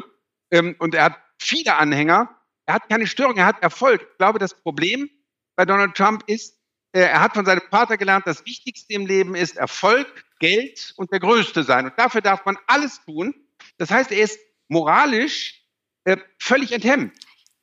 Ähm, 0.51 0.75
und 0.79 0.95
er 0.95 1.05
hat 1.05 1.17
viele 1.39 1.75
Anhänger. 1.75 2.29
Er 2.65 2.75
hat 2.75 2.89
keine 2.89 3.05
Störung, 3.05 3.37
er 3.37 3.45
hat 3.45 3.61
Erfolg. 3.61 4.01
Ich 4.11 4.17
glaube, 4.17 4.39
das 4.39 4.53
Problem 4.53 5.09
bei 5.55 5.65
Donald 5.65 5.95
Trump 5.95 6.23
ist, 6.27 6.54
er 7.01 7.21
hat 7.21 7.33
von 7.33 7.45
seinem 7.45 7.61
Vater 7.69 7.97
gelernt, 7.97 8.25
das 8.25 8.45
Wichtigste 8.45 8.93
im 8.93 9.05
Leben 9.05 9.35
ist 9.35 9.57
Erfolg, 9.57 10.07
Geld 10.39 10.93
und 10.95 11.11
der 11.11 11.19
Größte 11.19 11.63
sein. 11.63 11.85
Und 11.85 11.93
dafür 11.97 12.21
darf 12.21 12.45
man 12.45 12.57
alles 12.67 13.03
tun. 13.03 13.35
Das 13.77 13.91
heißt, 13.91 14.11
er 14.11 14.23
ist 14.23 14.39
moralisch 14.69 15.61
äh, 16.05 16.17
völlig 16.39 16.71
enthemmt. 16.71 17.13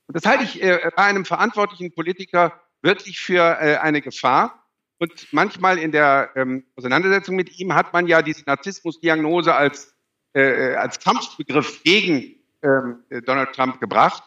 Und 0.06 0.16
das 0.16 0.26
halte 0.26 0.44
ich 0.44 0.62
äh, 0.62 0.90
bei 0.94 1.04
einem 1.04 1.24
verantwortlichen 1.24 1.94
Politiker 1.94 2.60
wirklich 2.82 3.20
für 3.20 3.58
äh, 3.60 3.78
eine 3.78 4.02
Gefahr. 4.02 4.68
Und 4.98 5.32
manchmal 5.32 5.78
in 5.78 5.92
der 5.92 6.30
ähm, 6.36 6.66
Auseinandersetzung 6.76 7.34
mit 7.34 7.58
ihm 7.58 7.74
hat 7.74 7.92
man 7.94 8.06
ja 8.06 8.20
diese 8.20 8.44
Narzissmusdiagnose 8.44 9.54
als, 9.54 9.96
äh, 10.34 10.74
als 10.74 11.00
Kampfbegriff 11.00 11.82
gegen 11.82 12.36
ähm, 12.62 13.02
Donald 13.24 13.54
Trump 13.54 13.80
gebracht. 13.80 14.22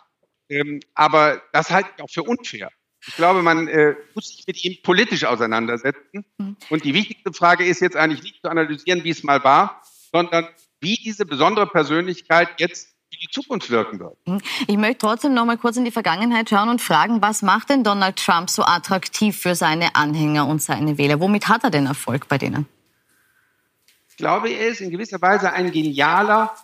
Ähm, 0.50 0.80
aber 0.96 1.44
das 1.54 1.70
halte 1.70 1.90
ich 1.96 2.04
auch 2.04 2.10
für 2.10 2.24
unfair. 2.24 2.72
Ich 3.08 3.16
glaube, 3.16 3.44
man 3.44 3.68
äh, 3.68 3.96
muss 4.14 4.30
sich 4.30 4.46
mit 4.48 4.64
ihm 4.64 4.78
politisch 4.82 5.26
auseinandersetzen. 5.26 6.26
Mhm. 6.38 6.58
Und 6.70 6.84
die 6.84 6.94
wichtigste 6.94 7.34
Frage 7.34 7.66
ist 7.66 7.82
jetzt 7.82 7.96
eigentlich 7.96 8.24
nicht 8.24 8.42
zu 8.42 8.50
analysieren, 8.50 9.04
wie 9.04 9.12
es 9.12 9.24
mal 9.24 9.44
war, 9.44 9.82
sondern 10.12 10.48
wie 10.80 10.96
diese 10.96 11.26
besondere 11.26 11.68
Persönlichkeit 11.68 12.50
jetzt 12.58 12.96
für 13.12 13.20
die 13.20 13.30
Zukunft 13.30 13.70
wirken 13.70 14.00
wird. 14.00 14.18
Mhm. 14.26 14.42
Ich 14.68 14.78
möchte 14.78 15.00
trotzdem 15.00 15.34
noch 15.34 15.46
mal 15.46 15.58
kurz 15.58 15.78
in 15.78 15.86
die 15.86 15.92
Vergangenheit 15.92 16.50
schauen 16.50 16.70
und 16.70 16.82
fragen, 16.82 17.22
was 17.22 17.42
macht 17.42 17.70
denn 17.70 17.84
Donald 17.84 18.18
Trump 18.18 18.50
so 18.50 18.64
attraktiv 18.64 19.38
für 19.40 19.56
seine 19.56 19.96
Anhänger 19.96 20.48
und 20.48 20.62
seine 20.62 20.98
Wähler? 20.98 21.20
Womit 21.20 21.48
hat 21.48 21.64
er 21.64 21.70
den 21.70 21.86
Erfolg 21.86 22.28
bei 22.28 22.38
denen? 22.38 22.66
Ich 24.10 24.18
glaube, 24.18 24.50
er 24.50 24.68
ist 24.68 24.82
in 24.82 24.92
gewisser 24.92 25.22
Weise 25.22 25.52
ein 25.52 25.72
genialer 25.72 26.56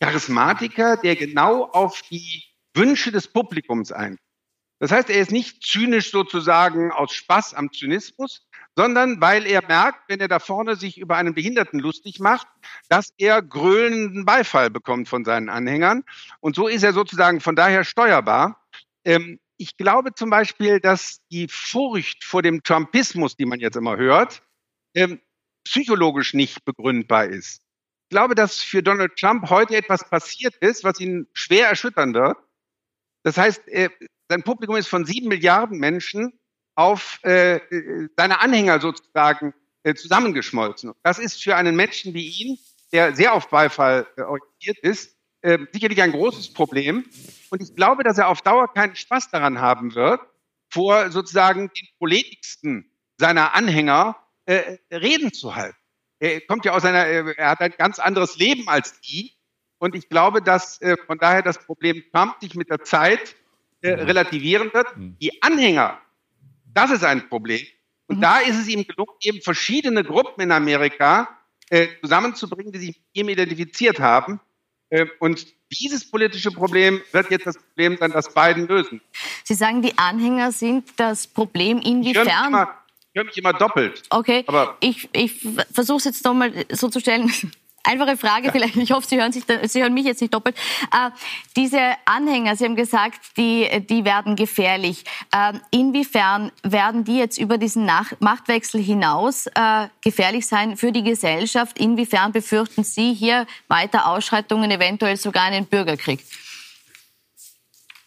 Charismatiker, 0.00 0.96
der 0.96 1.16
genau 1.16 1.64
auf 1.64 2.02
die 2.10 2.44
Wünsche 2.74 3.10
des 3.10 3.28
Publikums 3.28 3.92
eingeht. 3.92 4.20
Das 4.78 4.90
heißt, 4.90 5.08
er 5.08 5.20
ist 5.20 5.32
nicht 5.32 5.62
zynisch 5.62 6.10
sozusagen 6.10 6.92
aus 6.92 7.12
Spaß 7.12 7.54
am 7.54 7.72
Zynismus, 7.72 8.46
sondern 8.76 9.20
weil 9.20 9.46
er 9.46 9.66
merkt, 9.66 10.08
wenn 10.08 10.20
er 10.20 10.28
da 10.28 10.38
vorne 10.38 10.76
sich 10.76 10.98
über 10.98 11.16
einen 11.16 11.34
Behinderten 11.34 11.80
lustig 11.80 12.20
macht, 12.20 12.46
dass 12.88 13.14
er 13.16 13.40
grölenden 13.40 14.26
Beifall 14.26 14.68
bekommt 14.68 15.08
von 15.08 15.24
seinen 15.24 15.48
Anhängern. 15.48 16.04
Und 16.40 16.56
so 16.56 16.68
ist 16.68 16.82
er 16.82 16.92
sozusagen 16.92 17.40
von 17.40 17.56
daher 17.56 17.84
steuerbar. 17.84 18.62
Ähm, 19.04 19.40
ich 19.56 19.78
glaube 19.78 20.12
zum 20.14 20.28
Beispiel, 20.28 20.80
dass 20.80 21.20
die 21.30 21.48
Furcht 21.48 22.24
vor 22.24 22.42
dem 22.42 22.62
Trumpismus, 22.62 23.36
die 23.36 23.46
man 23.46 23.60
jetzt 23.60 23.76
immer 23.76 23.96
hört, 23.96 24.42
ähm, 24.94 25.20
psychologisch 25.64 26.34
nicht 26.34 26.66
begründbar 26.66 27.26
ist. 27.26 27.62
Ich 28.04 28.10
glaube, 28.10 28.34
dass 28.34 28.60
für 28.60 28.82
Donald 28.82 29.16
Trump 29.16 29.48
heute 29.48 29.74
etwas 29.74 30.08
passiert 30.08 30.54
ist, 30.56 30.84
was 30.84 31.00
ihn 31.00 31.26
schwer 31.32 31.68
erschüttern 31.68 32.12
wird. 32.12 32.36
Das 33.24 33.36
heißt, 33.38 33.66
sein 34.28 34.42
Publikum 34.42 34.76
ist 34.76 34.88
von 34.88 35.04
sieben 35.04 35.28
Milliarden 35.28 35.78
Menschen 35.78 36.38
auf 36.74 37.18
äh, 37.22 37.60
seine 38.16 38.40
Anhänger 38.40 38.80
sozusagen 38.80 39.54
äh, 39.82 39.94
zusammengeschmolzen. 39.94 40.92
Das 41.02 41.18
ist 41.18 41.42
für 41.42 41.56
einen 41.56 41.76
Menschen 41.76 42.12
wie 42.14 42.28
ihn, 42.28 42.58
der 42.92 43.14
sehr 43.14 43.32
auf 43.32 43.48
Beifall 43.48 44.06
äh, 44.16 44.22
orientiert 44.22 44.78
ist, 44.78 45.16
äh, 45.42 45.58
sicherlich 45.72 46.02
ein 46.02 46.12
großes 46.12 46.52
Problem. 46.52 47.04
Und 47.50 47.62
ich 47.62 47.74
glaube, 47.74 48.02
dass 48.02 48.18
er 48.18 48.28
auf 48.28 48.42
Dauer 48.42 48.72
keinen 48.72 48.96
Spaß 48.96 49.30
daran 49.30 49.60
haben 49.60 49.94
wird, 49.94 50.20
vor 50.70 51.10
sozusagen 51.10 51.70
den 51.70 51.88
politigsten 51.98 52.90
seiner 53.16 53.54
Anhänger 53.54 54.16
äh, 54.44 54.78
Reden 54.90 55.32
zu 55.32 55.54
halten. 55.54 55.78
Er 56.18 56.40
kommt 56.42 56.64
ja 56.64 56.72
aus 56.72 56.84
einer, 56.84 57.06
äh, 57.06 57.34
er 57.36 57.50
hat 57.50 57.60
ein 57.60 57.74
ganz 57.78 57.98
anderes 57.98 58.36
Leben 58.36 58.68
als 58.68 59.00
die. 59.00 59.34
Und 59.78 59.94
ich 59.94 60.08
glaube, 60.08 60.42
dass 60.42 60.80
äh, 60.80 60.96
von 61.06 61.18
daher 61.18 61.42
das 61.42 61.58
Problem 61.58 62.02
Trump 62.12 62.36
sich 62.40 62.54
mit 62.54 62.70
der 62.70 62.82
Zeit 62.82 63.36
äh, 63.80 63.90
relativieren 63.90 64.72
wird. 64.72 64.96
Mhm. 64.96 65.16
Die 65.20 65.42
Anhänger, 65.42 65.98
das 66.72 66.90
ist 66.90 67.04
ein 67.04 67.28
Problem. 67.28 67.60
Und 68.06 68.18
mhm. 68.18 68.20
da 68.22 68.38
ist 68.38 68.58
es 68.58 68.68
ihm 68.68 68.86
gelungen, 68.86 69.12
eben 69.22 69.40
verschiedene 69.42 70.04
Gruppen 70.04 70.42
in 70.42 70.52
Amerika 70.52 71.28
äh, 71.70 71.88
zusammenzubringen, 72.02 72.72
die 72.72 72.78
sich 72.78 72.88
mit 72.88 72.98
ihm 73.12 73.28
identifiziert 73.28 74.00
haben. 74.00 74.40
Äh, 74.90 75.06
und 75.18 75.46
dieses 75.70 76.08
politische 76.08 76.50
Problem 76.50 77.02
wird 77.12 77.30
jetzt 77.30 77.46
das 77.46 77.58
Problem 77.58 77.96
sein, 77.96 78.12
das 78.12 78.32
beiden 78.32 78.68
lösen. 78.68 79.00
Sie 79.44 79.54
sagen, 79.54 79.82
die 79.82 79.98
Anhänger 79.98 80.52
sind 80.52 80.88
das 80.96 81.26
Problem. 81.26 81.78
Inwiefern? 81.78 82.26
Ich 82.26 83.20
höre 83.20 83.24
mich, 83.24 83.36
immer 83.36 83.52
doppelt. 83.52 84.02
Okay, 84.10 84.44
Aber 84.46 84.76
ich, 84.80 85.08
ich 85.12 85.46
versuche 85.72 85.98
es 85.98 86.04
jetzt 86.04 86.24
nochmal 86.24 86.66
so 86.70 86.88
zu 86.88 87.00
stellen. 87.00 87.32
Einfache 87.86 88.16
Frage 88.16 88.50
vielleicht, 88.50 88.76
ich 88.76 88.90
hoffe, 88.90 89.06
Sie 89.06 89.16
hören, 89.16 89.30
sich, 89.30 89.44
Sie 89.64 89.80
hören 89.80 89.94
mich 89.94 90.04
jetzt 90.04 90.20
nicht 90.20 90.34
doppelt. 90.34 90.56
Äh, 90.92 91.10
diese 91.56 91.80
Anhänger, 92.04 92.56
Sie 92.56 92.64
haben 92.64 92.74
gesagt, 92.74 93.20
die, 93.36 93.68
die 93.88 94.04
werden 94.04 94.34
gefährlich. 94.34 95.04
Äh, 95.32 95.52
inwiefern 95.70 96.50
werden 96.64 97.04
die 97.04 97.16
jetzt 97.16 97.38
über 97.38 97.58
diesen 97.58 97.84
Nach 97.84 98.12
Machtwechsel 98.18 98.82
hinaus 98.82 99.46
äh, 99.54 99.86
gefährlich 100.02 100.48
sein 100.48 100.76
für 100.76 100.90
die 100.90 101.04
Gesellschaft? 101.04 101.78
Inwiefern 101.78 102.32
befürchten 102.32 102.82
Sie 102.82 103.14
hier 103.14 103.46
weiter 103.68 104.08
Ausschreitungen, 104.08 104.68
eventuell 104.70 105.16
sogar 105.16 105.44
einen 105.44 105.66
Bürgerkrieg? 105.66 106.24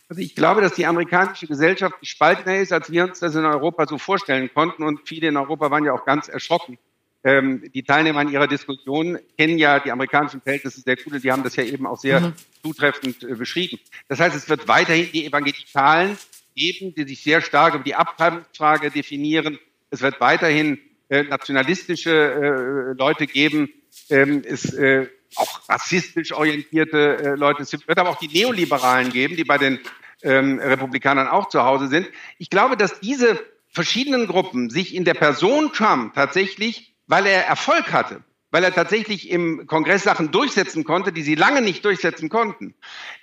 Also 0.10 0.22
ich 0.22 0.36
glaube, 0.36 0.60
dass 0.60 0.74
die 0.74 0.88
amerikanische 0.88 1.48
Gesellschaft 1.48 2.00
gespaltener 2.02 2.58
ist, 2.58 2.74
als 2.74 2.92
wir 2.92 3.06
uns 3.06 3.20
das 3.20 3.36
in 3.36 3.46
Europa 3.46 3.86
so 3.86 3.98
vorstellen 3.98 4.50
konnten. 4.54 4.84
Und 4.84 5.08
viele 5.08 5.30
in 5.30 5.38
Europa 5.38 5.72
waren 5.72 5.86
ja 5.86 5.94
auch 5.94 6.04
ganz 6.04 6.28
erschrocken 6.28 6.80
ähm, 7.24 7.64
die 7.74 7.84
Teilnehmer 7.84 8.22
an 8.22 8.32
ihrer 8.32 8.48
Diskussion 8.48 9.20
kennen 9.38 9.58
ja 9.58 9.80
die 9.80 9.92
amerikanischen 9.92 10.42
Verhältnisse 10.42 10.82
sehr 10.82 10.96
gut 10.96 11.14
und 11.14 11.24
die 11.24 11.32
haben 11.32 11.44
das 11.44 11.56
ja 11.56 11.64
eben 11.64 11.86
auch 11.86 12.00
sehr 12.00 12.22
mhm. 12.22 12.34
zutreffend 12.64 13.24
äh, 13.24 13.36
beschrieben. 13.36 13.80
Das 14.08 14.20
heißt, 14.20 14.36
es 14.36 14.48
wird 14.48 14.68
weiterhin 14.68 15.12
die 15.12 15.26
Evangelikalen 15.26 16.18
geben, 16.56 16.94
die 16.96 17.04
sich 17.04 17.22
sehr 17.22 17.42
stark 17.42 17.76
über 17.76 17.84
die 17.84 17.96
Abtreibungsfrage 17.96 18.92
definieren. 18.92 19.60
Es 19.90 20.02
wird 20.02 20.20
weiterhin 20.22 20.80
äh, 21.10 21.24
nationalistische 21.24 22.12
äh, 22.12 22.98
Leute 22.98 23.28
geben. 23.28 23.70
Ähm, 24.10 24.44
es 24.46 24.74
äh, 24.74 25.08
auch 25.36 25.68
rassistisch 25.68 26.32
orientierte 26.32 27.18
äh, 27.18 27.30
Leute. 27.36 27.64
Es 27.64 27.72
wird 27.72 27.98
aber 27.98 28.10
auch 28.10 28.20
die 28.20 28.28
Neoliberalen 28.28 29.12
geben, 29.12 29.36
die 29.36 29.44
bei 29.44 29.58
den 29.58 29.80
ähm, 30.24 30.60
Republikanern 30.60 31.28
auch 31.28 31.50
zu 31.50 31.64
Hause 31.64 31.88
sind. 31.88 32.08
Ich 32.38 32.50
glaube, 32.50 32.78
dass 32.78 33.00
diese 33.00 33.40
verschiedenen 33.70 34.28
Gruppen 34.28 34.70
sich 34.70 34.96
in 34.96 35.06
der 35.06 35.14
Person 35.14 35.72
Trump 35.74 36.14
tatsächlich, 36.14 36.89
weil 37.10 37.26
er 37.26 37.46
Erfolg 37.48 37.92
hatte, 37.92 38.24
weil 38.52 38.64
er 38.64 38.74
tatsächlich 38.74 39.30
im 39.30 39.66
Kongress 39.68 40.04
Sachen 40.04 40.32
durchsetzen 40.32 40.84
konnte, 40.84 41.12
die 41.12 41.24
sie 41.24 41.36
lange 41.36 41.62
nicht 41.62 41.84
durchsetzen 41.84 42.30
konnten. 42.30 42.76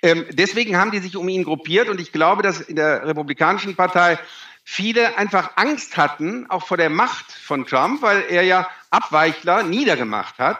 Ähm, 0.03 0.25
deswegen 0.31 0.77
haben 0.77 0.91
die 0.91 0.99
sich 0.99 1.15
um 1.15 1.27
ihn 1.29 1.45
gruppiert 1.45 1.89
und 1.89 1.99
ich 1.99 2.11
glaube, 2.11 2.43
dass 2.43 2.59
in 2.61 2.75
der 2.75 3.07
Republikanischen 3.07 3.75
Partei 3.75 4.19
viele 4.63 5.17
einfach 5.17 5.51
Angst 5.55 5.95
hatten, 5.95 6.49
auch 6.49 6.67
vor 6.67 6.75
der 6.75 6.89
Macht 6.89 7.31
von 7.31 7.65
Trump, 7.65 8.01
weil 8.01 8.25
er 8.29 8.43
ja 8.43 8.69
Abweichler 8.89 9.63
niedergemacht 9.63 10.37
hat. 10.37 10.59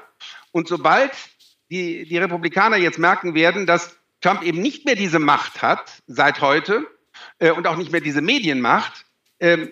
Und 0.52 0.70
sobald 0.70 1.12
die, 1.70 2.08
die 2.08 2.18
Republikaner 2.18 2.78
jetzt 2.78 2.98
merken 2.98 3.36
werden, 3.36 3.66
dass 3.66 3.98
Trump 4.22 4.42
eben 4.42 4.62
nicht 4.62 4.86
mehr 4.86 4.96
diese 4.96 5.20
Macht 5.20 5.62
hat 5.62 6.02
seit 6.08 6.40
heute 6.40 6.88
äh, 7.40 7.52
und 7.52 7.68
auch 7.68 7.76
nicht 7.76 7.92
mehr 7.92 8.00
diese 8.00 8.22
Medienmacht, 8.22 9.06
ähm, 9.40 9.70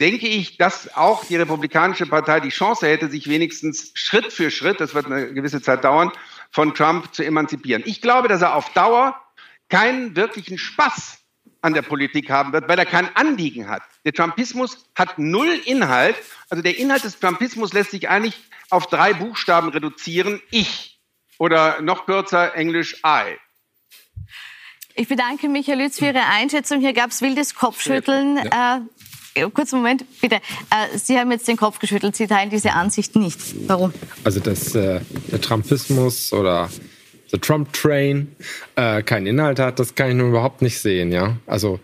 denke 0.00 0.28
ich, 0.28 0.58
dass 0.58 0.94
auch 0.94 1.24
die 1.24 1.36
Republikanische 1.36 2.06
Partei 2.06 2.40
die 2.40 2.50
Chance 2.50 2.86
hätte, 2.86 3.08
sich 3.08 3.28
wenigstens 3.28 3.92
Schritt 3.94 4.32
für 4.32 4.50
Schritt, 4.50 4.80
das 4.80 4.94
wird 4.94 5.06
eine 5.06 5.32
gewisse 5.32 5.62
Zeit 5.62 5.84
dauern, 5.84 6.12
von 6.50 6.74
Trump 6.74 7.14
zu 7.14 7.24
emanzipieren. 7.24 7.82
Ich 7.86 8.02
glaube, 8.02 8.28
dass 8.28 8.42
er 8.42 8.54
auf 8.54 8.72
Dauer 8.72 9.20
keinen 9.68 10.16
wirklichen 10.16 10.58
Spaß 10.58 11.18
an 11.62 11.74
der 11.74 11.82
Politik 11.82 12.30
haben 12.30 12.52
wird, 12.52 12.68
weil 12.68 12.78
er 12.78 12.86
kein 12.86 13.14
Anliegen 13.16 13.68
hat. 13.68 13.82
Der 14.04 14.12
Trumpismus 14.12 14.86
hat 14.94 15.18
null 15.18 15.60
Inhalt. 15.64 16.16
Also 16.48 16.62
der 16.62 16.78
Inhalt 16.78 17.04
des 17.04 17.18
Trumpismus 17.18 17.72
lässt 17.72 17.90
sich 17.90 18.08
eigentlich 18.08 18.38
auf 18.70 18.86
drei 18.86 19.14
Buchstaben 19.14 19.70
reduzieren. 19.70 20.40
Ich. 20.50 21.00
Oder 21.38 21.80
noch 21.82 22.06
kürzer 22.06 22.54
Englisch 22.54 23.02
I. 23.04 23.36
Ich 24.94 25.08
bedanke 25.08 25.48
mich, 25.48 25.66
Herr 25.66 25.76
Lütz, 25.76 25.98
für 25.98 26.06
Ihre 26.06 26.24
Einschätzung. 26.24 26.80
Hier 26.80 26.94
gab 26.94 27.10
es 27.10 27.20
wildes 27.20 27.54
Kopfschütteln. 27.54 28.36
Ja. 28.36 28.76
Äh, 28.76 28.80
kurzen 29.52 29.76
Moment, 29.76 30.04
bitte. 30.20 30.36
Äh, 30.36 30.98
Sie 30.98 31.18
haben 31.18 31.30
jetzt 31.30 31.48
den 31.48 31.56
Kopf 31.56 31.78
geschüttelt. 31.78 32.16
Sie 32.16 32.26
teilen 32.26 32.50
diese 32.50 32.72
Ansicht 32.72 33.16
nicht. 33.16 33.38
Warum? 33.68 33.92
Also, 34.24 34.40
dass 34.40 34.74
äh, 34.74 35.00
der 35.30 35.40
Trumpismus 35.40 36.32
oder 36.32 36.70
The 37.28 37.38
Trump 37.38 37.72
Train 37.72 38.34
äh, 38.76 39.02
keinen 39.02 39.26
Inhalt 39.26 39.58
hat, 39.58 39.78
das 39.78 39.94
kann 39.94 40.10
ich 40.10 40.14
nur 40.14 40.28
überhaupt 40.28 40.62
nicht 40.62 40.78
sehen. 40.78 41.12
Ja, 41.12 41.36
also 41.46 41.80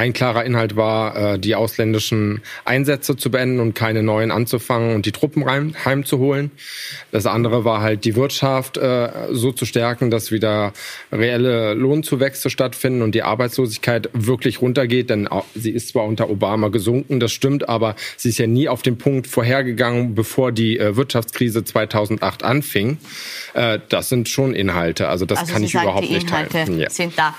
ein 0.00 0.14
klarer 0.14 0.46
Inhalt 0.46 0.76
war, 0.76 1.34
äh, 1.34 1.38
die 1.38 1.54
ausländischen 1.54 2.40
Einsätze 2.64 3.16
zu 3.16 3.30
beenden 3.30 3.60
und 3.60 3.74
keine 3.74 4.02
neuen 4.02 4.30
anzufangen 4.30 4.94
und 4.94 5.04
die 5.04 5.12
Truppen 5.12 5.44
heim, 5.44 5.74
heimzuholen. 5.84 6.50
Das 7.12 7.26
andere 7.26 7.66
war 7.66 7.82
halt, 7.82 8.06
die 8.06 8.16
Wirtschaft 8.16 8.78
äh, 8.78 9.10
so 9.30 9.52
zu 9.52 9.66
stärken, 9.66 10.10
dass 10.10 10.32
wieder 10.32 10.72
reelle 11.12 11.74
Lohnzuwächse 11.74 12.48
stattfinden 12.48 13.02
und 13.02 13.14
die 13.14 13.22
Arbeitslosigkeit 13.22 14.08
wirklich 14.14 14.62
runtergeht. 14.62 15.10
Denn 15.10 15.28
sie 15.54 15.70
ist 15.70 15.90
zwar 15.90 16.04
unter 16.04 16.30
Obama 16.30 16.68
gesunken, 16.68 17.20
das 17.20 17.32
stimmt, 17.32 17.68
aber 17.68 17.94
sie 18.16 18.30
ist 18.30 18.38
ja 18.38 18.46
nie 18.46 18.70
auf 18.70 18.80
den 18.80 18.96
Punkt 18.96 19.26
vorhergegangen, 19.26 20.14
bevor 20.14 20.50
die 20.50 20.78
äh, 20.78 20.96
Wirtschaftskrise 20.96 21.62
2008 21.62 22.42
anfing. 22.42 22.98
Das 23.52 24.08
sind 24.08 24.28
schon 24.28 24.54
Inhalte. 24.54 25.08
Also 25.08 25.26
das 25.26 25.40
also 25.40 25.52
kann 25.52 25.64
ich 25.64 25.74
überhaupt 25.74 26.08
nicht 26.08 26.28
teilen. 26.28 26.48
Inhalte 26.50 26.72
ja. 26.80 26.90
sind 26.90 27.14
da. 27.18 27.34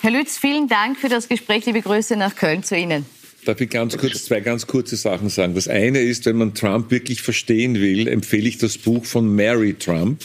Herr 0.00 0.10
Lütz, 0.10 0.38
vielen 0.38 0.68
Dank 0.68 0.98
für 0.98 1.10
das 1.10 1.28
Gespräch, 1.28 1.66
liebe 1.66 1.82
Grüße 1.84 2.16
nach 2.16 2.34
Köln 2.34 2.62
zu 2.62 2.76
Ihnen. 2.76 3.06
Darf 3.44 3.60
ich 3.60 3.68
ganz 3.68 3.96
kurz 3.98 4.24
zwei 4.24 4.40
ganz 4.40 4.66
kurze 4.66 4.96
Sachen 4.96 5.28
sagen? 5.28 5.54
Das 5.54 5.68
eine 5.68 6.00
ist, 6.00 6.24
wenn 6.24 6.36
man 6.36 6.54
Trump 6.54 6.90
wirklich 6.90 7.20
verstehen 7.20 7.74
will, 7.74 8.08
empfehle 8.08 8.48
ich 8.48 8.56
das 8.58 8.78
Buch 8.78 9.04
von 9.04 9.34
Mary 9.34 9.74
Trump. 9.74 10.24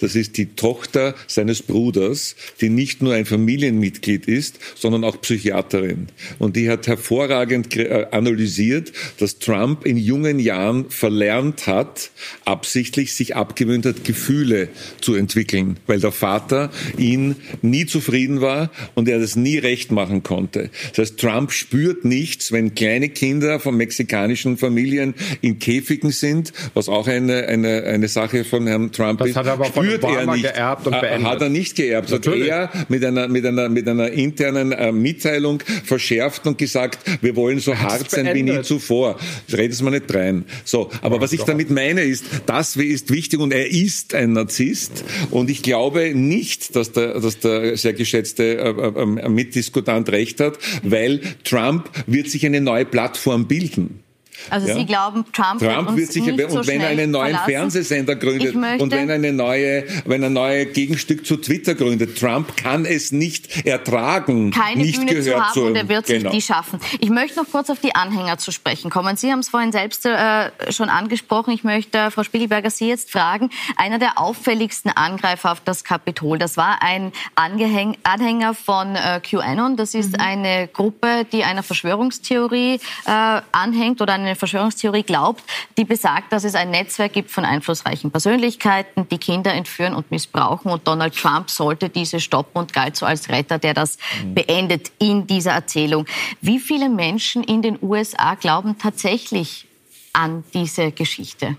Das 0.00 0.16
ist 0.16 0.36
die 0.36 0.54
Tochter 0.54 1.14
seines 1.26 1.62
Bruders, 1.62 2.36
die 2.60 2.68
nicht 2.68 3.02
nur 3.02 3.14
ein 3.14 3.26
Familienmitglied 3.26 4.26
ist, 4.26 4.58
sondern 4.74 5.04
auch 5.04 5.20
Psychiaterin. 5.20 6.08
Und 6.38 6.56
die 6.56 6.68
hat 6.68 6.86
hervorragend 6.86 7.76
äh, 7.76 8.06
analysiert, 8.10 8.92
dass 9.18 9.38
Trump 9.38 9.86
in 9.86 9.96
jungen 9.96 10.38
Jahren 10.38 10.90
verlernt 10.90 11.66
hat, 11.66 12.10
absichtlich 12.44 13.14
sich 13.14 13.36
abgewöhnt 13.36 13.86
hat, 13.86 14.04
Gefühle 14.04 14.68
zu 15.00 15.14
entwickeln, 15.14 15.78
weil 15.86 16.00
der 16.00 16.12
Vater 16.12 16.70
ihn 16.98 17.36
nie 17.62 17.86
zufrieden 17.86 18.40
war 18.40 18.70
und 18.94 19.08
er 19.08 19.18
das 19.18 19.36
nie 19.36 19.58
recht 19.58 19.92
machen 19.92 20.22
konnte. 20.22 20.70
Das 20.90 20.98
heißt, 21.10 21.20
Trump 21.20 21.52
spürt 21.52 22.04
nichts, 22.04 22.52
wenn 22.52 22.74
kleine 22.74 23.08
Kinder 23.08 23.60
von 23.60 23.76
mexikanischen 23.76 24.56
Familien 24.56 25.14
in 25.40 25.58
Käfigen 25.58 26.10
sind, 26.10 26.52
was 26.74 26.88
auch 26.88 27.06
eine, 27.06 27.46
eine, 27.46 27.84
eine 27.84 28.08
Sache 28.08 28.44
von 28.44 28.66
Herrn 28.66 28.92
Trump 28.92 29.20
das 29.20 29.28
ist 29.28 29.36
aber 29.60 29.82
spürt 29.82 30.04
er 30.04 30.26
nicht. 30.26 30.42
geerbt 30.42 30.86
und 30.86 31.00
beendet. 31.00 31.30
Hat 31.30 31.42
er 31.42 31.48
nicht 31.48 31.76
geerbt. 31.76 32.12
Hat 32.12 32.26
er 32.26 32.70
mit 32.88 33.04
einer, 33.04 33.28
mit 33.28 33.46
einer, 33.46 33.68
mit 33.68 33.88
einer 33.88 34.10
internen 34.10 34.72
äh, 34.72 34.92
Mitteilung 34.92 35.62
verschärft 35.84 36.46
und 36.46 36.58
gesagt, 36.58 36.98
wir 37.20 37.36
wollen 37.36 37.60
so 37.60 37.76
hart 37.76 38.10
sein 38.10 38.34
wie 38.34 38.42
nie 38.42 38.62
zuvor. 38.62 39.18
Redet 39.52 39.72
es 39.72 39.82
mal 39.82 39.90
nicht 39.90 40.12
rein. 40.14 40.44
So. 40.64 40.90
Aber 41.02 41.16
oh, 41.16 41.20
was 41.20 41.32
ich 41.32 41.42
damit 41.42 41.70
meine 41.70 42.02
ist, 42.02 42.24
das 42.46 42.76
ist 42.76 43.10
wichtig 43.10 43.40
und 43.40 43.52
er 43.52 43.70
ist 43.70 44.14
ein 44.14 44.32
Narzisst 44.32 45.04
und 45.30 45.50
ich 45.50 45.62
glaube 45.62 46.14
nicht, 46.14 46.76
dass 46.76 46.92
der, 46.92 47.20
dass 47.20 47.38
der 47.38 47.76
sehr 47.76 47.92
geschätzte 47.92 48.58
äh, 48.58 48.68
äh, 48.68 49.28
Mitdiskutant 49.28 50.08
recht 50.10 50.40
hat, 50.40 50.58
weil 50.82 51.20
Trump 51.44 51.90
wird 52.06 52.30
sich 52.30 52.46
eine 52.46 52.60
neue 52.60 52.84
Plattform 52.84 53.46
bilden. 53.46 54.00
Also 54.48 54.68
ja? 54.68 54.74
Sie 54.74 54.86
glauben, 54.86 55.24
Trump, 55.32 55.60
Trump 55.60 55.96
wird, 55.96 56.12
sich, 56.12 56.24
nicht 56.24 56.50
und 56.50 56.66
wenn 56.66 56.80
er 56.80 56.88
einen 56.88 57.10
neuen 57.10 57.30
verlassen. 57.30 57.50
Fernsehsender 57.50 58.16
gründet 58.16 58.54
und 58.54 58.90
wenn 58.90 59.10
eine 59.10 59.32
neue, 59.32 59.84
wenn 60.04 60.24
ein 60.24 60.32
neues 60.32 60.72
Gegenstück 60.72 61.26
zu 61.26 61.36
Twitter 61.36 61.74
gründet, 61.74 62.18
Trump 62.18 62.56
kann 62.56 62.84
es 62.84 63.12
nicht 63.12 63.66
ertragen, 63.66 64.50
keine 64.50 64.82
nicht 64.82 64.98
Bühne 64.98 65.14
gehört 65.14 65.24
zu 65.24 65.42
haben 65.44 65.54
zu 65.54 65.64
und 65.66 65.76
er 65.76 65.88
wird 65.88 66.06
genau. 66.06 66.30
sich 66.30 66.40
die 66.40 66.42
schaffen. 66.42 66.80
Ich 67.00 67.10
möchte 67.10 67.38
noch 67.38 67.50
kurz 67.50 67.70
auf 67.70 67.80
die 67.80 67.94
Anhänger 67.94 68.38
zu 68.38 68.52
sprechen 68.52 68.90
kommen. 68.90 69.16
Sie 69.16 69.30
haben 69.30 69.40
es 69.40 69.48
vorhin 69.48 69.72
selbst 69.72 70.06
äh, 70.06 70.50
schon 70.70 70.88
angesprochen. 70.88 71.52
Ich 71.52 71.64
möchte 71.64 71.98
äh, 71.98 72.10
Frau 72.10 72.22
Spiegelberger 72.22 72.70
Sie 72.70 72.88
jetzt 72.88 73.10
fragen. 73.10 73.50
Einer 73.76 73.98
der 73.98 74.18
auffälligsten 74.18 74.90
Angreifer 74.90 75.52
auf 75.52 75.60
das 75.60 75.84
Kapitol, 75.84 76.38
das 76.38 76.56
war 76.56 76.82
ein 76.82 77.12
Angehäng 77.34 77.96
Anhänger 78.02 78.54
von 78.54 78.96
äh, 78.96 79.20
QAnon. 79.20 79.76
Das 79.76 79.94
ist 79.94 80.12
mhm. 80.12 80.20
eine 80.20 80.68
Gruppe, 80.68 81.26
die 81.32 81.44
einer 81.44 81.62
Verschwörungstheorie 81.62 82.80
äh, 83.06 83.40
anhängt 83.52 84.00
oder 84.00 84.14
eine 84.14 84.29
eine 84.30 84.36
Verschwörungstheorie 84.36 85.02
glaubt, 85.02 85.42
die 85.76 85.84
besagt, 85.84 86.32
dass 86.32 86.44
es 86.44 86.54
ein 86.54 86.70
Netzwerk 86.70 87.12
gibt 87.12 87.30
von 87.30 87.44
einflussreichen 87.44 88.10
Persönlichkeiten, 88.10 89.08
die 89.08 89.18
Kinder 89.18 89.52
entführen 89.52 89.94
und 89.94 90.10
missbrauchen. 90.10 90.70
Und 90.70 90.86
Donald 90.86 91.16
Trump 91.16 91.50
sollte 91.50 91.88
diese 91.88 92.20
stoppen 92.20 92.58
und 92.58 92.72
galt 92.72 92.96
so 92.96 93.06
als 93.06 93.28
Retter, 93.28 93.58
der 93.58 93.74
das 93.74 93.98
mhm. 94.22 94.34
beendet 94.34 94.92
in 94.98 95.26
dieser 95.26 95.52
Erzählung. 95.52 96.06
Wie 96.40 96.58
viele 96.58 96.88
Menschen 96.88 97.42
in 97.42 97.62
den 97.62 97.78
USA 97.82 98.34
glauben 98.34 98.78
tatsächlich 98.78 99.66
an 100.12 100.44
diese 100.54 100.92
Geschichte? 100.92 101.56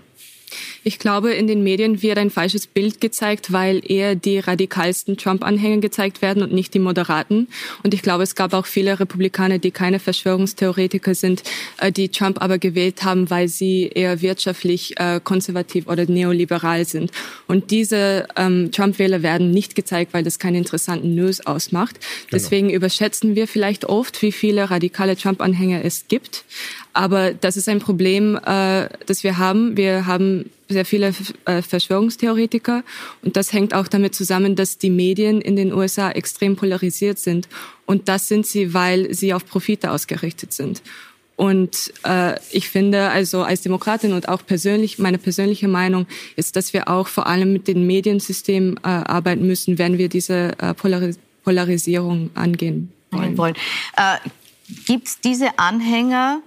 Ich 0.84 0.98
glaube, 0.98 1.32
in 1.32 1.46
den 1.46 1.62
Medien 1.62 2.02
wird 2.02 2.18
ein 2.18 2.30
falsches 2.30 2.66
Bild 2.66 3.00
gezeigt, 3.00 3.52
weil 3.52 3.82
eher 3.84 4.14
die 4.14 4.38
radikalsten 4.38 5.16
Trump-Anhänger 5.16 5.78
gezeigt 5.78 6.22
werden 6.22 6.42
und 6.42 6.52
nicht 6.52 6.74
die 6.74 6.78
Moderaten. 6.78 7.48
Und 7.82 7.94
ich 7.94 8.02
glaube, 8.02 8.22
es 8.22 8.34
gab 8.34 8.52
auch 8.54 8.66
viele 8.66 8.98
Republikaner, 8.98 9.58
die 9.58 9.70
keine 9.70 9.98
Verschwörungstheoretiker 9.98 11.14
sind, 11.14 11.42
äh, 11.78 11.92
die 11.92 12.08
Trump 12.08 12.40
aber 12.40 12.58
gewählt 12.58 13.04
haben, 13.04 13.30
weil 13.30 13.48
sie 13.48 13.90
eher 13.94 14.22
wirtschaftlich 14.22 14.98
äh, 14.98 15.20
konservativ 15.22 15.88
oder 15.88 16.06
neoliberal 16.06 16.84
sind. 16.84 17.10
Und 17.46 17.70
diese 17.70 18.26
ähm, 18.36 18.70
Trump-Wähler 18.72 19.22
werden 19.22 19.50
nicht 19.50 19.74
gezeigt, 19.74 20.14
weil 20.14 20.24
das 20.24 20.38
keine 20.38 20.58
interessanten 20.58 21.14
News 21.14 21.44
ausmacht. 21.46 21.96
Genau. 21.96 22.30
Deswegen 22.32 22.70
überschätzen 22.70 23.34
wir 23.34 23.46
vielleicht 23.46 23.84
oft, 23.84 24.22
wie 24.22 24.32
viele 24.32 24.70
radikale 24.70 25.16
Trump-Anhänger 25.16 25.84
es 25.84 26.06
gibt. 26.08 26.44
Aber 26.92 27.32
das 27.32 27.56
ist 27.56 27.68
ein 27.68 27.78
Problem, 27.78 28.36
äh, 28.36 28.88
das 29.06 29.24
wir 29.24 29.38
haben. 29.38 29.76
Wir 29.76 30.06
haben 30.06 30.50
sehr 30.68 30.84
viele 30.84 31.14
äh, 31.44 31.62
Verschwörungstheoretiker 31.62 32.82
und 33.22 33.36
das 33.36 33.52
hängt 33.52 33.74
auch 33.74 33.88
damit 33.88 34.14
zusammen, 34.14 34.56
dass 34.56 34.78
die 34.78 34.90
Medien 34.90 35.40
in 35.40 35.56
den 35.56 35.72
USA 35.72 36.10
extrem 36.10 36.56
polarisiert 36.56 37.18
sind. 37.18 37.48
Und 37.86 38.08
das 38.08 38.28
sind 38.28 38.46
sie, 38.46 38.74
weil 38.74 39.12
sie 39.12 39.34
auf 39.34 39.46
Profite 39.46 39.90
ausgerichtet 39.90 40.52
sind. 40.52 40.82
Und 41.36 41.92
äh, 42.04 42.38
ich 42.50 42.68
finde, 42.68 43.10
also 43.10 43.42
als 43.42 43.62
Demokratin 43.62 44.12
und 44.12 44.28
auch 44.28 44.44
persönlich, 44.44 44.98
meine 44.98 45.18
persönliche 45.18 45.66
Meinung 45.66 46.06
ist, 46.36 46.56
dass 46.56 46.72
wir 46.72 46.88
auch 46.88 47.08
vor 47.08 47.26
allem 47.26 47.52
mit 47.52 47.68
dem 47.68 47.86
Mediensystem 47.86 48.76
äh, 48.82 48.86
arbeiten 48.86 49.46
müssen, 49.46 49.78
wenn 49.78 49.98
wir 49.98 50.08
diese 50.08 50.52
äh, 50.58 50.74
Polaris 50.74 51.18
Polarisierung 51.42 52.30
angehen 52.34 52.92
wollen. 53.10 53.36
wollen. 53.36 53.54
Äh, 53.96 54.18
Gibt 54.86 55.08
es 55.08 55.20
diese 55.20 55.58
Anhänger 55.58 56.40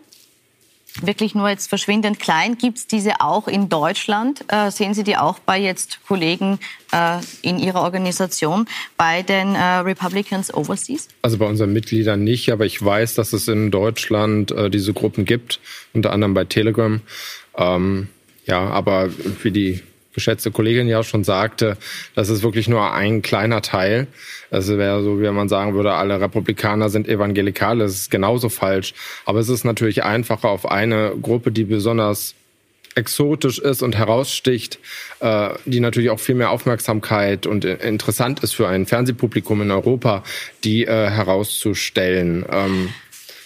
wirklich 1.02 1.36
nur 1.36 1.50
jetzt 1.50 1.68
verschwindend 1.68 2.20
klein. 2.20 2.58
Gibt 2.58 2.78
es 2.78 2.88
diese 2.88 3.22
auch 3.22 3.48
in 3.48 3.70
Deutschland? 3.70 4.46
Äh, 4.48 4.72
sehen 4.72 4.94
Sie 4.94 5.04
die 5.04 5.18
auch 5.18 5.40
bei 5.40 5.60
jetzt 5.60 6.00
Kollegen 6.08 6.60
äh, 6.92 7.20
in 7.42 7.60
Ihrer 7.60 7.82
Organisation, 7.82 8.68
bei 8.98 9.22
den 9.22 9.56
äh, 9.56 9.78
Republicans 9.78 10.54
Overseas? 10.54 11.08
Also 11.22 11.38
bei 11.38 11.46
unseren 11.46 11.74
Mitgliedern 11.74 12.24
nicht, 12.24 12.52
aber 12.52 12.66
ich 12.66 12.84
weiß, 12.84 13.16
dass 13.16 13.34
es 13.34 13.48
in 13.48 13.72
Deutschland 13.72 14.52
äh, 14.52 14.70
diese 14.70 14.94
Gruppen 14.94 15.26
gibt, 15.26 15.60
unter 15.94 16.12
anderem 16.12 16.34
bei 16.34 16.46
Telegram. 16.46 17.02
Ähm, 17.58 18.08
ja, 18.46 18.60
aber 18.60 19.10
wie 19.44 19.52
die 19.52 19.82
geschätzte 20.16 20.50
Kollegin 20.50 20.88
ja 20.88 21.04
schon 21.04 21.24
sagte, 21.24 21.78
das 22.16 22.30
ist 22.30 22.42
wirklich 22.42 22.68
nur 22.68 22.92
ein 22.94 23.22
kleiner 23.22 23.62
Teil. 23.62 24.08
Das 24.50 24.68
wäre 24.68 25.04
so, 25.04 25.22
wie 25.22 25.30
man 25.30 25.50
sagen 25.50 25.76
würde, 25.76 25.94
alle 25.94 26.20
Republikaner 26.20 26.90
sind 26.90 27.08
evangelikal. 27.08 27.78
Das 27.78 27.94
ist 27.94 28.10
genauso 28.10 28.50
falsch. 28.50 28.94
Aber 29.26 29.40
es 29.40 29.50
ist 29.50 29.64
natürlich 29.64 30.04
einfacher, 30.04 30.50
auf 30.50 30.70
eine 30.70 31.14
Gruppe, 31.22 31.52
die 31.52 31.66
besonders 31.66 32.34
exotisch 32.96 33.60
ist 33.60 33.84
und 33.84 33.96
heraussticht, 33.96 34.80
äh, 35.20 35.50
die 35.66 35.82
natürlich 35.82 36.10
auch 36.10 36.20
viel 36.20 36.36
mehr 36.36 36.50
Aufmerksamkeit 36.50 37.46
und 37.46 37.66
interessant 37.66 38.42
ist 38.42 38.56
für 38.56 38.68
ein 38.68 38.86
Fernsehpublikum 38.86 39.62
in 39.62 39.72
Europa, 39.72 40.24
die 40.64 40.86
äh, 40.86 41.10
herauszustellen. 41.10 42.46
Ähm, 42.50 42.90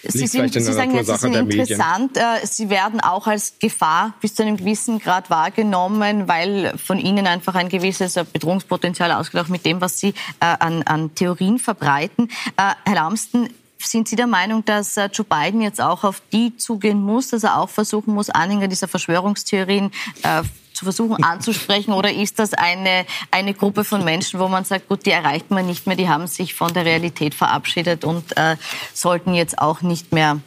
Sie, 0.02 0.26
sind, 0.26 0.52
Sie 0.52 0.60
sagen 0.60 0.94
jetzt, 0.94 1.08
Sie 1.08 1.16
sind 1.16 1.34
interessant. 1.34 2.16
Medien. 2.16 2.42
Äh, 2.42 2.46
Sie 2.46 2.70
werden 2.70 3.00
auch 3.00 3.26
als 3.26 3.54
Gefahr 3.58 4.14
bis 4.20 4.34
zu 4.34 4.42
einem 4.42 4.56
gewissen 4.56 4.98
Grad 4.98 5.30
wahrgenommen, 5.30 6.28
weil 6.28 6.76
von 6.78 6.98
Ihnen 6.98 7.26
einfach 7.26 7.54
ein 7.54 7.68
gewisses 7.68 8.16
äh, 8.16 8.24
Bedrohungspotenzial 8.30 9.12
ausgeht, 9.12 9.40
auch 9.40 9.48
mit 9.48 9.64
dem, 9.64 9.80
was 9.80 9.98
Sie 9.98 10.08
äh, 10.08 10.12
an, 10.40 10.82
an 10.84 11.14
Theorien 11.14 11.58
verbreiten. 11.58 12.28
Herr 12.56 12.94
Lamsten, 12.94 13.48
sind 13.78 14.08
Sie 14.08 14.16
der 14.16 14.26
Meinung, 14.26 14.64
dass 14.64 14.96
Joe 14.96 15.24
Biden 15.24 15.60
jetzt 15.62 15.80
auch 15.80 16.04
auf 16.04 16.22
die 16.32 16.56
zugehen 16.56 17.02
muss, 17.02 17.28
dass 17.28 17.44
er 17.44 17.58
auch 17.58 17.68
versuchen 17.70 18.14
muss, 18.14 18.30
Anhänger 18.30 18.68
dieser 18.68 18.88
Verschwörungstheorien 18.88 19.90
zu 20.80 20.86
versuchen 20.86 21.22
anzusprechen? 21.22 21.92
Oder 21.92 22.10
ist 22.10 22.38
das 22.38 22.54
eine, 22.54 23.04
eine 23.30 23.52
Gruppe 23.52 23.84
von 23.84 24.02
Menschen, 24.02 24.40
wo 24.40 24.48
man 24.48 24.64
sagt, 24.64 24.88
gut, 24.88 25.04
die 25.04 25.10
erreicht 25.10 25.50
man 25.50 25.66
nicht 25.66 25.86
mehr, 25.86 25.94
die 25.94 26.08
haben 26.08 26.26
sich 26.26 26.54
von 26.54 26.72
der 26.72 26.86
Realität 26.86 27.34
verabschiedet 27.34 28.04
und 28.04 28.34
äh, 28.38 28.56
sollten 28.94 29.34
jetzt 29.34 29.58
auch 29.58 29.82
nicht 29.82 30.12
mehr 30.12 30.40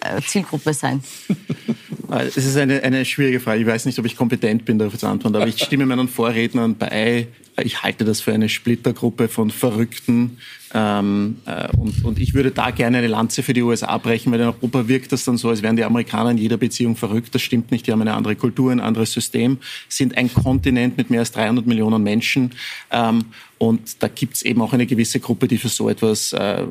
äh, 0.00 0.22
Zielgruppe 0.22 0.72
sein? 0.72 1.04
Es 2.10 2.36
ist 2.36 2.56
eine, 2.56 2.82
eine 2.82 3.04
schwierige 3.04 3.40
Frage. 3.40 3.60
Ich 3.60 3.66
weiß 3.66 3.86
nicht, 3.86 3.98
ob 3.98 4.06
ich 4.06 4.16
kompetent 4.16 4.64
bin, 4.64 4.78
darauf 4.78 4.96
zu 4.96 5.06
antworten, 5.06 5.36
aber 5.36 5.46
ich 5.46 5.62
stimme 5.62 5.86
meinen 5.86 6.08
Vorrednern 6.08 6.76
bei. 6.76 7.28
Ich 7.62 7.82
halte 7.82 8.04
das 8.04 8.20
für 8.20 8.34
eine 8.34 8.48
Splittergruppe 8.48 9.28
von 9.28 9.50
Verrückten, 9.50 10.38
ähm, 10.74 11.38
äh, 11.46 11.68
und, 11.76 12.04
und 12.04 12.18
ich 12.18 12.34
würde 12.34 12.50
da 12.50 12.70
gerne 12.70 12.98
eine 12.98 13.06
Lanze 13.06 13.42
für 13.42 13.54
die 13.54 13.62
USA 13.62 13.96
brechen, 13.98 14.30
weil 14.32 14.40
in 14.40 14.46
Europa 14.46 14.88
wirkt 14.88 15.10
das 15.10 15.24
dann 15.24 15.38
so, 15.38 15.48
als 15.48 15.62
wären 15.62 15.76
die 15.76 15.84
Amerikaner 15.84 16.32
in 16.32 16.38
jeder 16.38 16.56
Beziehung 16.56 16.96
verrückt. 16.96 17.34
Das 17.34 17.40
stimmt 17.40 17.70
nicht. 17.70 17.86
Die 17.86 17.92
haben 17.92 18.02
eine 18.02 18.14
andere 18.14 18.36
Kultur, 18.36 18.72
ein 18.72 18.80
anderes 18.80 19.12
System, 19.12 19.58
sind 19.88 20.16
ein 20.18 20.32
Kontinent 20.32 20.98
mit 20.98 21.08
mehr 21.08 21.20
als 21.20 21.32
300 21.32 21.66
Millionen 21.66 22.02
Menschen. 22.02 22.50
Ähm, 22.90 23.24
und 23.58 24.02
da 24.02 24.08
gibt 24.08 24.36
es 24.36 24.42
eben 24.42 24.60
auch 24.62 24.72
eine 24.72 24.86
gewisse 24.86 25.20
Gruppe, 25.20 25.48
die 25.48 25.58
für 25.58 25.68
so 25.68 25.88
etwas 25.88 26.32
äh, 26.32 26.62
äh 26.62 26.66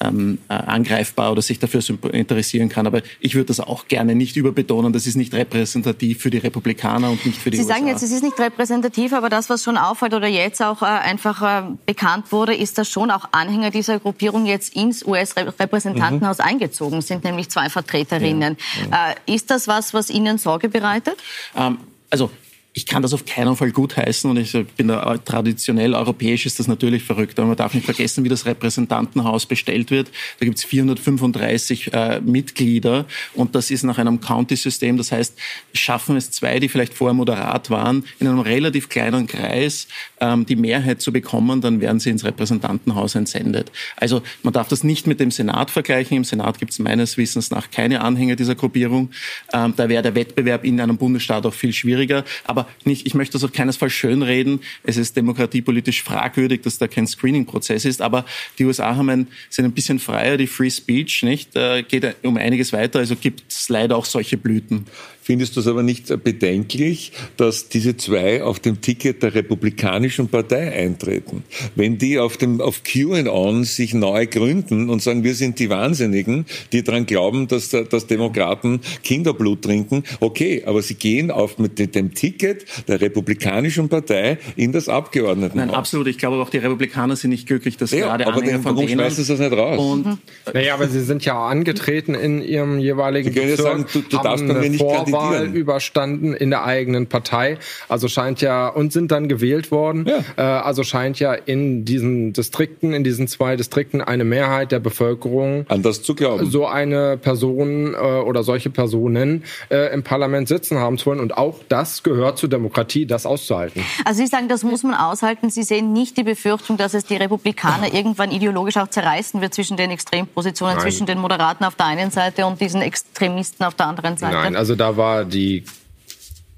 ähm, 0.00 0.38
äh, 0.48 0.54
angreifbar 0.54 1.32
oder 1.32 1.42
sich 1.42 1.58
dafür 1.58 1.82
interessieren 2.12 2.68
kann. 2.68 2.86
Aber 2.86 3.02
ich 3.20 3.34
würde 3.34 3.46
das 3.46 3.60
auch 3.60 3.88
gerne 3.88 4.14
nicht 4.14 4.36
überbetonen. 4.36 4.92
Das 4.92 5.06
ist 5.06 5.16
nicht 5.16 5.34
repräsentativ 5.34 6.20
für 6.20 6.30
die 6.30 6.38
Republikaner 6.38 7.10
und 7.10 7.24
nicht 7.24 7.40
für 7.40 7.50
die 7.50 7.58
Sie 7.58 7.62
USA. 7.62 7.74
sagen 7.74 7.88
jetzt, 7.88 8.02
es 8.02 8.12
ist 8.12 8.22
nicht 8.22 8.38
repräsentativ, 8.38 9.12
aber 9.12 9.28
das, 9.28 9.48
was 9.48 9.62
schon 9.62 9.76
auffällt 9.76 10.14
oder 10.14 10.28
jetzt 10.28 10.62
auch 10.62 10.82
äh, 10.82 10.86
einfach 10.86 11.42
äh, 11.42 11.70
bekannt 11.86 12.32
wurde, 12.32 12.54
ist, 12.54 12.78
dass 12.78 12.88
schon 12.88 13.10
auch 13.10 13.28
Anhänger 13.32 13.70
dieser 13.70 13.98
Gruppierung 13.98 14.46
jetzt 14.46 14.74
ins 14.74 15.04
US-Repräsentantenhaus 15.04 16.38
mhm. 16.38 16.44
eingezogen 16.44 17.02
sind, 17.02 17.24
nämlich 17.24 17.48
zwei 17.48 17.68
Vertreterinnen. 17.68 18.56
Ja. 18.90 18.90
Ja. 18.90 19.10
Äh, 19.26 19.34
ist 19.34 19.50
das 19.50 19.68
was, 19.68 19.94
was 19.94 20.10
Ihnen 20.10 20.38
Sorge 20.38 20.68
bereitet? 20.68 21.16
Ähm, 21.56 21.78
also 22.10 22.30
ich 22.76 22.84
kann 22.84 23.00
das 23.00 23.14
auf 23.14 23.24
keinen 23.24 23.56
Fall 23.56 23.70
gutheißen 23.70 24.28
und 24.30 24.36
ich 24.36 24.52
bin 24.76 24.88
da 24.88 25.16
traditionell 25.16 25.94
europäisch 25.94 26.44
ist 26.44 26.58
das 26.58 26.68
natürlich 26.68 27.04
verrückt, 27.04 27.38
aber 27.38 27.48
man 27.48 27.56
darf 27.56 27.72
nicht 27.72 27.86
vergessen, 27.86 28.22
wie 28.22 28.28
das 28.28 28.44
Repräsentantenhaus 28.44 29.46
bestellt 29.46 29.90
wird. 29.90 30.10
Da 30.38 30.44
gibt 30.44 30.58
es 30.58 30.64
435 30.64 31.94
äh, 31.94 32.20
Mitglieder 32.20 33.06
und 33.32 33.54
das 33.54 33.70
ist 33.70 33.82
nach 33.82 33.96
einem 33.96 34.20
County-System. 34.20 34.98
Das 34.98 35.10
heißt, 35.10 35.38
schaffen 35.72 36.18
es 36.18 36.30
zwei, 36.30 36.60
die 36.60 36.68
vielleicht 36.68 36.92
vorher 36.92 37.14
moderat 37.14 37.70
waren, 37.70 38.04
in 38.18 38.28
einem 38.28 38.40
relativ 38.40 38.90
kleinen 38.90 39.26
Kreis 39.26 39.88
ähm, 40.20 40.44
die 40.44 40.56
Mehrheit 40.56 41.00
zu 41.00 41.14
bekommen, 41.14 41.62
dann 41.62 41.80
werden 41.80 41.98
sie 41.98 42.10
ins 42.10 42.24
Repräsentantenhaus 42.24 43.14
entsendet. 43.14 43.72
Also 43.96 44.20
man 44.42 44.52
darf 44.52 44.68
das 44.68 44.84
nicht 44.84 45.06
mit 45.06 45.18
dem 45.18 45.30
Senat 45.30 45.70
vergleichen. 45.70 46.14
Im 46.14 46.24
Senat 46.24 46.58
gibt 46.58 46.72
es 46.72 46.78
meines 46.78 47.16
Wissens 47.16 47.50
nach 47.50 47.70
keine 47.70 48.02
Anhänger 48.02 48.36
dieser 48.36 48.54
Gruppierung. 48.54 49.12
Ähm, 49.54 49.72
da 49.74 49.88
wäre 49.88 50.02
der 50.02 50.14
Wettbewerb 50.14 50.62
in 50.62 50.78
einem 50.78 50.98
Bundesstaat 50.98 51.46
auch 51.46 51.54
viel 51.54 51.72
schwieriger. 51.72 52.22
Aber 52.44 52.65
nicht, 52.84 53.06
ich 53.06 53.14
möchte 53.14 53.34
das 53.34 53.44
auf 53.44 53.52
keinesfalls 53.52 53.92
schönreden. 53.92 54.60
Es 54.82 54.96
ist 54.96 55.16
demokratiepolitisch 55.16 56.02
fragwürdig, 56.02 56.62
dass 56.62 56.78
da 56.78 56.88
kein 56.88 57.06
Screening-Prozess 57.06 57.84
ist. 57.84 58.02
Aber 58.02 58.24
die 58.58 58.64
USA 58.64 58.96
haben 58.96 59.10
ein, 59.10 59.26
sind 59.50 59.64
ein 59.64 59.72
bisschen 59.72 59.98
freier, 59.98 60.36
die 60.36 60.46
Free 60.46 60.70
Speech, 60.70 61.22
nicht? 61.22 61.56
Äh, 61.56 61.82
geht 61.82 62.16
um 62.24 62.36
einiges 62.36 62.72
weiter. 62.72 62.98
Also 63.00 63.16
gibt 63.16 63.52
es 63.52 63.68
leider 63.68 63.96
auch 63.96 64.04
solche 64.04 64.36
Blüten. 64.36 64.86
Findest 65.26 65.56
du 65.56 65.60
es 65.60 65.66
aber 65.66 65.82
nicht 65.82 66.22
bedenklich, 66.22 67.10
dass 67.36 67.68
diese 67.68 67.96
zwei 67.96 68.44
auf 68.44 68.60
dem 68.60 68.80
Ticket 68.80 69.24
der 69.24 69.34
Republikanischen 69.34 70.28
Partei 70.28 70.72
eintreten? 70.72 71.42
Wenn 71.74 71.98
die 71.98 72.20
auf 72.20 72.36
dem 72.36 72.60
auf 72.60 72.84
QAnon 72.84 73.64
sich 73.64 73.92
neu 73.92 74.28
gründen 74.28 74.88
und 74.88 75.02
sagen, 75.02 75.24
wir 75.24 75.34
sind 75.34 75.58
die 75.58 75.68
Wahnsinnigen, 75.68 76.46
die 76.70 76.84
daran 76.84 77.06
glauben, 77.06 77.48
dass, 77.48 77.70
dass 77.70 78.06
Demokraten 78.06 78.80
Kinderblut 79.02 79.62
trinken, 79.62 80.04
okay, 80.20 80.62
aber 80.64 80.80
sie 80.80 80.94
gehen 80.94 81.32
auf 81.32 81.58
mit 81.58 81.76
dem 81.96 82.14
Ticket 82.14 82.64
der 82.86 83.00
Republikanischen 83.00 83.88
Partei 83.88 84.38
in 84.54 84.70
das 84.70 84.88
Abgeordnetenhaus. 84.88 85.66
Nein, 85.66 85.74
absolut. 85.74 86.06
Ich 86.06 86.18
glaube 86.18 86.36
auch 86.36 86.50
die 86.50 86.58
Republikaner 86.58 87.16
sind 87.16 87.30
nicht 87.30 87.48
glücklich, 87.48 87.76
dass 87.76 87.90
ja, 87.90 88.06
gerade 88.06 88.28
aber 88.28 88.36
Anhänger 88.36 88.60
von 88.60 88.76
warum 88.76 88.86
denen... 88.86 89.00
schmeißen 89.00 89.24
sie 89.24 89.32
das 89.32 89.40
nicht 89.40 89.58
raus? 89.58 89.80
Und. 89.80 90.18
Naja, 90.54 90.74
aber 90.74 90.86
sie 90.86 91.00
sind 91.00 91.24
ja 91.24 91.48
angetreten 91.48 92.14
in 92.14 92.40
ihrem 92.40 92.78
jeweiligen 92.78 93.32
Sie 93.32 93.36
können 93.36 93.50
ja 93.50 93.56
sagen, 93.56 93.86
du, 93.92 94.02
du 94.02 94.18
darfst 94.18 94.46
bei 94.46 94.54
mir 94.54 94.70
nicht 94.70 94.78
kandidieren. 94.78 95.15
Wahl 95.16 95.46
überstanden 95.54 96.34
in 96.34 96.50
der 96.50 96.64
eigenen 96.64 97.06
Partei. 97.06 97.58
Also 97.88 98.08
scheint 98.08 98.40
ja, 98.40 98.68
und 98.68 98.92
sind 98.92 99.10
dann 99.10 99.28
gewählt 99.28 99.70
worden. 99.70 100.06
Ja. 100.06 100.18
Äh, 100.36 100.42
also 100.62 100.82
scheint 100.82 101.18
ja 101.18 101.34
in 101.34 101.84
diesen 101.84 102.32
Distrikten, 102.32 102.92
in 102.92 103.04
diesen 103.04 103.28
zwei 103.28 103.56
Distrikten 103.56 104.00
eine 104.00 104.24
Mehrheit 104.24 104.72
der 104.72 104.80
Bevölkerung 104.80 105.66
an 105.68 105.82
das 105.82 106.02
zu 106.02 106.14
glauben. 106.14 106.50
So 106.50 106.66
eine 106.66 107.16
Person 107.16 107.94
äh, 107.94 107.96
oder 107.96 108.42
solche 108.42 108.70
Personen 108.70 109.44
äh, 109.70 109.92
im 109.92 110.02
Parlament 110.02 110.48
sitzen 110.48 110.78
haben 110.78 110.98
zu 110.98 111.06
wollen. 111.06 111.20
Und 111.20 111.36
auch 111.36 111.56
das 111.68 112.02
gehört 112.02 112.38
zur 112.38 112.48
Demokratie, 112.48 113.06
das 113.06 113.26
auszuhalten. 113.26 113.82
Also 114.04 114.20
Sie 114.20 114.26
sagen, 114.26 114.48
das 114.48 114.62
muss 114.62 114.82
man 114.82 114.94
aushalten. 114.94 115.50
Sie 115.50 115.62
sehen 115.62 115.92
nicht 115.92 116.16
die 116.16 116.22
Befürchtung, 116.22 116.76
dass 116.76 116.94
es 116.94 117.04
die 117.04 117.16
Republikaner 117.16 117.92
irgendwann 117.92 118.30
ideologisch 118.30 118.76
auch 118.76 118.88
zerreißen 118.88 119.40
wird 119.40 119.54
zwischen 119.54 119.76
den 119.76 119.90
Extrempositionen, 119.90 120.76
Nein. 120.76 120.82
zwischen 120.82 121.06
den 121.06 121.18
Moderaten 121.18 121.64
auf 121.64 121.74
der 121.74 121.86
einen 121.86 122.10
Seite 122.10 122.46
und 122.46 122.60
diesen 122.60 122.82
Extremisten 122.82 123.64
auf 123.64 123.74
der 123.74 123.86
anderen 123.86 124.16
Seite? 124.16 124.34
Nein, 124.34 124.56
also 124.56 124.74
da 124.74 124.96
war 124.96 125.05
die 125.24 125.24
die 125.24 125.64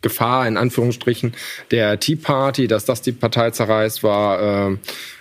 Gefahr 0.01 0.47
in 0.47 0.57
Anführungsstrichen 0.57 1.33
der 1.71 1.99
Tea 1.99 2.17
Party, 2.17 2.69
dass 2.69 2.85
das 2.85 3.03
die 3.03 3.13
Partei 3.13 3.51
zerreißt, 3.51 4.05
war 4.05 4.71
äh, 4.71 4.77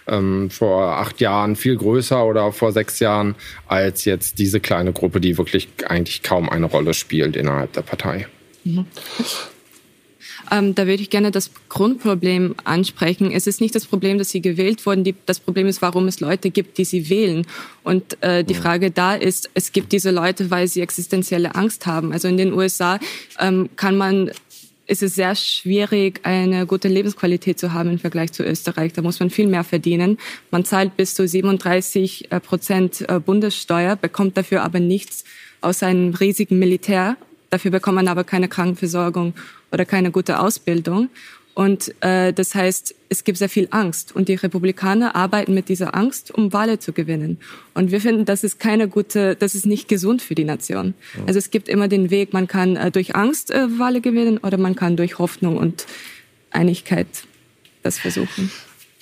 ähm, 0.08 0.50
vor 0.52 0.98
acht 0.98 1.20
Jahren 1.20 1.56
viel 1.56 1.76
größer 1.76 2.24
oder 2.24 2.52
vor 2.52 2.72
sechs 2.72 3.00
Jahren 3.00 3.36
als 3.68 4.06
jetzt 4.06 4.38
diese 4.38 4.60
kleine 4.60 4.94
Gruppe, 4.94 5.20
die 5.20 5.38
wirklich 5.38 5.68
eigentlich 5.88 6.22
kaum 6.22 6.50
eine 6.50 6.68
Rolle 6.68 6.94
spielt 6.94 7.36
innerhalb 7.36 7.74
der 7.74 7.82
Partei. 7.82 8.28
Mhm. 8.64 8.86
Ähm, 10.52 10.76
da 10.76 10.88
würde 10.88 11.02
ich 11.02 11.10
gerne 11.10 11.32
das 11.32 11.52
Grundproblem 11.70 12.56
ansprechen. 12.64 13.32
Es 13.32 13.48
ist 13.48 13.62
nicht 13.62 13.76
das 13.76 13.86
Problem, 13.86 14.18
dass 14.18 14.30
sie 14.30 14.42
gewählt 14.42 14.86
wurden. 14.86 15.04
Die, 15.04 15.16
das 15.26 15.40
Problem 15.40 15.68
ist, 15.68 15.82
warum 15.82 16.08
es 16.08 16.20
Leute 16.20 16.52
gibt, 16.52 16.78
die 16.78 16.86
sie 16.86 17.10
wählen. 17.10 17.46
Und 17.84 18.22
äh, 18.22 18.44
die 18.44 18.54
Frage 18.54 18.92
da 18.92 19.16
ist, 19.16 19.50
es 19.54 19.72
gibt 19.72 19.92
diese 19.92 20.12
Leute, 20.12 20.50
weil 20.52 20.68
sie 20.68 20.82
existenzielle 20.82 21.56
Angst 21.56 21.86
haben. 21.86 22.12
Also 22.12 22.28
in 22.28 22.38
den 22.38 22.54
USA 22.54 23.00
ähm, 23.40 23.70
kann 23.76 23.98
man 23.98 24.32
ist 24.88 25.04
es 25.04 25.16
sehr 25.16 25.36
schwierig, 25.36 26.22
eine 26.24 26.66
gute 26.66 26.88
Lebensqualität 26.88 27.60
zu 27.60 27.74
haben 27.74 27.92
im 27.92 28.00
Vergleich 28.00 28.32
zu 28.32 28.44
Österreich. 28.44 28.94
Da 28.94 29.02
muss 29.02 29.20
man 29.20 29.30
viel 29.30 29.48
mehr 29.48 29.66
verdienen. 29.66 30.18
Man 30.50 30.64
zahlt 30.64 30.96
bis 30.96 31.14
zu 31.14 31.28
37 31.28 32.32
äh, 32.32 32.40
Prozent 32.40 33.08
äh, 33.08 33.20
Bundessteuer, 33.20 33.96
bekommt 33.98 34.38
dafür 34.38 34.64
aber 34.64 34.80
nichts 34.80 35.26
aus 35.60 35.84
einem 35.84 36.14
riesigen 36.14 36.58
Militär. 36.58 37.18
Dafür 37.50 37.72
bekommt 37.72 37.96
man 37.96 38.08
aber 38.08 38.24
keine 38.24 38.48
Krankenversorgung 38.48 39.34
oder 39.72 39.86
keine 39.86 40.12
gute 40.12 40.40
Ausbildung. 40.40 41.10
Und 41.58 41.92
äh, 42.04 42.34
das 42.34 42.54
heißt, 42.54 42.94
es 43.10 43.24
gibt 43.24 43.40
sehr 43.40 43.50
viel 43.50 43.68
Angst. 43.72 44.16
Und 44.16 44.30
die 44.30 44.36
Republikaner 44.36 45.16
arbeiten 45.16 45.56
mit 45.56 45.70
dieser 45.70 45.96
Angst, 45.96 46.30
um 46.30 46.54
Wahlen 46.54 46.80
zu 46.80 46.94
gewinnen. 46.94 47.40
Und 47.74 47.90
wir 47.90 48.00
finden, 48.00 48.26
das 48.26 48.44
ist 48.44 48.60
keine 48.60 48.88
gute, 48.88 49.36
das 49.36 49.56
ist 49.56 49.66
nicht 49.66 49.88
gesund 49.88 50.22
für 50.22 50.36
die 50.36 50.44
Nation. 50.44 50.94
Also 51.26 51.40
es 51.40 51.50
gibt 51.50 51.68
immer 51.68 51.88
den 51.88 52.12
Weg, 52.12 52.32
man 52.32 52.48
kann 52.48 52.76
äh, 52.76 52.92
durch 52.92 53.16
Angst 53.16 53.50
äh, 53.50 53.80
Wahlen 53.80 54.04
gewinnen 54.04 54.38
oder 54.38 54.60
man 54.60 54.76
kann 54.76 54.98
durch 54.98 55.18
Hoffnung 55.18 55.58
und 55.58 55.88
Einigkeit 56.52 57.08
das 57.82 57.98
versuchen. 57.98 58.52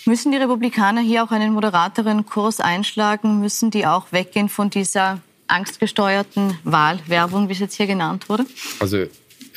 Müssen 0.06 0.32
die 0.32 0.38
Republikaner 0.38 1.02
hier 1.02 1.26
auch 1.26 1.32
einen 1.32 1.52
moderateren 1.52 2.26
Kurs 2.26 2.62
einschlagen? 2.62 3.42
Müssen 3.42 3.70
die 3.70 3.86
auch 3.86 4.14
weggehen 4.14 4.48
von 4.48 4.70
dieser 4.70 5.20
angstgesteuerten 5.48 6.58
Wahlwerbung, 6.64 7.50
wie 7.50 7.54
es 7.54 7.60
jetzt 7.60 7.76
hier 7.76 7.88
genannt 7.88 8.30
wurde? 8.30 8.46
Also 8.80 9.08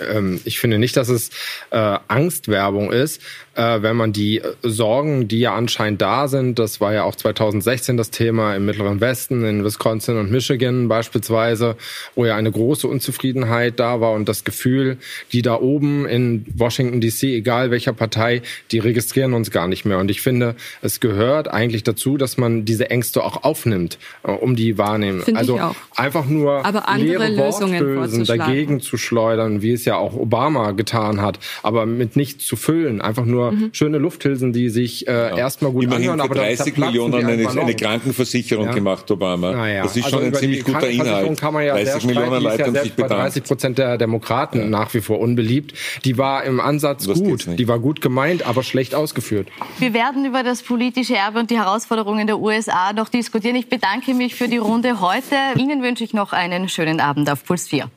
ähm, 0.00 0.40
ich 0.44 0.58
finde 0.60 0.78
nicht, 0.78 0.96
dass 0.96 1.08
es 1.08 1.30
äh, 1.70 1.98
Angstwerbung 2.08 2.92
ist, 2.92 3.22
äh, 3.58 3.82
wenn 3.82 3.96
man 3.96 4.12
die 4.12 4.38
äh, 4.38 4.54
Sorgen, 4.62 5.26
die 5.26 5.40
ja 5.40 5.54
anscheinend 5.54 6.00
da 6.00 6.28
sind, 6.28 6.58
das 6.60 6.80
war 6.80 6.94
ja 6.94 7.02
auch 7.02 7.16
2016 7.16 7.96
das 7.96 8.10
Thema 8.10 8.54
im 8.54 8.64
Mittleren 8.64 9.00
Westen, 9.00 9.44
in 9.44 9.64
Wisconsin 9.64 10.16
und 10.16 10.30
Michigan 10.30 10.86
beispielsweise, 10.86 11.76
wo 12.14 12.24
ja 12.24 12.36
eine 12.36 12.52
große 12.52 12.86
Unzufriedenheit 12.86 13.80
da 13.80 14.00
war 14.00 14.12
und 14.12 14.28
das 14.28 14.44
Gefühl, 14.44 14.98
die 15.32 15.42
da 15.42 15.56
oben 15.56 16.06
in 16.06 16.46
Washington 16.54 17.00
DC, 17.00 17.24
egal 17.24 17.72
welcher 17.72 17.92
Partei, 17.92 18.42
die 18.70 18.78
registrieren 18.78 19.34
uns 19.34 19.50
gar 19.50 19.66
nicht 19.66 19.84
mehr. 19.84 19.98
Und 19.98 20.10
ich 20.10 20.20
finde, 20.20 20.54
es 20.80 21.00
gehört 21.00 21.48
eigentlich 21.48 21.82
dazu, 21.82 22.16
dass 22.16 22.38
man 22.38 22.64
diese 22.64 22.90
Ängste 22.90 23.24
auch 23.24 23.42
aufnimmt, 23.42 23.98
äh, 24.22 24.30
um 24.30 24.54
die 24.54 24.78
wahrnehmen. 24.78 25.22
Finde 25.22 25.40
also 25.40 25.58
einfach 25.96 26.26
nur 26.26 26.64
Aber 26.64 26.88
andere 26.88 27.26
leere 27.26 27.46
Lösungen 27.46 28.24
dagegen 28.24 28.80
zu 28.80 28.96
schleudern, 28.96 29.62
wie 29.62 29.72
es 29.72 29.84
ja 29.84 29.96
auch 29.96 30.14
Obama 30.14 30.70
getan 30.70 31.20
hat, 31.20 31.40
aber 31.64 31.86
mit 31.86 32.14
nichts 32.14 32.46
zu 32.46 32.54
füllen. 32.54 33.00
Einfach 33.00 33.24
nur 33.24 33.47
Mhm. 33.52 33.70
schöne 33.72 33.98
Lufthülsen, 33.98 34.52
die 34.52 34.68
sich 34.68 35.06
äh, 35.08 35.36
erstmal 35.38 35.72
gut 35.72 35.84
Immerhin 35.84 36.10
anhören, 36.10 36.18
für 36.20 36.24
aber 36.26 36.34
dann 36.34 36.44
30 36.44 36.64
zerplatzen 36.64 36.84
Millionen 36.92 37.26
eine, 37.26 37.48
eine. 37.48 37.74
Krankenversicherung 37.74 38.66
Ja. 38.66 38.72
gemacht, 38.72 39.10
Obama. 39.10 39.52
Naja, 39.52 39.82
Das 39.82 39.96
ist 39.96 40.04
also 40.04 40.16
schon 40.18 40.26
ein 40.26 40.34
ziemlich 40.34 40.64
guter 40.64 40.88
Inhalt. 40.88 41.38
Kann 41.40 41.54
man 41.54 41.64
ja 41.64 41.74
30 41.74 41.92
sehr 42.02 42.06
Millionen 42.06 42.42
Leute 42.42 42.58
ja 42.60 42.66
haben 42.66 42.74
sich 42.76 42.94
bei 42.94 43.02
bedankt. 43.04 43.24
30 43.24 43.44
Prozent 43.44 43.78
der 43.78 43.98
Demokraten 43.98 44.70
nach 44.70 44.92
wie 44.94 45.00
vor 45.00 45.20
unbeliebt. 45.20 45.74
Die 46.04 46.18
war 46.18 46.44
im 46.44 46.60
Ansatz 46.60 47.06
Das 47.06 47.18
gut, 47.18 47.46
die 47.58 47.68
war 47.68 47.78
gut 47.78 48.00
gemeint, 48.00 48.46
aber 48.46 48.62
schlecht 48.62 48.94
ausgeführt. 48.94 49.48
Wir 49.78 49.94
werden 49.94 50.24
über 50.24 50.42
das 50.42 50.62
politische 50.62 51.14
Erbe 51.16 51.38
und 51.38 51.50
die 51.50 51.58
Herausforderungen 51.58 52.26
der 52.26 52.38
USA 52.38 52.92
noch 52.92 53.08
diskutieren. 53.08 53.56
Ich 53.56 53.68
bedanke 53.68 54.14
mich 54.14 54.34
für 54.34 54.48
die 54.48 54.58
Runde 54.58 55.00
heute. 55.00 55.34
Ihnen 55.56 55.82
wünsche 55.82 56.04
ich 56.04 56.12
noch 56.14 56.32
einen 56.32 56.68
schönen 56.68 57.00
Abend 57.00 57.30
auf 57.30 57.44
Puls 57.44 57.68
4. 57.68 57.90